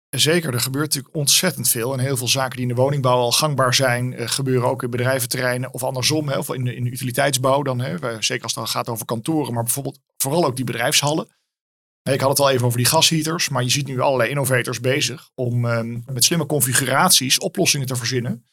Zeker, 0.09 0.55
er 0.55 0.61
gebeurt 0.61 0.85
natuurlijk 0.85 1.15
ontzettend 1.15 1.69
veel. 1.69 1.93
En 1.93 1.99
heel 1.99 2.17
veel 2.17 2.29
zaken 2.29 2.57
die 2.57 2.69
in 2.69 2.75
de 2.75 2.81
woningbouw 2.81 3.17
al 3.17 3.33
gangbaar 3.33 3.75
zijn, 3.75 4.15
eh, 4.15 4.29
gebeuren 4.29 4.69
ook 4.69 4.83
in 4.83 4.91
bedrijventerreinen 4.91 5.73
of 5.73 5.83
andersom. 5.83 6.31
In 6.31 6.65
de, 6.65 6.75
in 6.75 6.85
de 6.85 6.91
utiliteitsbouw 6.91 7.62
dan. 7.62 7.81
Hè, 7.81 8.23
zeker 8.23 8.43
als 8.43 8.55
het 8.55 8.69
gaat 8.69 8.88
over 8.88 9.07
kantoren, 9.07 9.55
maar 9.55 9.62
bijvoorbeeld 9.62 9.99
vooral 10.17 10.45
ook 10.45 10.57
die 10.57 10.65
bedrijfshallen. 10.65 11.29
Ik 12.03 12.21
had 12.21 12.31
het 12.31 12.41
al 12.41 12.51
even 12.51 12.67
over 12.67 12.79
die 12.79 12.87
gasheaters, 12.87 13.49
maar 13.49 13.62
je 13.62 13.71
ziet 13.71 13.87
nu 13.87 14.01
allerlei 14.01 14.31
innovators 14.31 14.81
bezig 14.81 15.31
om 15.35 15.65
ehm, 15.65 15.99
met 16.07 16.25
slimme 16.25 16.47
configuraties 16.47 17.38
oplossingen 17.38 17.87
te 17.87 17.97
verzinnen 17.97 18.45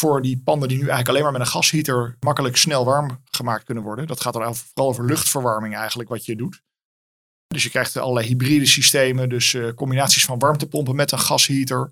voor 0.00 0.22
die 0.22 0.40
panden 0.44 0.68
die 0.68 0.76
nu 0.76 0.82
eigenlijk 0.82 1.08
alleen 1.08 1.22
maar 1.22 1.32
met 1.32 1.40
een 1.40 1.52
gasheater 1.52 2.16
makkelijk 2.20 2.56
snel 2.56 2.84
warm 2.84 3.22
gemaakt 3.30 3.64
kunnen 3.64 3.84
worden. 3.84 4.06
Dat 4.06 4.20
gaat 4.20 4.32
dan 4.32 4.56
vooral 4.56 4.88
over 4.88 5.04
luchtverwarming 5.04 5.76
eigenlijk 5.76 6.08
wat 6.08 6.24
je 6.24 6.36
doet. 6.36 6.62
Dus 7.46 7.62
je 7.62 7.70
krijgt 7.70 7.96
allerlei 7.96 8.26
hybride 8.26 8.66
systemen, 8.66 9.28
dus 9.28 9.52
uh, 9.52 9.72
combinaties 9.72 10.24
van 10.24 10.38
warmtepompen 10.38 10.96
met 10.96 11.12
een 11.12 11.18
gasheater. 11.18 11.90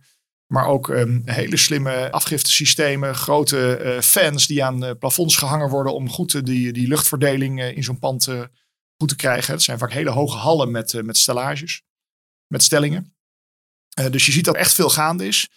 Maar 0.53 0.66
ook 0.66 0.88
um, 0.88 1.23
hele 1.25 1.57
slimme 1.57 2.11
afgiftesystemen, 2.11 3.14
grote 3.14 3.81
uh, 3.83 4.01
fans 4.01 4.47
die 4.47 4.64
aan 4.64 4.85
uh, 4.85 4.90
plafonds 4.99 5.37
gehangen 5.37 5.68
worden 5.68 5.94
om 5.94 6.11
goed 6.11 6.47
die, 6.47 6.73
die 6.73 6.88
luchtverdeling 6.88 7.62
in 7.62 7.85
zo'n 7.85 7.99
pand 7.99 8.29
goed 8.97 9.09
te 9.09 9.16
krijgen. 9.16 9.53
Het 9.53 9.62
zijn 9.62 9.79
vaak 9.79 9.92
hele 9.92 10.11
hoge 10.11 10.37
hallen 10.37 10.71
met, 10.71 11.03
met 11.05 11.16
stellages, 11.16 11.83
met 12.47 12.62
stellingen. 12.62 13.14
dus 14.11 14.27
je 14.27 14.33
ziet 14.33 14.44
dat 14.44 14.57
echt 14.57 14.73
veel 14.73 14.90
gaande 14.90 15.27
is. 15.27 15.49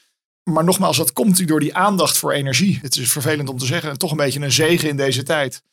Maar 0.43 0.63
nogmaals, 0.63 0.97
dat 0.97 1.13
komt 1.13 1.47
door 1.47 1.59
die 1.59 1.75
aandacht 1.75 2.17
voor 2.17 2.31
energie. 2.31 2.79
Het 2.81 2.95
is 2.95 3.11
vervelend 3.11 3.49
om 3.49 3.57
te 3.57 3.65
zeggen, 3.65 3.97
toch 3.97 4.11
een 4.11 4.17
beetje 4.17 4.39
een 4.39 4.51
zegen 4.51 4.89
in 4.89 4.97
deze 4.97 5.23
tijd. 5.23 5.63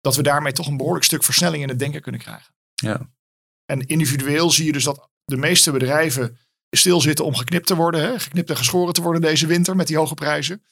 Dat 0.00 0.16
we 0.16 0.22
daarmee 0.22 0.52
toch 0.52 0.66
een 0.66 0.76
behoorlijk 0.76 1.04
stuk 1.04 1.22
versnelling 1.22 1.62
in 1.62 1.68
het 1.68 1.78
denken 1.78 2.02
kunnen 2.02 2.20
krijgen. 2.20 2.54
Ja. 2.74 3.10
En 3.64 3.86
individueel 3.86 4.50
zie 4.50 4.66
je 4.66 4.72
dus 4.72 4.84
dat 4.84 5.08
de 5.24 5.36
meeste 5.36 5.70
bedrijven 5.70 6.38
stilzitten 6.70 7.24
om 7.24 7.34
geknipt 7.34 7.66
te 7.66 7.74
worden. 7.74 8.00
Hè? 8.00 8.18
Geknipt 8.18 8.50
en 8.50 8.56
geschoren 8.56 8.94
te 8.94 9.02
worden 9.02 9.20
deze 9.20 9.46
winter 9.46 9.76
met 9.76 9.86
die 9.86 9.96
hoge 9.96 10.14
prijzen. 10.14 10.62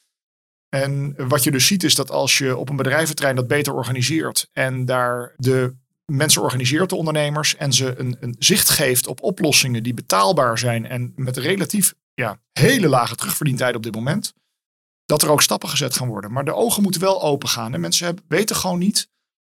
En 0.69 1.13
wat 1.27 1.43
je 1.43 1.51
dus 1.51 1.67
ziet 1.67 1.83
is 1.83 1.95
dat 1.95 2.11
als 2.11 2.37
je 2.37 2.57
op 2.57 2.69
een 2.69 2.75
bedrijventrein 2.75 3.35
dat 3.35 3.47
beter 3.47 3.73
organiseert 3.73 4.49
en 4.53 4.85
daar 4.85 5.33
de 5.37 5.75
mensen 6.05 6.41
organiseert, 6.41 6.89
de 6.89 6.95
ondernemers, 6.95 7.55
en 7.55 7.73
ze 7.73 7.99
een, 7.99 8.17
een 8.19 8.35
zicht 8.39 8.69
geeft 8.69 9.07
op 9.07 9.21
oplossingen 9.21 9.83
die 9.83 9.93
betaalbaar 9.93 10.57
zijn 10.57 10.85
en 10.85 11.13
met 11.15 11.37
relatief 11.37 11.93
ja, 12.13 12.39
hele 12.51 12.87
lage 12.87 13.15
terugverdientijd 13.15 13.75
op 13.75 13.83
dit 13.83 13.95
moment. 13.95 14.33
Dat 15.05 15.21
er 15.21 15.29
ook 15.29 15.41
stappen 15.41 15.69
gezet 15.69 15.95
gaan 15.95 16.07
worden. 16.07 16.31
Maar 16.31 16.45
de 16.45 16.53
ogen 16.53 16.83
moeten 16.83 17.01
wel 17.01 17.23
open 17.23 17.49
gaan. 17.49 17.73
En 17.73 17.79
mensen 17.79 18.05
hebben, 18.05 18.23
weten 18.27 18.55
gewoon 18.55 18.79
niet 18.79 19.09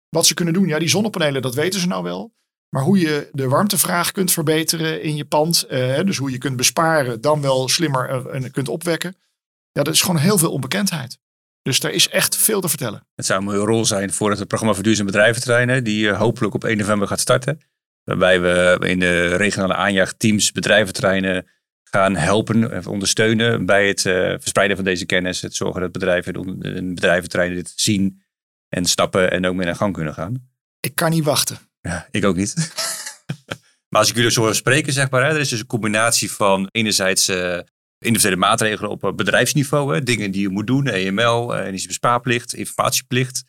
Wat 0.10 0.26
ze 0.26 0.34
kunnen 0.34 0.54
doen, 0.54 0.68
ja, 0.68 0.80
die 0.80 0.88
zonnepanelen, 0.88 1.42
dat 1.42 1.56
weten 1.56 1.80
ze 1.80 1.88
nou 1.88 2.04
wel. 2.04 2.34
Maar 2.70 2.84
hoe 2.84 3.00
je 3.00 3.30
de 3.32 3.48
warmtevraag 3.48 4.12
kunt 4.12 4.32
verbeteren 4.32 5.02
in 5.02 5.16
je 5.16 5.26
pand, 5.26 5.64
eh, 5.64 6.00
dus 6.04 6.18
hoe 6.18 6.32
je 6.32 6.38
kunt 6.38 6.56
besparen, 6.56 7.22
dan 7.22 7.42
wel 7.42 7.70
slimmer 7.70 8.10
eh, 8.10 8.52
kunt 8.52 8.70
opwekken. 8.70 9.16
Ja, 9.72 9.84
dat 9.84 9.94
is 9.94 10.02
gewoon 10.02 10.18
heel 10.18 10.38
veel 10.38 10.52
onbekendheid. 10.52 11.20
Dus 11.62 11.80
daar 11.80 11.92
is 11.92 12.10
echt 12.10 12.36
veel 12.36 12.62
te 12.62 12.70
vertellen. 12.70 13.08
Het 13.16 13.26
zou 13.26 13.40
een 13.40 13.46
mooie 13.46 13.66
rol 13.66 13.86
zijn 13.86 14.14
voor 14.14 14.30
het 14.30 14.48
programma 14.48 14.74
Verduurzaam 14.74 15.06
Bedrijventerreinen, 15.06 15.84
die 15.84 16.06
uh, 16.06 16.18
hopelijk 16.18 16.54
op 16.54 16.64
1 16.64 16.78
november 16.78 17.08
gaat 17.08 17.20
starten. 17.20 17.62
Waarbij 18.04 18.42
we 18.42 18.78
in 18.80 19.00
de 19.00 19.36
regionale 19.36 19.74
aanjaagteams 19.74 20.52
bedrijventerreinen 20.52 21.48
gaan 21.96 22.16
helpen, 22.16 22.88
ondersteunen 22.88 23.66
bij 23.66 23.88
het 23.88 24.02
verspreiden 24.42 24.76
van 24.76 24.86
deze 24.86 25.06
kennis. 25.06 25.42
Het 25.42 25.56
zorgen 25.56 25.82
dat 25.82 25.92
bedrijven 25.92 26.34
en 26.62 26.96
bedrijventerreinen 26.96 27.58
dit 27.58 27.74
zien 27.76 28.22
en 28.70 28.86
stappen 28.86 29.32
en 29.32 29.46
ook 29.46 29.56
mee 29.56 29.66
naar 29.66 29.76
gang 29.76 29.94
kunnen 29.94 30.14
gaan. 30.14 30.50
Ik 30.80 30.96
kan 30.96 31.10
niet 31.10 31.24
wachten. 31.24 31.58
Ja, 31.82 32.08
ik 32.12 32.26
ook 32.26 32.36
niet. 32.36 32.54
maar 33.90 34.00
als 34.00 34.10
ik 34.10 34.16
jullie 34.16 34.32
zo 34.32 34.42
hoor 34.42 34.56
spreken, 34.56 34.94
zeg 34.94 35.10
maar, 35.10 35.26
hè, 35.26 35.34
er 35.34 35.40
is 35.40 35.50
dus 35.50 35.60
een 35.60 35.66
combinatie 35.66 36.32
van 36.32 36.68
enerzijds 36.72 37.30
uh, 37.30 37.60
individuele 38.00 38.40
maatregelen 38.40 38.92
op 38.92 39.14
bedrijfsniveau, 39.16 39.94
hè, 39.94 40.04
dingen 40.04 40.32
die 40.32 40.42
je 40.42 40.50
moet 40.50 40.68
doen, 40.68 40.88
EML, 40.88 41.56
uh, 41.56 41.66
energiebespaarplicht, 41.66 42.54
informatieplicht. 42.54 43.44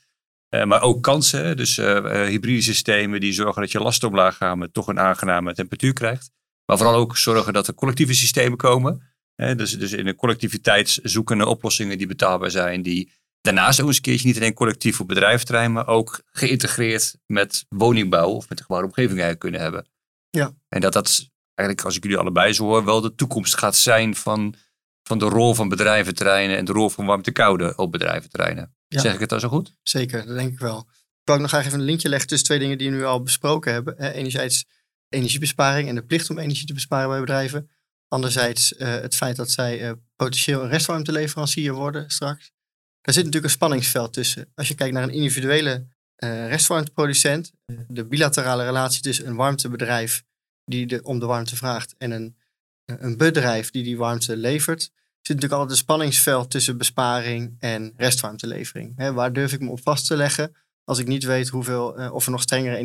Uh, 0.50 0.64
maar 0.64 0.82
ook 0.82 1.02
kansen, 1.02 1.56
dus 1.56 1.76
hybride 1.76 2.62
systemen 2.62 3.20
die 3.20 3.32
zorgen 3.32 3.62
dat 3.62 3.72
je 3.72 3.80
lasten 3.80 4.08
omlaag 4.08 4.36
gaan 4.36 4.58
met 4.58 4.72
toch 4.72 4.86
een 4.86 5.00
aangename 5.00 5.54
temperatuur 5.54 5.92
krijgt. 5.92 6.30
Maar 6.66 6.76
vooral 6.76 6.94
ook 6.94 7.16
zorgen 7.16 7.52
dat 7.52 7.66
er 7.66 7.74
collectieve 7.74 8.14
systemen 8.14 8.58
komen. 8.58 9.02
Hè, 9.34 9.54
dus, 9.54 9.78
dus 9.78 9.92
in 9.92 10.04
de 10.04 10.14
collectiviteit 10.14 10.98
zoeken 11.02 11.36
naar 11.36 11.46
oplossingen 11.46 11.98
die 11.98 12.06
betaalbaar 12.06 12.50
zijn, 12.50 12.82
die 12.82 13.12
Daarnaast 13.46 13.80
ook 13.80 13.86
eens 13.86 13.96
een 13.96 14.02
keertje 14.02 14.26
niet 14.26 14.36
alleen 14.36 14.54
collectief 14.54 14.96
voor 14.96 15.06
bedrijventerrein, 15.06 15.72
maar 15.72 15.86
ook 15.86 16.22
geïntegreerd 16.30 17.16
met 17.26 17.64
woningbouw 17.68 18.28
of 18.28 18.48
met 18.48 18.58
de 18.58 18.64
gebouwde 18.64 18.86
omgeving 18.86 19.20
eigenlijk 19.20 19.40
kunnen 19.40 19.60
hebben. 19.60 19.86
Ja. 20.30 20.54
En 20.68 20.80
dat 20.80 20.92
dat 20.92 21.28
eigenlijk, 21.54 21.86
als 21.86 21.96
ik 21.96 22.02
jullie 22.02 22.18
allebei 22.18 22.52
zo 22.52 22.64
hoor, 22.64 22.84
wel 22.84 23.00
de 23.00 23.14
toekomst 23.14 23.58
gaat 23.58 23.76
zijn 23.76 24.16
van, 24.16 24.54
van 25.02 25.18
de 25.18 25.24
rol 25.24 25.54
van 25.54 25.68
bedrijventerreinen 25.68 26.56
en 26.56 26.64
de 26.64 26.72
rol 26.72 26.90
van 26.90 27.06
warmte-koude 27.06 27.76
op 27.76 27.92
bedrijventerreinen. 27.92 28.74
Ja. 28.88 29.00
Zeg 29.00 29.14
ik 29.14 29.20
het 29.20 29.28
dan 29.28 29.40
zo 29.40 29.48
goed? 29.48 29.72
Zeker, 29.82 30.26
dat 30.26 30.36
denk 30.36 30.52
ik 30.52 30.58
wel. 30.58 30.78
Ik 30.78 31.22
wil 31.24 31.34
ook 31.34 31.40
nog 31.40 31.50
graag 31.50 31.66
even 31.66 31.78
een 31.78 31.84
linkje 31.84 32.08
leggen 32.08 32.28
tussen 32.28 32.46
twee 32.46 32.58
dingen 32.58 32.78
die 32.78 32.90
we 32.90 32.96
nu 32.96 33.04
al 33.04 33.22
besproken 33.22 33.72
hebben. 33.72 33.98
enerzijds 34.12 34.64
energiebesparing 35.08 35.88
en 35.88 35.94
de 35.94 36.04
plicht 36.04 36.30
om 36.30 36.38
energie 36.38 36.66
te 36.66 36.72
besparen 36.72 37.08
bij 37.08 37.20
bedrijven. 37.20 37.70
Anderzijds 38.08 38.72
uh, 38.72 38.78
het 38.78 39.14
feit 39.14 39.36
dat 39.36 39.50
zij 39.50 39.82
uh, 39.82 39.92
potentieel 40.16 40.62
een 40.62 40.68
restwarmteleverancier 40.68 41.72
worden 41.72 42.10
straks. 42.10 42.52
Daar 43.00 43.14
zit 43.14 43.24
natuurlijk 43.24 43.44
een 43.44 43.58
spanningsveld 43.58 44.12
tussen. 44.12 44.52
Als 44.54 44.68
je 44.68 44.74
kijkt 44.74 44.94
naar 44.94 45.02
een 45.02 45.10
individuele 45.10 45.86
uh, 46.24 46.48
restwarmteproducent, 46.48 47.52
de 47.88 48.04
bilaterale 48.04 48.64
relatie 48.64 49.02
tussen 49.02 49.26
een 49.26 49.36
warmtebedrijf 49.36 50.24
die 50.64 50.86
de, 50.86 51.02
om 51.02 51.18
de 51.18 51.26
warmte 51.26 51.56
vraagt 51.56 51.94
en 51.98 52.10
een, 52.10 52.36
een 52.84 53.16
bedrijf 53.16 53.70
die 53.70 53.82
die 53.82 53.96
warmte 53.96 54.36
levert, 54.36 54.80
zit 54.80 55.34
natuurlijk 55.34 55.52
altijd 55.52 55.70
een 55.70 55.84
spanningsveld 55.84 56.50
tussen 56.50 56.78
besparing 56.78 57.56
en 57.58 57.92
restwarmtelevering. 57.96 59.12
Waar 59.14 59.32
durf 59.32 59.52
ik 59.52 59.60
me 59.60 59.70
op 59.70 59.80
vast 59.82 60.06
te 60.06 60.16
leggen 60.16 60.56
als 60.84 60.98
ik 60.98 61.06
niet 61.06 61.24
weet 61.24 61.48
hoeveel, 61.48 62.10
of 62.12 62.24
er 62.24 62.30
nog 62.30 62.42
strengere 62.42 62.78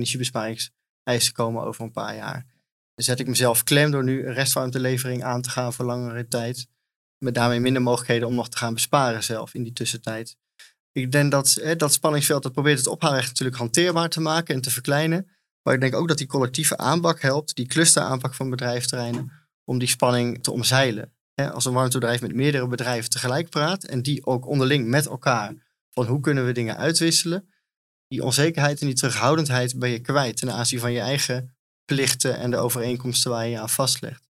energiebesparingseisen 1.03 1.33
komen 1.33 1.63
over 1.63 1.83
een 1.83 1.91
paar 1.91 2.15
jaar? 2.15 2.45
Dan 2.95 3.05
zet 3.05 3.19
ik 3.19 3.27
mezelf 3.27 3.63
klem 3.63 3.91
door 3.91 4.03
nu 4.03 4.27
een 4.27 4.33
restwarmtelevering 4.33 5.23
aan 5.23 5.41
te 5.41 5.49
gaan 5.49 5.73
voor 5.73 5.85
langere 5.85 6.27
tijd 6.27 6.67
met 7.17 7.33
daarmee 7.33 7.59
minder 7.59 7.81
mogelijkheden 7.81 8.27
om 8.27 8.35
nog 8.35 8.49
te 8.49 8.57
gaan 8.57 8.73
besparen 8.73 9.23
zelf 9.23 9.53
in 9.53 9.63
die 9.63 9.73
tussentijd. 9.73 10.37
Ik 10.91 11.11
denk 11.11 11.31
dat 11.31 11.57
hè, 11.61 11.75
dat 11.75 11.93
spanningsveld, 11.93 12.43
dat 12.43 12.51
probeert 12.51 12.77
het 12.77 12.87
ophaalrecht 12.87 13.27
natuurlijk 13.27 13.57
hanteerbaar 13.57 14.09
te 14.09 14.21
maken 14.21 14.55
en 14.55 14.61
te 14.61 14.71
verkleinen. 14.71 15.29
Maar 15.61 15.73
ik 15.73 15.81
denk 15.81 15.95
ook 15.95 16.07
dat 16.07 16.17
die 16.17 16.27
collectieve 16.27 16.77
aanpak 16.77 17.21
helpt, 17.21 17.55
die 17.55 17.67
clusteraanpak 17.67 18.33
van 18.33 18.49
bedrijfsterreinen, 18.49 19.31
om 19.63 19.79
die 19.79 19.87
spanning 19.87 20.43
te 20.43 20.51
omzeilen. 20.51 21.13
als 21.35 21.65
een 21.65 21.73
warmtebedrijf 21.73 22.21
met 22.21 22.35
meerdere 22.35 22.67
bedrijven 22.67 23.09
tegelijk 23.09 23.49
praat 23.49 23.83
en 23.83 24.01
die 24.01 24.25
ook 24.25 24.47
onderling 24.47 24.87
met 24.87 25.05
elkaar 25.05 25.53
van 25.89 26.05
hoe 26.05 26.19
kunnen 26.19 26.45
we 26.45 26.51
dingen 26.51 26.77
uitwisselen, 26.77 27.49
die 28.11 28.23
onzekerheid 28.23 28.81
en 28.81 28.87
die 28.87 28.95
terughoudendheid 28.95 29.79
ben 29.79 29.89
je 29.89 29.99
kwijt 29.99 30.37
ten 30.37 30.51
aanzien 30.51 30.79
van 30.79 30.91
je 30.91 30.99
eigen 30.99 31.55
plichten 31.85 32.37
en 32.37 32.51
de 32.51 32.57
overeenkomsten 32.57 33.31
waar 33.31 33.45
je 33.45 33.51
je 33.51 33.59
aan 33.59 33.69
vastlegt. 33.69 34.29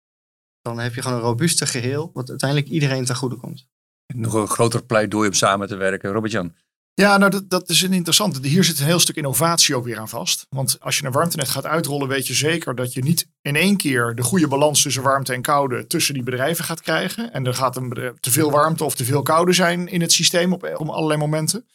Dan 0.62 0.80
heb 0.80 0.94
je 0.96 1.02
gewoon 1.02 1.18
een 1.18 1.24
robuuster 1.24 1.68
geheel, 1.68 2.12
wat 2.14 2.30
uiteindelijk 2.30 2.70
iedereen 2.70 3.06
ten 3.06 3.16
goede 3.16 3.36
komt. 3.36 3.68
Nog 4.16 4.34
een 4.34 4.48
groter 4.48 4.84
pleidooi 4.84 5.28
om 5.28 5.34
samen 5.34 5.68
te 5.68 5.76
werken. 5.76 6.12
Robert-Jan. 6.12 6.56
Ja, 6.94 7.18
nou 7.18 7.32
dat, 7.32 7.50
dat 7.50 7.70
is 7.70 7.82
een 7.82 7.94
interessante. 7.94 8.48
Hier 8.48 8.64
zit 8.64 8.80
een 8.80 8.86
heel 8.86 9.00
stuk 9.00 9.16
innovatie 9.16 9.76
ook 9.76 9.86
weer 9.86 10.00
aan 10.00 10.10
vast. 10.10 10.46
Want 10.50 10.78
als 10.80 10.98
je 10.98 11.06
een 11.06 11.12
warmtenet 11.12 11.50
gaat 11.50 11.66
uitrollen, 11.66 12.08
weet 12.08 12.28
je 12.28 12.34
zeker 12.34 12.76
dat 12.76 12.94
je 12.94 13.04
niet 13.04 13.28
in 13.42 13.56
één 13.56 13.78
keer 13.78 14.16
de 14.16 14.24
goede 14.24 14.48
balans 14.48 14.82
tussen 14.82 15.04
warmte 15.04 15.34
en 15.34 15.42
koude 15.42 15.88
tussen 15.88 16.14
die 16.14 16.24
bedrijven 16.24 16.64
gaat 16.64 16.82
krijgen. 16.82 17.34
En 17.34 17.46
er 17.46 17.54
gaat 17.54 17.76
een, 17.76 18.18
te 18.20 18.32
veel 18.32 18.52
warmte 18.52 18.84
of 18.84 18.96
te 18.96 19.06
veel 19.06 19.22
koude 19.22 19.54
zijn 19.54 19.88
in 19.88 20.02
het 20.02 20.12
systeem 20.12 20.54
op, 20.54 20.64
op 20.78 20.90
allerlei 20.90 21.20
momenten. 21.20 21.66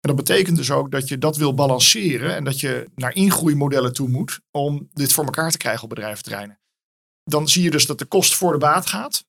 En 0.00 0.14
dat 0.14 0.16
betekent 0.16 0.56
dus 0.56 0.70
ook 0.70 0.90
dat 0.90 1.08
je 1.08 1.18
dat 1.18 1.36
wil 1.36 1.54
balanceren 1.54 2.34
en 2.34 2.44
dat 2.44 2.60
je 2.60 2.90
naar 2.94 3.14
ingroeimodellen 3.14 3.92
toe 3.92 4.08
moet 4.08 4.40
om 4.50 4.88
dit 4.92 5.12
voor 5.12 5.24
elkaar 5.24 5.50
te 5.50 5.56
krijgen 5.56 5.82
op 5.82 5.88
bedrijventerreinen 5.88 6.58
dan 7.30 7.48
zie 7.48 7.62
je 7.62 7.70
dus 7.70 7.86
dat 7.86 7.98
de 7.98 8.04
kost 8.04 8.34
voor 8.34 8.52
de 8.52 8.58
baat 8.58 8.86
gaat. 8.86 9.24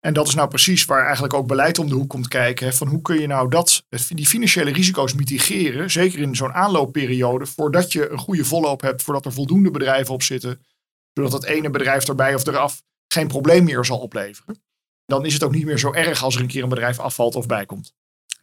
En 0.00 0.14
dat 0.14 0.28
is 0.28 0.34
nou 0.34 0.48
precies 0.48 0.84
waar 0.84 1.04
eigenlijk 1.04 1.34
ook 1.34 1.46
beleid 1.46 1.78
om 1.78 1.88
de 1.88 1.94
hoek 1.94 2.08
komt 2.08 2.28
kijken. 2.28 2.74
Van 2.74 2.88
hoe 2.88 3.02
kun 3.02 3.20
je 3.20 3.26
nou 3.26 3.48
dat, 3.48 3.84
die 4.08 4.26
financiële 4.26 4.72
risico's 4.72 5.14
mitigeren, 5.14 5.90
zeker 5.90 6.18
in 6.18 6.36
zo'n 6.36 6.52
aanloopperiode, 6.52 7.46
voordat 7.46 7.92
je 7.92 8.08
een 8.08 8.18
goede 8.18 8.44
volloop 8.44 8.80
hebt, 8.80 9.02
voordat 9.02 9.24
er 9.24 9.32
voldoende 9.32 9.70
bedrijven 9.70 10.14
op 10.14 10.22
zitten, 10.22 10.60
zodat 11.12 11.32
het 11.32 11.44
ene 11.44 11.70
bedrijf 11.70 12.08
erbij 12.08 12.34
of 12.34 12.46
eraf 12.46 12.82
geen 13.08 13.28
probleem 13.28 13.64
meer 13.64 13.84
zal 13.84 13.98
opleveren. 13.98 14.62
Dan 15.06 15.24
is 15.24 15.32
het 15.32 15.42
ook 15.42 15.54
niet 15.54 15.64
meer 15.64 15.78
zo 15.78 15.92
erg 15.92 16.22
als 16.22 16.34
er 16.34 16.40
een 16.40 16.46
keer 16.46 16.62
een 16.62 16.68
bedrijf 16.68 16.98
afvalt 16.98 17.36
of 17.36 17.46
bijkomt. 17.46 17.94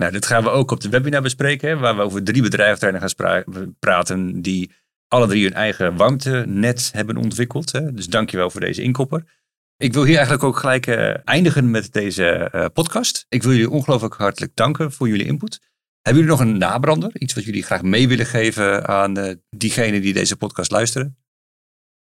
Nou, 0.01 0.13
dit 0.13 0.25
gaan 0.25 0.43
we 0.43 0.49
ook 0.49 0.71
op 0.71 0.81
de 0.81 0.89
webinar 0.89 1.21
bespreken, 1.21 1.79
waar 1.79 1.95
we 1.95 2.01
over 2.01 2.23
drie 2.23 2.41
bedrijven 2.41 2.99
gaan 2.99 3.73
praten 3.79 4.41
die 4.41 4.71
alle 5.07 5.27
drie 5.27 5.43
hun 5.43 5.53
eigen 5.53 5.95
warmtenet 5.95 6.89
hebben 6.93 7.17
ontwikkeld. 7.17 7.71
Hè? 7.71 7.93
Dus 7.93 8.07
dankjewel 8.07 8.49
voor 8.49 8.61
deze 8.61 8.81
inkopper. 8.81 9.23
Ik 9.77 9.93
wil 9.93 10.03
hier 10.03 10.15
eigenlijk 10.15 10.43
ook 10.43 10.57
gelijk 10.57 10.87
uh, 10.87 11.27
eindigen 11.27 11.71
met 11.71 11.93
deze 11.93 12.51
uh, 12.55 12.65
podcast. 12.73 13.25
Ik 13.29 13.43
wil 13.43 13.51
jullie 13.51 13.69
ongelooflijk 13.69 14.13
hartelijk 14.13 14.55
danken 14.55 14.91
voor 14.91 15.07
jullie 15.07 15.25
input. 15.25 15.59
Hebben 16.01 16.23
jullie 16.23 16.37
nog 16.37 16.47
een 16.47 16.57
nabrander? 16.57 17.11
Iets 17.13 17.33
wat 17.33 17.43
jullie 17.43 17.63
graag 17.63 17.81
mee 17.81 18.07
willen 18.07 18.25
geven 18.25 18.87
aan 18.87 19.19
uh, 19.19 19.33
diegenen 19.49 20.01
die 20.01 20.13
deze 20.13 20.35
podcast 20.35 20.71
luisteren? 20.71 21.17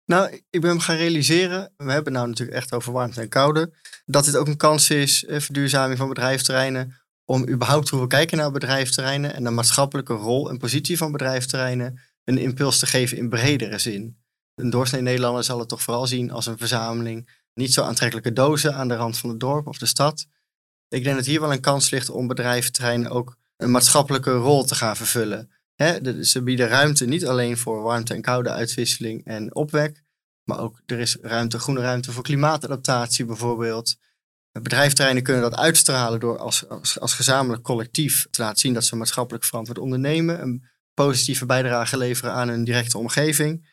Nou, 0.06 0.42
ik 0.50 0.62
ben 0.62 0.82
gaan 0.82 0.96
realiseren, 0.96 1.74
we 1.78 1.92
hebben 1.92 2.14
het 2.14 2.14
nou 2.14 2.28
natuurlijk 2.28 2.58
echt 2.58 2.74
over 2.74 2.94
warmte 2.94 3.22
en 3.22 3.30
koude, 3.30 3.74
dat 4.06 4.26
dit 4.26 4.36
ook 4.36 4.48
een 4.48 4.58
kans 4.58 4.90
is, 4.90 5.26
verduurzaming 5.28 5.98
van 5.98 6.08
bedrijfsterreinen, 6.08 7.07
om 7.30 7.50
überhaupt 7.50 7.90
hoe 7.90 8.02
we 8.02 8.08
kijken 8.08 8.38
naar 8.38 8.52
bedrijfsterreinen 8.52 9.34
en 9.34 9.44
de 9.44 9.50
maatschappelijke 9.50 10.14
rol 10.14 10.50
en 10.50 10.58
positie 10.58 10.98
van 10.98 11.12
bedrijfsterreinen 11.12 12.00
een 12.24 12.38
impuls 12.38 12.80
te 12.80 12.86
geven 12.86 13.18
in 13.18 13.30
bredere 13.30 13.80
zin. 13.80 14.18
Een 14.56 14.70
doorsnee 14.70 15.02
Nederlander 15.02 15.44
zal 15.44 15.60
het 15.60 15.70
toch 15.70 15.82
vooral 15.82 16.08
zien 16.08 16.32
als 16.32 16.46
een 16.46 16.58
verzameling 16.58 17.30
niet 17.54 17.74
zo 17.74 17.84
aantrekkelijke 17.84 18.34
dozen 18.34 18.76
aan 18.76 18.88
de 18.88 18.96
rand 18.96 19.18
van 19.18 19.30
het 19.30 19.40
dorp 19.40 19.68
of 19.68 19.78
de 19.78 19.86
stad. 19.86 20.28
Ik 20.90 21.04
denk 21.04 21.16
dat 21.16 21.26
hier 21.26 21.42
wel 21.42 21.52
een 21.52 21.62
kans 21.62 21.90
ligt 21.90 22.10
om 22.10 22.28
bedrijventerreinen 22.28 23.12
ook 23.12 23.38
een 23.58 23.72
maatschappelijke 23.72 24.32
rol 24.32 24.64
te 24.64 24.76
gaan 24.76 24.96
vervullen. 24.96 25.52
ze 26.22 26.42
bieden 26.44 26.68
ruimte 26.68 27.06
niet 27.06 27.26
alleen 27.26 27.58
voor 27.58 27.82
warmte- 27.82 28.14
en 28.14 28.22
koude 28.22 28.50
uitwisseling 28.50 29.26
en 29.26 29.56
opwek, 29.56 30.04
maar 30.44 30.60
ook 30.60 30.82
er 30.86 31.00
is 31.00 31.18
ruimte, 31.22 31.60
groene 31.60 31.82
ruimte 31.82 32.12
voor 32.12 32.24
klimaatadaptatie 32.24 33.26
bijvoorbeeld. 33.26 33.96
Bedrijfterreinen 34.62 35.24
kunnen 35.24 35.42
dat 35.42 35.56
uitstralen 35.56 36.20
door 36.20 36.38
als, 36.38 36.70
als, 36.70 37.00
als 37.00 37.14
gezamenlijk 37.14 37.64
collectief 37.64 38.28
te 38.32 38.42
laten 38.42 38.60
zien 38.60 38.74
dat 38.74 38.86
ze 38.86 38.96
maatschappelijk 38.96 39.44
verantwoord 39.44 39.80
ondernemen 39.80 40.62
positieve 41.04 41.46
bijdrage 41.46 41.98
leveren 41.98 42.34
aan 42.34 42.48
hun 42.48 42.64
directe 42.64 42.98
omgeving. 42.98 43.70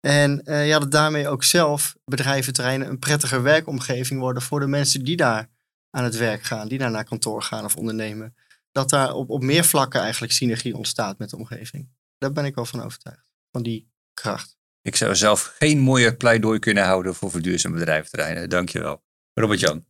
En 0.00 0.42
uh, 0.44 0.66
ja, 0.66 0.78
dat 0.78 0.90
daarmee 0.90 1.28
ook 1.28 1.44
zelf 1.44 1.96
bedrijventerreinen 2.04 2.88
een 2.88 2.98
prettiger 2.98 3.42
werkomgeving 3.42 4.20
worden 4.20 4.42
voor 4.42 4.60
de 4.60 4.66
mensen 4.66 5.04
die 5.04 5.16
daar 5.16 5.48
aan 5.90 6.04
het 6.04 6.16
werk 6.16 6.42
gaan, 6.42 6.68
die 6.68 6.78
daar 6.78 6.90
naar 6.90 7.04
kantoor 7.04 7.42
gaan 7.42 7.64
of 7.64 7.76
ondernemen. 7.76 8.34
Dat 8.72 8.90
daar 8.90 9.12
op, 9.12 9.30
op 9.30 9.42
meer 9.42 9.64
vlakken 9.64 10.00
eigenlijk 10.00 10.32
synergie 10.32 10.76
ontstaat 10.76 11.18
met 11.18 11.30
de 11.30 11.36
omgeving. 11.36 11.88
Daar 12.18 12.32
ben 12.32 12.44
ik 12.44 12.54
wel 12.54 12.64
van 12.64 12.82
overtuigd, 12.82 13.26
van 13.52 13.62
die 13.62 13.90
kracht. 14.14 14.56
Ik 14.82 14.96
zou 14.96 15.16
zelf 15.16 15.54
geen 15.58 15.78
mooier 15.78 16.16
pleidooi 16.16 16.58
kunnen 16.58 16.84
houden 16.84 17.14
voor 17.14 17.30
verduurzaam 17.30 17.72
bedrijventerreinen. 17.72 18.48
Dankjewel. 18.48 19.02
Robert-Jan. 19.34 19.84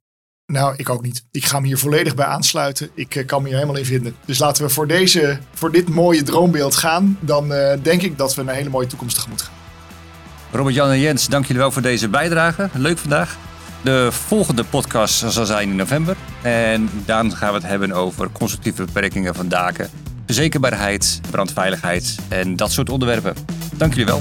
Nou, 0.51 0.75
ik 0.77 0.89
ook 0.89 1.03
niet. 1.03 1.25
Ik 1.31 1.45
ga 1.45 1.61
me 1.61 1.67
hier 1.67 1.79
volledig 1.79 2.15
bij 2.15 2.27
aansluiten. 2.27 2.91
Ik 2.95 3.15
uh, 3.15 3.27
kan 3.27 3.43
me 3.43 3.49
hier 3.49 3.57
helemaal 3.57 3.79
in 3.79 3.85
vinden. 3.85 4.15
Dus 4.25 4.39
laten 4.39 4.65
we 4.65 4.71
voor, 4.71 4.87
deze, 4.87 5.39
voor 5.55 5.73
dit 5.73 5.89
mooie 5.89 6.23
droombeeld 6.23 6.77
gaan. 6.77 7.19
Dan 7.21 7.53
uh, 7.53 7.73
denk 7.83 8.03
ik 8.03 8.19
dat 8.19 8.35
we 8.35 8.41
een 8.41 8.49
hele 8.49 8.69
mooie 8.69 8.87
toekomst 8.87 9.15
tegemoet 9.15 9.43
gaan. 9.43 9.55
Robert, 10.53 10.75
Jan 10.75 10.91
en 10.91 11.01
Jens, 11.01 11.27
dank 11.27 11.47
jullie 11.47 11.63
wel 11.63 11.71
voor 11.71 11.83
deze 11.83 12.09
bijdrage. 12.09 12.69
Leuk 12.73 12.99
vandaag. 12.99 13.37
De 13.83 14.09
volgende 14.13 14.65
podcast 14.65 15.33
zal 15.33 15.47
zijn 15.47 15.69
in 15.69 15.77
november. 15.77 16.17
En 16.43 16.91
dan 17.05 17.37
gaan 17.37 17.49
we 17.49 17.59
het 17.59 17.67
hebben 17.67 17.93
over 17.93 18.31
constructieve 18.33 18.85
beperkingen 18.85 19.35
van 19.35 19.49
daken. 19.49 19.91
verzekerbaarheid, 20.27 21.21
brandveiligheid 21.31 22.17
en 22.29 22.57
dat 22.57 22.73
soort 22.73 22.91
onderwerpen. 22.91 23.35
Dank 23.77 23.93
jullie 23.93 24.07
wel. 24.07 24.21